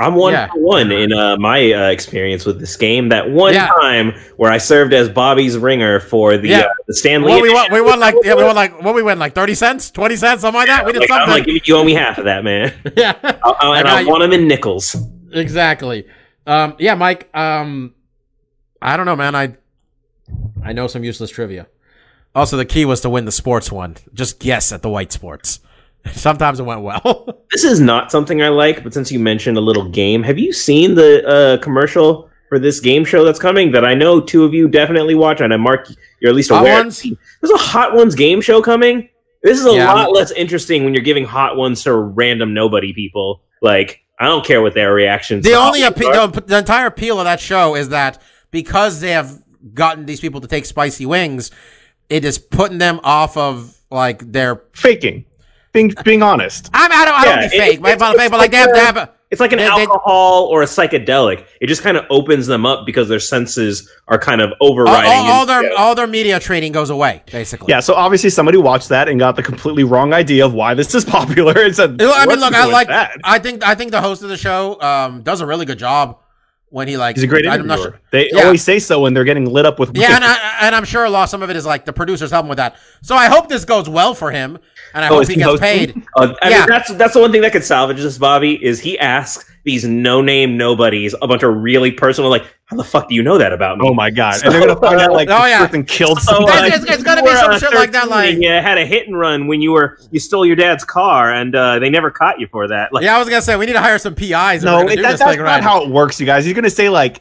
I'm 0.00 0.14
one 0.14 0.32
Yeah. 0.32 0.48
for 0.48 0.58
one 0.60 0.92
in 0.92 1.12
uh, 1.12 1.36
my 1.38 1.72
uh, 1.72 1.88
experience 1.90 2.44
with 2.46 2.60
this 2.60 2.76
game. 2.76 3.08
That 3.08 3.30
one 3.30 3.54
Yeah. 3.54 3.68
time 3.80 4.14
where 4.36 4.50
I 4.52 4.58
served 4.58 4.92
as 4.94 5.08
Bobby's 5.08 5.56
ringer 5.58 5.98
for 6.00 6.36
the 6.36 6.48
Yeah. 6.48 6.58
uh, 6.60 6.68
the 6.86 6.94
Stanley. 6.94 7.32
Well, 7.32 7.42
we 7.42 7.52
won, 7.52 7.72
we 7.72 7.80
won 7.80 7.98
like 8.00 8.14
yeah, 8.22 8.34
we 8.34 8.44
won 8.44 8.54
like 8.54 8.80
what 8.82 8.94
we 8.94 9.02
win 9.02 9.18
like 9.18 9.34
thirty 9.34 9.54
cents, 9.54 9.90
twenty 9.90 10.16
cents, 10.16 10.42
something 10.42 10.58
like 10.58 10.68
that. 10.68 10.86
We 10.86 10.92
did 10.92 11.00
Like, 11.00 11.10
I'm 11.10 11.28
something. 11.28 11.54
like, 11.54 11.66
you 11.68 11.76
owe 11.76 11.84
me 11.84 11.94
half 11.94 12.18
of 12.18 12.24
that, 12.26 12.44
man. 12.44 12.72
yeah, 12.96 13.14
I'll, 13.42 13.56
I'll- 13.60 13.74
and 13.74 13.88
I 13.88 14.00
I, 14.00 14.04
want 14.04 14.20
them 14.22 14.32
in 14.32 14.46
nickels. 14.46 14.96
exactly. 15.32 16.06
Um, 16.46 16.76
yeah, 16.78 16.94
Mike. 16.94 17.28
Um, 17.36 17.94
I 18.80 18.96
don't 18.96 19.06
know, 19.06 19.16
man. 19.16 19.34
I 19.34 19.54
I 20.64 20.72
know 20.72 20.86
some 20.86 21.04
useless 21.04 21.30
trivia. 21.30 21.66
Also, 22.34 22.56
the 22.56 22.64
key 22.64 22.84
was 22.84 23.00
to 23.00 23.10
win 23.10 23.24
the 23.24 23.32
sports 23.32 23.72
one. 23.72 23.96
Just 24.14 24.38
guess 24.38 24.70
at 24.72 24.82
the 24.82 24.88
white 24.90 25.10
sports. 25.12 25.60
Sometimes 26.14 26.60
it 26.60 26.64
went 26.64 26.82
well. 26.82 27.34
This 27.50 27.64
is 27.64 27.80
not 27.80 28.12
something 28.12 28.42
I 28.42 28.48
like, 28.50 28.84
but 28.84 28.92
since 28.92 29.10
you 29.10 29.18
mentioned 29.18 29.56
a 29.56 29.60
little 29.62 29.88
game, 29.88 30.22
have 30.22 30.38
you 30.38 30.52
seen 30.52 30.94
the 30.94 31.26
uh, 31.26 31.56
commercial 31.62 32.28
for 32.50 32.58
this 32.58 32.78
game 32.78 33.06
show 33.06 33.24
that's 33.24 33.38
coming? 33.38 33.72
That 33.72 33.86
I 33.86 33.94
know 33.94 34.20
two 34.20 34.44
of 34.44 34.52
you 34.52 34.68
definitely 34.68 35.14
watch, 35.14 35.40
and 35.40 35.52
I 35.52 35.56
mark 35.56 35.88
you're 36.20 36.28
at 36.28 36.36
least 36.36 36.50
Hot 36.50 36.60
aware. 36.60 36.76
Ones? 36.82 37.00
There's 37.02 37.50
a 37.50 37.56
Hot 37.56 37.94
Ones 37.94 38.14
game 38.14 38.42
show 38.42 38.60
coming. 38.60 39.08
This 39.42 39.58
is 39.58 39.64
a 39.66 39.72
Yeah, 39.72 39.86
lot 39.92 39.96
I'm- 40.08 40.12
less 40.12 40.30
interesting 40.32 40.84
when 40.84 40.92
you're 40.92 41.02
giving 41.02 41.24
Hot 41.24 41.56
Ones 41.56 41.82
to 41.84 41.94
random 41.96 42.52
nobody 42.52 42.92
people. 42.92 43.40
Like 43.62 44.00
I 44.20 44.26
don't 44.26 44.44
care 44.44 44.60
what 44.60 44.74
their 44.74 44.92
reactions. 44.92 45.44
the 45.44 45.54
only 45.54 45.80
Hot 45.80 45.94
appe- 45.96 46.14
are. 46.16 46.28
the, 46.28 46.40
the 46.42 46.58
entire 46.58 46.86
appeal 46.86 47.18
of 47.18 47.24
that 47.24 47.40
show 47.40 47.74
is 47.76 47.88
that 47.88 48.20
because 48.50 49.00
they 49.00 49.12
have 49.12 49.40
gotten 49.72 50.04
these 50.04 50.20
people 50.20 50.42
to 50.42 50.46
take 50.48 50.66
spicy 50.66 51.06
wings, 51.06 51.50
it 52.10 52.26
is 52.26 52.36
putting 52.38 52.76
them 52.78 53.00
off 53.02 53.38
of 53.38 53.74
like 53.90 54.30
their. 54.32 54.62
Faking. 54.74 55.24
Being 55.78 55.94
being 56.04 56.22
honest. 56.22 56.70
I'm, 56.74 56.90
I 56.92 57.04
don't. 57.04 57.14
I 57.14 57.24
don't 57.24 57.34
Yeah, 57.42 57.48
be 57.48 57.56
it- 57.56 57.58
fake, 57.58 57.80
but, 57.82 57.92
it's- 57.92 57.98
but, 58.12 58.20
it's 58.20 58.30
but 58.30 58.38
like 58.38 58.50
they 58.50 58.60
like 58.64 58.74
they 58.74 58.80
a- 58.80 58.84
have 58.84 58.96
a- 58.96 59.10
It's 59.30 59.40
like 59.40 59.52
an 59.52 59.58
They- 59.58 59.64
they- 59.64 59.70
alcohol 59.70 60.46
or 60.50 60.62
a 60.62 60.64
psychedelic. 60.66 61.44
It 61.60 61.66
just 61.66 61.82
kind 61.82 61.96
of 61.98 62.04
opens 62.08 62.46
them 62.46 62.64
up 62.64 62.86
because 62.86 63.08
their 63.08 63.20
senses 63.20 63.90
are 64.08 64.18
kind 64.18 64.40
of 64.40 64.52
all, 64.60 64.72
overriding. 64.72 65.10
all, 65.10 65.26
all 65.30 65.42
in- 65.42 65.48
their 65.48 65.78
all 65.78 65.94
their 65.94 66.06
media 66.06 66.40
training 66.40 66.72
goes 66.72 66.88
away 66.90 67.22
basically. 67.30 67.66
Yeah, 67.70 67.80
so 67.80 67.94
obviously 67.94 68.30
somebody 68.30 68.56
watched 68.58 68.88
that 68.88 69.08
and 69.08 69.20
got 69.20 69.36
the 69.36 69.42
completely 69.42 69.84
wrong 69.84 70.12
idea 70.14 70.44
of 70.46 70.54
why 70.54 70.72
this 70.74 70.94
is 70.94 71.04
popular 71.18 71.52
and 71.60 71.76
said, 71.76 72.00
I 72.02 72.26
mean, 72.26 72.40
look, 72.40 72.54
I 72.54 72.64
like. 72.64 72.88
that?" 72.88 73.18
I 73.22 73.38
think 73.38 73.62
I 73.66 73.74
think 73.74 73.90
the 73.90 74.00
host 74.00 74.22
of 74.22 74.30
the 74.30 74.36
show 74.38 74.80
um, 74.80 75.22
does 75.22 75.40
a 75.42 75.46
really 75.46 75.66
good 75.66 75.78
job 75.78 76.18
when 76.70 76.88
he 76.88 76.96
like. 76.96 77.16
He's 77.16 77.24
a 77.24 77.26
great 77.26 77.46
I'm 77.46 77.60
interviewer. 77.60 77.76
not 77.76 77.82
sure. 77.82 78.00
They 78.12 78.30
Yeah. 78.32 78.44
always 78.44 78.62
say 78.62 78.78
so 78.78 79.00
when 79.00 79.12
they're 79.14 79.24
getting 79.24 79.44
lit 79.44 79.66
up 79.66 79.78
with 79.78 79.94
Yeah, 79.94 80.16
and, 80.16 80.24
I, 80.24 80.38
and 80.62 80.74
I'm 80.74 80.84
sure 80.84 81.04
a 81.04 81.10
lot. 81.10 81.28
Some 81.28 81.42
of 81.42 81.50
it 81.50 81.56
is 81.56 81.66
like 81.66 81.84
the 81.84 81.92
producers 81.92 82.30
help 82.30 82.44
him 82.44 82.48
with 82.48 82.58
that. 82.58 82.76
So 83.02 83.14
I 83.14 83.26
hope 83.26 83.48
this 83.48 83.64
goes 83.66 83.88
well 83.90 84.14
for 84.14 84.30
him, 84.30 84.58
and 84.94 85.04
I 85.04 85.08
Oh, 85.08 85.14
hope 85.14 85.22
is 85.22 85.28
he 85.28 85.34
he 85.34 85.40
gets 85.40 85.60
paid. 85.60 86.02
Uh, 86.16 86.34
I 86.42 86.48
Yeah. 86.50 86.58
mean, 86.60 86.66
that's 86.68 86.94
that's 86.94 87.14
the 87.14 87.20
one 87.20 87.32
thing 87.32 87.42
that 87.42 87.52
could 87.52 87.64
salvage 87.64 87.98
this, 87.98 88.18
Bobby. 88.18 88.62
Is 88.64 88.80
he 88.80 88.98
asks 88.98 89.44
these 89.64 89.84
no 89.86 90.22
name 90.22 90.56
nobodies 90.56 91.14
a 91.20 91.26
bunch 91.28 91.42
of 91.42 91.54
really 91.56 91.90
personal, 91.92 92.30
like, 92.30 92.44
how 92.66 92.76
the 92.76 92.84
fuck 92.84 93.08
do 93.08 93.14
you 93.14 93.22
know 93.22 93.36
that 93.38 93.52
about 93.52 93.76
me? 93.78 93.86
Oh 93.88 93.92
my 93.94 94.08
god! 94.10 94.42
and 94.42 94.52
they're 94.54 94.60
gonna 94.66 94.80
find 94.80 95.00
out 95.00 95.12
like 95.12 95.28
Oh, 95.30 95.44
yeah. 95.46 95.66
person 95.66 95.84
killed 95.84 96.20
So, 96.22 96.32
somebody. 96.36 96.58
uh, 96.70 96.76
It's- 96.76 96.84
it's 96.84 97.02
gotta 97.02 97.22
be 97.22 97.28
some 97.34 97.50
were, 97.52 97.58
shit 97.58 97.74
uh, 97.74 97.78
like 97.78 97.92
that, 97.92 98.04
13 98.04 98.10
like- 98.10 98.32
and 98.34 98.42
you 98.42 98.50
had 98.50 98.78
a 98.78 98.86
hit 98.86 99.06
and 99.08 99.18
run 99.18 99.46
when 99.46 99.60
you 99.60 99.72
were 99.72 99.98
you 100.10 100.20
stole 100.20 100.46
your 100.46 100.56
dad's 100.56 100.84
car, 100.84 101.32
and 101.32 101.54
uh, 101.54 101.78
they 101.78 101.90
never 101.90 102.10
caught 102.10 102.40
you 102.40 102.46
for 102.50 102.68
that. 102.68 102.92
Like, 102.92 103.04
Yeah, 103.04 103.16
I 103.16 103.18
was 103.18 103.28
gonna 103.28 103.42
say 103.42 103.56
we 103.56 103.66
need 103.66 103.72
to 103.74 103.80
hire 103.80 103.98
some 103.98 104.14
PIs. 104.14 104.64
no, 104.64 104.78
gonna 104.82 104.92
it, 104.92 104.96
that, 104.96 105.10
this 105.12 105.20
that's 105.20 105.30
thing 105.32 105.38
not 105.40 105.44
right. 105.44 105.62
how 105.62 105.82
it 105.82 105.90
works, 105.90 106.18
you 106.20 106.26
guys. 106.26 106.46
You're 106.46 106.54
gonna 106.54 106.70
say 106.70 106.88
like, 106.88 107.20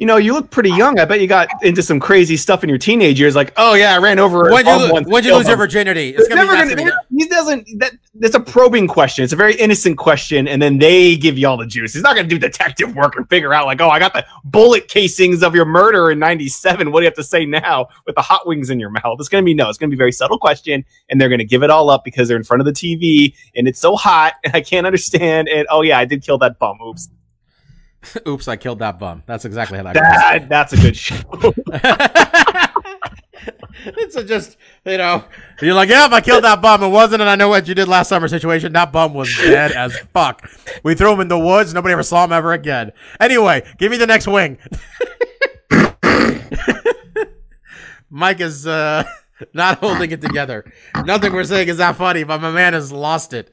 you 0.00 0.06
know, 0.06 0.16
you 0.16 0.32
look 0.32 0.50
pretty 0.50 0.70
young. 0.70 0.98
I 0.98 1.04
bet 1.04 1.20
you 1.20 1.26
got 1.26 1.48
into 1.62 1.82
some 1.82 2.00
crazy 2.00 2.38
stuff 2.38 2.62
in 2.64 2.70
your 2.70 2.78
teenage 2.78 3.20
years. 3.20 3.36
Like, 3.36 3.52
oh 3.58 3.74
yeah, 3.74 3.94
I 3.94 3.98
ran 3.98 4.18
over. 4.18 4.48
a 4.48 4.52
When 4.52 4.64
bum 4.64 4.80
you 4.80 5.02
when 5.10 5.22
you 5.22 5.36
lose 5.36 5.46
your 5.46 5.58
virginity, 5.58 6.08
it's 6.08 6.20
It's 6.20 6.28
gonna 6.28 6.46
never 6.46 6.74
gonna 6.74 6.92
He 7.14 7.26
doesn't. 7.26 7.68
That 7.80 7.92
that's 8.14 8.34
a 8.34 8.40
probing 8.40 8.88
question. 8.88 9.24
It's 9.24 9.34
a 9.34 9.36
very 9.36 9.54
innocent 9.56 9.98
question, 9.98 10.48
and 10.48 10.62
then 10.62 10.78
they 10.78 11.16
give 11.16 11.36
you 11.36 11.46
all 11.46 11.58
the 11.58 11.66
juice. 11.66 11.92
He's 11.92 12.02
not 12.02 12.16
gonna 12.16 12.28
do 12.28 12.38
detective 12.38 12.96
work 12.96 13.16
and 13.16 13.28
figure 13.28 13.52
out 13.52 13.66
like, 13.66 13.82
oh, 13.82 13.90
I 13.90 13.98
got 13.98 14.14
the 14.14 14.24
bullet 14.42 14.88
casings 14.88 15.42
of 15.42 15.54
your 15.54 15.66
murder 15.66 16.10
in 16.10 16.18
'97. 16.18 16.92
What 16.92 17.00
do 17.00 17.04
you 17.04 17.08
have 17.08 17.14
to 17.16 17.22
say 17.22 17.44
now 17.44 17.88
with 18.06 18.14
the 18.14 18.22
hot 18.22 18.46
wings 18.46 18.70
in 18.70 18.80
your 18.80 18.90
mouth? 18.90 19.16
It's 19.18 19.28
gonna 19.28 19.42
be 19.42 19.52
no. 19.52 19.68
It's 19.68 19.76
gonna 19.76 19.90
be 19.90 19.96
a 19.96 19.98
very 19.98 20.12
subtle 20.12 20.38
question, 20.38 20.82
and 21.10 21.20
they're 21.20 21.28
gonna 21.28 21.44
give 21.44 21.62
it 21.62 21.68
all 21.68 21.90
up 21.90 22.04
because 22.04 22.26
they're 22.26 22.38
in 22.38 22.44
front 22.44 22.62
of 22.62 22.64
the 22.64 22.72
TV 22.72 23.34
and 23.54 23.68
it's 23.68 23.78
so 23.78 23.96
hot 23.96 24.32
and 24.44 24.54
I 24.54 24.62
can't 24.62 24.86
understand. 24.86 25.48
And 25.50 25.66
oh 25.68 25.82
yeah, 25.82 25.98
I 25.98 26.06
did 26.06 26.22
kill 26.22 26.38
that 26.38 26.58
bum. 26.58 26.80
Oops. 26.80 27.10
Oops, 28.28 28.46
I 28.48 28.56
killed 28.56 28.78
that 28.80 28.98
bum. 28.98 29.22
That's 29.26 29.44
exactly 29.44 29.78
how 29.78 29.84
that 29.84 29.94
goes. 29.94 30.48
That's 30.48 30.72
a 30.72 30.76
good 30.76 30.96
show. 30.96 31.16
it's 33.84 34.16
a 34.16 34.24
just 34.24 34.56
you 34.84 34.98
know 34.98 35.24
you're 35.62 35.74
like 35.74 35.88
yeah 35.88 36.08
I 36.10 36.20
killed 36.20 36.44
that 36.44 36.60
bum. 36.60 36.82
It 36.82 36.88
wasn't 36.88 37.22
and 37.22 37.30
I 37.30 37.36
know 37.36 37.48
what 37.48 37.68
you 37.68 37.74
did 37.74 37.88
last 37.88 38.08
summer 38.08 38.28
situation. 38.28 38.72
That 38.72 38.92
bum 38.92 39.14
was 39.14 39.34
dead 39.36 39.72
as 39.72 39.96
fuck. 40.12 40.48
We 40.82 40.94
threw 40.94 41.12
him 41.12 41.20
in 41.20 41.28
the 41.28 41.38
woods. 41.38 41.74
Nobody 41.74 41.92
ever 41.92 42.02
saw 42.02 42.24
him 42.24 42.32
ever 42.32 42.52
again. 42.52 42.92
Anyway 43.20 43.62
give 43.78 43.90
me 43.90 43.96
the 43.96 44.06
next 44.06 44.26
wing. 44.26 44.58
Mike 48.10 48.40
is 48.40 48.66
uh 48.66 49.04
not 49.54 49.78
holding 49.78 50.10
it 50.10 50.20
together. 50.20 50.70
Nothing 51.04 51.32
we're 51.32 51.44
saying 51.44 51.68
is 51.68 51.78
that 51.78 51.96
funny 51.96 52.24
but 52.24 52.40
my 52.40 52.50
man 52.50 52.72
has 52.72 52.90
lost 52.92 53.32
it. 53.34 53.50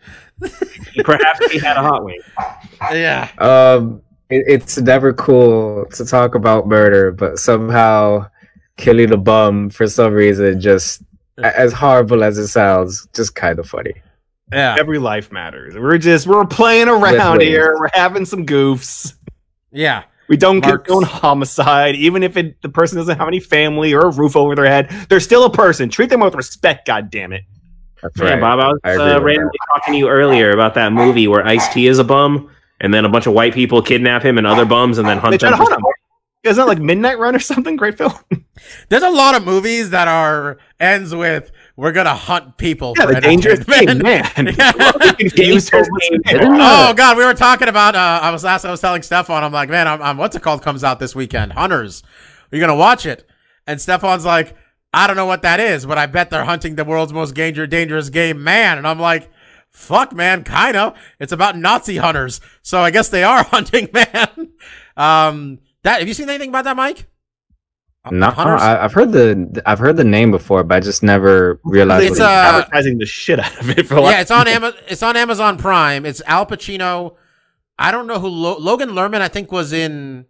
Perhaps 1.04 1.52
he 1.52 1.60
had 1.60 1.78
a 1.78 1.82
hot 1.82 2.04
wing. 2.04 2.20
yeah. 2.92 3.30
Um, 3.38 4.02
it, 4.30 4.44
it's 4.48 4.78
never 4.78 5.14
cool 5.14 5.86
to 5.94 6.06
talk 6.06 6.36
about 6.36 6.68
murder, 6.68 7.12
but 7.12 7.40
somehow 7.40 8.28
killing 8.78 9.12
a 9.12 9.18
bum 9.18 9.70
for 9.70 9.88
some 9.88 10.14
reason 10.14 10.60
just 10.60 11.02
as 11.38 11.74
horrible 11.74 12.24
as 12.24 12.38
it 12.38 12.48
sounds, 12.48 13.08
just 13.14 13.36
kind 13.36 13.60
of 13.60 13.68
funny. 13.68 13.94
yeah 14.52 14.76
Every 14.80 15.00
life 15.00 15.32
matters. 15.32 15.76
We're 15.76 15.98
just 15.98 16.28
we're 16.28 16.46
playing 16.46 16.88
around 16.88 17.38
wings. 17.40 17.50
here. 17.50 17.76
We're 17.80 17.90
having 17.94 18.26
some 18.26 18.46
goofs. 18.46 19.14
yeah 19.72 20.04
We 20.28 20.38
don't 20.38 20.60
Marks. 20.66 20.88
condone 20.88 21.04
homicide, 21.04 21.96
even 21.96 22.24
if 22.24 22.38
it, 22.38 22.62
the 22.62 22.70
person 22.70 22.98
doesn't 22.98 23.18
have 23.18 23.28
any 23.28 23.40
family 23.40 23.94
or 23.94 24.02
a 24.02 24.12
roof 24.12 24.36
over 24.36 24.56
their 24.56 24.66
head. 24.66 24.90
They're 25.10 25.20
still 25.20 25.46
a 25.46 25.52
person. 25.52 25.90
Treat 25.90 26.10
them 26.10 26.20
with 26.22 26.36
respect. 26.36 26.86
God 26.88 27.10
damn 27.10 27.34
it. 27.34 27.44
That's 28.02 28.16
Man, 28.18 28.34
right. 28.34 28.42
Bob, 28.42 28.60
I 28.60 28.68
was 28.68 28.80
I 28.84 28.92
uh, 28.96 29.16
with 29.16 29.24
randomly 29.24 29.58
talking 29.74 29.94
to 29.96 29.98
you 29.98 30.08
earlier 30.10 30.52
about 30.52 30.74
that 30.76 30.92
movie 30.94 31.28
where 31.28 31.46
Ice 31.46 31.68
T 31.74 31.88
is 31.88 31.98
a 32.00 32.04
bum, 32.04 32.50
and 32.80 32.94
then 32.94 33.06
a 33.06 33.10
bunch 33.10 33.28
of 33.28 33.34
white 33.34 33.54
people 33.54 33.82
kidnap 33.82 34.24
him 34.24 34.38
and 34.38 34.46
other 34.48 34.66
bums, 34.76 34.98
and 34.98 35.08
then 35.08 35.18
hunt 35.18 35.32
They 35.32 35.38
try 35.38 35.50
them. 35.50 35.60
to 35.60 35.64
hunt 35.66 35.78
him. 35.80 35.86
Isn't 36.44 36.62
that 36.62 36.68
like 36.68 36.80
Midnight 36.80 37.20
Run 37.20 37.36
or 37.36 37.40
something? 37.40 37.76
Great 37.76 37.98
film. 37.98 38.14
there's 38.90 39.04
a 39.04 39.10
lot 39.10 39.36
of 39.36 39.44
movies 39.44 39.90
that 39.90 40.08
are 40.08 40.58
ends 40.80 41.14
with 41.14 41.52
we're 41.76 41.92
gonna 41.92 42.14
hunt 42.16 42.58
people 42.58 42.94
Yeah, 42.98 43.08
for 43.08 43.14
the 43.16 43.22
dangerous 43.22 43.64
game, 43.64 43.90
entertainment." 43.90 44.38
man. 44.38 44.56
Yeah. 44.58 44.72
Confused 45.02 45.36
Dangerous 45.36 45.70
homeless 45.70 46.10
game. 46.10 46.22
man. 46.26 46.36
Isn't 46.44 46.58
Oh 46.62 46.94
God, 46.96 47.18
we 47.18 47.26
were 47.26 47.34
talking 47.34 47.68
about. 47.68 47.96
Uh, 47.96 48.20
I 48.22 48.32
was 48.32 48.44
last. 48.44 48.64
I 48.66 48.72
was 48.72 48.80
telling 48.80 49.02
Stefan. 49.02 49.44
I'm 49.44 49.52
like, 49.52 49.70
man, 49.70 49.88
I'm, 49.88 50.02
I'm. 50.02 50.18
What's 50.18 50.36
it 50.36 50.42
called? 50.42 50.62
Comes 50.62 50.84
out 50.84 51.00
this 51.00 51.16
weekend. 51.16 51.54
Hunters. 51.54 52.04
Are 52.52 52.56
you 52.56 52.62
gonna 52.62 52.76
watch 52.76 53.06
it? 53.06 53.28
And 53.66 53.82
Stefan's 53.82 54.24
like, 54.24 54.56
I 54.94 55.06
don't 55.08 55.18
know 55.18 55.26
what 55.26 55.42
that 55.42 55.60
is, 55.60 55.86
but 55.86 55.98
I 55.98 56.06
bet 56.06 56.30
they're 56.30 56.46
hunting 56.46 56.76
the 56.76 56.86
world's 56.86 57.12
most 57.12 57.34
danger, 57.36 57.68
dangerous 57.68 58.10
game, 58.10 58.42
man. 58.44 58.78
And 58.78 58.88
I'm 58.88 59.00
like, 59.00 59.30
fuck, 59.78 60.14
man, 60.14 60.44
kind 60.44 60.76
of. 60.76 60.98
It's 61.20 61.32
about 61.32 61.58
Nazi 61.58 61.98
hunters, 61.98 62.42
so 62.62 62.80
I 62.82 62.92
guess 62.92 63.10
they 63.10 63.24
are 63.24 63.44
hunting, 63.56 63.90
man. 63.94 64.52
Um, 64.98 65.60
that. 65.84 66.00
Have 66.00 66.08
you 66.08 66.14
seen 66.14 66.30
anything 66.30 66.50
about 66.50 66.66
that, 66.66 66.76
Mike? 66.76 67.08
No, 68.10 68.30
Hunters? 68.30 68.62
I, 68.62 68.84
I've 68.84 68.94
heard 68.94 69.12
the 69.12 69.62
I've 69.66 69.80
heard 69.80 69.98
the 69.98 70.04
name 70.04 70.32
before, 70.32 70.64
but 70.64 70.76
I 70.76 70.80
just 70.80 71.04
never 71.04 71.60
realized. 71.64 72.12
It's, 72.12 72.20
uh, 72.20 72.26
advertising 72.26 72.98
the 73.00 73.06
shit 73.06 73.40
out 73.40 73.60
of 73.60 73.70
it 73.70 73.86
for 73.86 73.96
a 73.96 74.02
yeah, 74.02 74.22
it's 74.22 74.32
on 74.32 74.48
Amazon. 74.48 74.80
It's 74.88 75.04
on 75.04 75.18
Amazon 75.18 75.58
Prime. 75.58 76.06
It's 76.06 76.22
Al 76.26 76.46
Pacino. 76.46 77.16
I 77.78 77.92
don't 77.92 78.08
know 78.08 78.20
who 78.20 78.30
Lo- 78.30 78.58
Logan 78.60 78.90
Lerman. 78.92 79.22
I 79.22 79.28
think 79.28 79.52
was 79.52 79.74
in. 79.74 80.26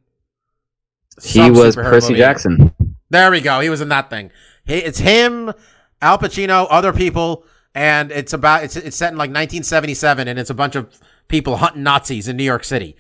he 1.24 1.52
was 1.52 1.76
Percy 1.76 2.14
movie. 2.14 2.20
Jackson. 2.20 2.74
There 3.10 3.32
we 3.32 3.42
go. 3.42 3.60
He 3.60 3.70
was 3.70 3.82
in 3.82 3.90
that 3.90 4.10
thing. 4.10 4.32
He, 4.66 4.76
it's 4.76 5.00
him, 5.00 5.54
Al 6.02 6.18
Pacino, 6.18 6.68
other 6.70 6.92
people, 6.92 7.46
and 7.76 8.12
it's 8.12 8.34
about 8.34 8.64
it's 8.64 8.76
it's 8.76 8.98
set 8.98 9.12
in 9.12 9.18
like 9.18 9.30
1977, 9.30 10.28
and 10.28 10.40
it's 10.40 10.50
a 10.50 10.54
bunch 10.54 10.76
of 10.76 11.00
people 11.28 11.58
hunting 11.58 11.84
Nazis 11.84 12.28
in 12.28 12.38
New 12.38 12.44
York 12.44 12.64
City. 12.64 12.96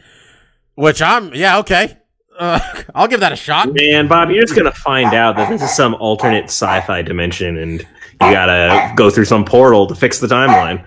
Which 0.75 1.01
I'm 1.01 1.33
yeah 1.33 1.57
okay. 1.59 1.97
Uh, 2.37 2.59
I'll 2.95 3.07
give 3.07 3.19
that 3.21 3.31
a 3.31 3.35
shot. 3.35 3.73
Man, 3.73 4.07
Bob, 4.07 4.29
you're 4.29 4.41
just 4.41 4.55
gonna 4.55 4.71
find 4.71 5.13
out 5.13 5.35
that 5.37 5.49
this 5.49 5.61
is 5.61 5.75
some 5.75 5.95
alternate 5.95 6.45
sci-fi 6.45 7.01
dimension, 7.01 7.57
and 7.57 7.79
you 7.81 7.87
gotta 8.19 8.93
go 8.95 9.09
through 9.09 9.25
some 9.25 9.43
portal 9.45 9.87
to 9.87 9.95
fix 9.95 10.19
the 10.19 10.27
timeline. 10.27 10.85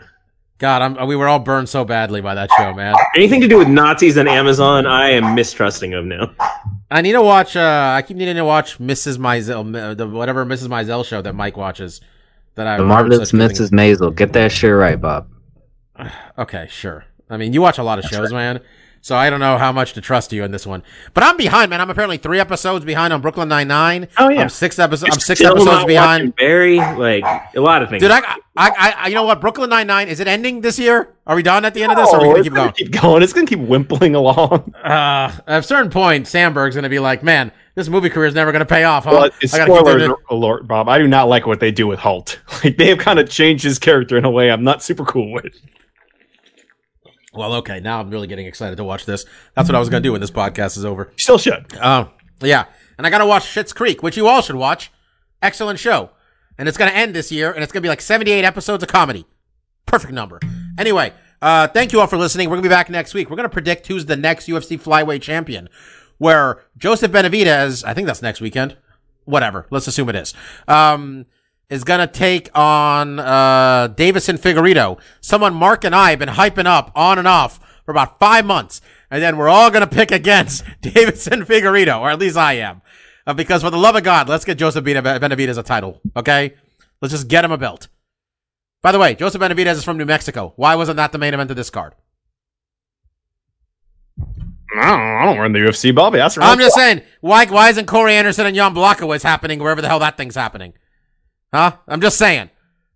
God, 0.59 0.83
I'm, 0.83 1.09
we 1.09 1.17
were 1.17 1.27
all 1.27 1.39
burned 1.39 1.71
so 1.71 1.87
badly 1.87 2.21
by 2.21 2.35
that 2.35 2.51
show, 2.59 2.75
man. 2.75 2.95
Anything 3.17 3.41
to 3.41 3.49
do 3.49 3.57
with 3.57 3.69
Nazis 3.69 4.19
and 4.19 4.29
Amazon, 4.29 4.87
I 4.87 5.09
am 5.13 5.35
mistrusting 5.35 5.95
of 5.95 6.05
now. 6.05 6.35
I 6.91 7.01
need 7.01 7.13
to 7.13 7.23
watch. 7.23 7.57
Uh, 7.57 7.95
I 7.97 8.03
keep 8.03 8.19
needing 8.19 8.37
to 8.37 8.45
watch 8.45 8.79
Mrs. 8.79 9.17
Maisel, 9.17 9.97
the 9.97 10.07
whatever 10.07 10.45
Mrs. 10.45 10.69
Maisel 10.69 11.03
show 11.05 11.23
that 11.23 11.35
Mike 11.35 11.57
watches. 11.57 12.03
That 12.61 12.67
I 12.67 12.77
The 12.77 12.85
marvelous 12.85 13.33
Mrs. 13.33 13.71
Maisel. 13.71 14.15
Get 14.15 14.35
that 14.35 14.53
shit 14.53 14.75
right, 14.75 15.01
Bob. 15.01 15.29
Okay, 16.39 16.67
sure. 16.71 17.05
I 17.29 17.37
mean, 17.37 17.53
you 17.53 17.61
watch 17.61 17.77
a 17.77 17.83
lot 17.83 17.99
of 17.99 18.07
shows, 18.07 18.33
man. 18.33 18.61
So 19.03 19.15
I 19.17 19.29
don't 19.29 19.41
know 19.41 19.59
how 19.59 19.73
much 19.73 19.93
to 19.95 20.01
trust 20.01 20.33
you 20.33 20.43
in 20.45 20.51
this 20.51 20.67
one. 20.67 20.83
But 21.13 21.23
I'm 21.25 21.37
behind, 21.37 21.69
man. 21.69 21.81
I'm 21.83 21.91
apparently 21.91 22.17
three 22.17 22.39
episodes 22.41 22.85
behind 22.85 23.13
on 23.13 23.21
Brooklyn 23.21 23.49
Nine 23.49 23.69
Nine. 23.69 24.09
Oh, 24.19 24.31
yeah. 24.31 24.41
I'm 24.43 24.49
six 24.49 24.79
episodes. 24.79 25.15
I'm 25.15 25.21
six 25.21 25.41
still 25.41 25.53
episodes 25.53 25.71
not 25.71 25.87
behind. 25.87 26.29
watching 26.29 26.35
Barry, 26.39 26.77
like 26.79 27.25
a 27.55 27.61
lot 27.61 27.83
of 27.83 27.91
things. 27.91 28.03
Dude, 28.03 28.11
I, 28.11 28.21
I, 28.57 28.95
I, 28.97 29.09
you 29.09 29.15
know 29.15 29.25
what? 29.25 29.41
Brooklyn 29.41 29.69
Nine 29.69 29.87
Nine 29.87 30.09
is 30.09 30.21
it 30.21 30.29
ending 30.29 30.63
this 30.63 30.79
year? 30.79 31.15
Are 31.27 31.37
we 31.37 31.43
done 31.43 31.65
at 31.67 31.75
the 31.75 31.83
end 31.83 31.93
of 31.93 31.99
this? 31.99 32.09
or 32.09 32.17
are 32.17 32.21
we 32.21 32.29
gonna 32.29 32.43
keep 32.43 32.53
gonna 32.53 32.65
going? 32.65 32.73
keep 32.75 32.91
going. 32.91 33.23
It's 33.23 33.33
gonna 33.33 33.47
keep 33.47 33.59
wimpling 33.59 34.15
along. 34.15 34.75
Uh, 34.75 35.33
at 35.47 35.59
a 35.59 35.63
certain 35.63 35.91
point, 35.91 36.27
Samberg's 36.27 36.75
gonna 36.75 36.89
be 36.89 36.99
like, 36.99 37.23
"Man, 37.23 37.53
this 37.75 37.89
movie 37.89 38.11
career 38.11 38.27
is 38.27 38.35
never 38.35 38.53
gonna 38.53 38.67
pay 38.67 38.85
off." 38.85 39.05
Huh? 39.05 39.11
Well, 39.13 39.23
I 39.25 39.29
gotta 39.29 39.41
keep 39.41 39.51
doing 39.51 39.79
spoiler 39.79 40.17
alert, 40.31 40.67
Bob. 40.67 40.89
I 40.89 40.99
do 40.99 41.07
not 41.07 41.29
like 41.29 41.47
what 41.47 41.61
they 41.61 41.71
do 41.71 41.87
with 41.87 41.99
Holt. 41.99 42.41
Like 42.65 42.77
they 42.77 42.89
have 42.89 42.99
kind 42.99 43.19
of 43.19 43.31
changed 43.31 43.65
his 43.65 43.79
character 43.79 44.19
in 44.19 44.25
a 44.25 44.31
way 44.31 44.51
I'm 44.51 44.63
not 44.63 44.83
super 44.83 45.05
cool 45.05 45.33
with. 45.33 45.55
Well, 47.33 47.55
okay, 47.55 47.81
now 47.81 48.01
I'm 48.01 48.11
really 48.11 48.27
getting 48.27 48.47
excited 48.47 48.77
to 48.77 48.85
watch 48.85 49.07
this. 49.07 49.25
That's 49.55 49.69
what 49.69 49.77
I 49.77 49.79
was 49.79 49.89
gonna 49.89 50.03
do 50.03 50.13
when 50.13 50.21
this 50.21 50.31
podcast 50.31 50.77
is 50.77 50.85
over. 50.85 51.05
You 51.13 51.19
still 51.19 51.39
should. 51.39 51.65
Oh, 51.83 52.11
yeah. 52.43 52.65
And 52.99 53.07
I 53.07 53.11
gotta 53.11 53.27
watch 53.27 53.45
Schitt's 53.45 53.73
Creek, 53.73 54.03
which 54.03 54.17
you 54.17 54.27
all 54.27 54.43
should 54.43 54.57
watch. 54.57 54.91
Excellent 55.41 55.79
show. 55.79 56.11
And 56.59 56.69
it's 56.69 56.77
gonna 56.77 56.91
end 56.91 57.15
this 57.15 57.33
year, 57.33 57.53
and 57.53 57.63
it's 57.63 57.73
gonna 57.73 57.83
be 57.83 57.89
like 57.89 58.01
78 58.01 58.45
episodes 58.45 58.83
of 58.83 58.89
comedy. 58.89 59.25
Perfect 59.87 60.13
number. 60.13 60.41
Anyway, 60.79 61.13
uh, 61.41 61.69
thank 61.69 61.93
you 61.93 62.01
all 62.01 62.07
for 62.07 62.19
listening. 62.19 62.51
We're 62.51 62.57
gonna 62.57 62.69
be 62.69 62.69
back 62.69 62.91
next 62.91 63.15
week. 63.15 63.31
We're 63.31 63.37
gonna 63.37 63.49
predict 63.49 63.87
who's 63.87 64.07
the 64.07 64.17
next 64.17 64.47
UFC 64.49 64.79
flyweight 64.79 65.23
champion. 65.23 65.69
Where 66.21 66.61
Joseph 66.77 67.11
Benavidez, 67.11 67.83
I 67.83 67.95
think 67.95 68.07
that's 68.07 68.21
next 68.21 68.43
weekend. 68.43 68.77
Whatever. 69.25 69.67
Let's 69.71 69.87
assume 69.87 70.11
it 70.11 70.17
is. 70.17 70.35
Um, 70.69 71.25
is 71.71 71.83
gonna 71.83 72.07
take 72.07 72.51
on 72.55 73.19
uh 73.19 73.89
Deiveson 73.89 74.37
Figueiredo. 74.39 75.01
Someone 75.23 75.55
Mark 75.55 75.83
and 75.83 75.95
I 75.95 76.11
have 76.11 76.19
been 76.19 76.29
hyping 76.29 76.67
up 76.67 76.93
on 76.95 77.19
and 77.19 77.27
off 77.27 77.59
for 77.87 77.91
about 77.91 78.19
five 78.19 78.45
months, 78.45 78.83
and 79.11 79.23
then 79.23 79.39
we're 79.39 79.49
all 79.49 79.71
gonna 79.71 79.87
pick 79.87 80.11
against 80.11 80.63
Deiveson 80.83 81.47
Figueiredo, 81.47 81.99
or 81.99 82.11
at 82.11 82.19
least 82.19 82.37
I 82.37 82.55
am, 82.55 82.83
uh, 83.27 83.33
because 83.33 83.63
for 83.63 83.71
the 83.71 83.79
love 83.79 83.97
of 83.97 84.03
God, 84.03 84.29
let's 84.29 84.45
get 84.45 84.59
Joseph 84.59 84.85
Bena- 84.85 85.03
Benavidez 85.03 85.57
a 85.57 85.63
title, 85.63 86.03
okay? 86.15 86.55
Let's 87.01 87.13
just 87.13 87.29
get 87.29 87.47
him 87.47 87.53
a 87.53 87.57
belt. 87.57 87.89
By 88.83 88.93
the 88.93 88.99
way, 88.99 89.15
Joseph 89.15 89.41
Benavidez 89.41 89.77
is 89.77 89.85
from 89.85 89.97
New 89.97 90.05
Mexico. 90.05 90.53
Why 90.57 90.75
wasn't 90.75 90.99
that 90.99 91.13
the 91.13 91.19
main 91.19 91.33
event 91.33 91.51
of 91.51 91.57
this 91.57 91.71
card? 91.71 91.95
I 94.77 94.91
don't, 94.91 95.01
I 95.01 95.25
don't 95.27 95.39
run 95.39 95.53
the 95.53 95.59
UFC, 95.59 95.95
Bobby. 95.95 96.19
That's 96.19 96.37
right. 96.37 96.49
I'm 96.49 96.59
just 96.59 96.75
saying, 96.77 97.03
why 97.21 97.47
why 97.47 97.71
isn't 97.71 97.87
Corey 97.87 98.15
Anderson 98.15 98.47
and 98.47 98.55
Jan 98.55 98.75
Blachowicz 98.75 99.23
happening 99.23 99.59
wherever 99.59 99.83
the 99.83 99.89
hell 99.89 99.99
that 99.99 100.17
thing's 100.17 100.37
happening? 100.37 100.75
Huh? 101.53 101.77
I'm 101.89 102.01
just 102.01 102.19
saying. 102.19 102.51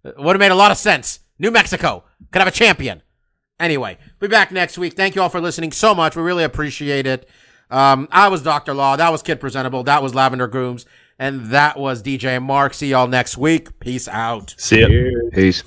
Would 0.05 0.37
have 0.37 0.41
made 0.41 0.53
a 0.53 0.57
lot 0.57 0.71
of 0.71 0.77
sense. 0.77 1.21
New 1.39 1.51
Mexico 1.51 2.05
could 2.31 2.41
have 2.41 2.49
a 2.49 2.53
champion. 2.53 3.03
Anyway, 3.59 3.97
we'll 4.21 4.29
be 4.29 4.33
back 4.33 4.53
next 4.53 4.77
week. 4.77 4.95
Thank 4.95 5.15
you 5.15 5.23
all 5.23 5.29
for 5.29 5.41
listening 5.41 5.73
so 5.73 5.95
much. 5.95 6.17
We 6.17 6.23
really 6.23 6.45
appreciate 6.45 7.07
it. 7.07 7.29
Um, 7.71 8.09
I 8.11 8.29
was 8.29 8.43
Dr. 8.43 8.75
Law. 8.75 8.97
That 8.97 9.11
was 9.11 9.23
Kid 9.23 9.41
Presentable. 9.41 9.85
That 9.85 10.03
was 10.03 10.15
Lavender 10.15 10.47
Grooms. 10.47 10.87
And 11.19 11.47
that 11.47 11.79
was 11.79 12.03
DJ 12.03 12.43
Mark. 12.43 12.75
See 12.75 12.89
y'all 12.89 13.07
next 13.07 13.39
week. 13.39 13.79
Peace 13.81 14.09
out. 14.09 14.55
See 14.59 14.81
ya. 14.81 14.89
Peace. 15.33 15.63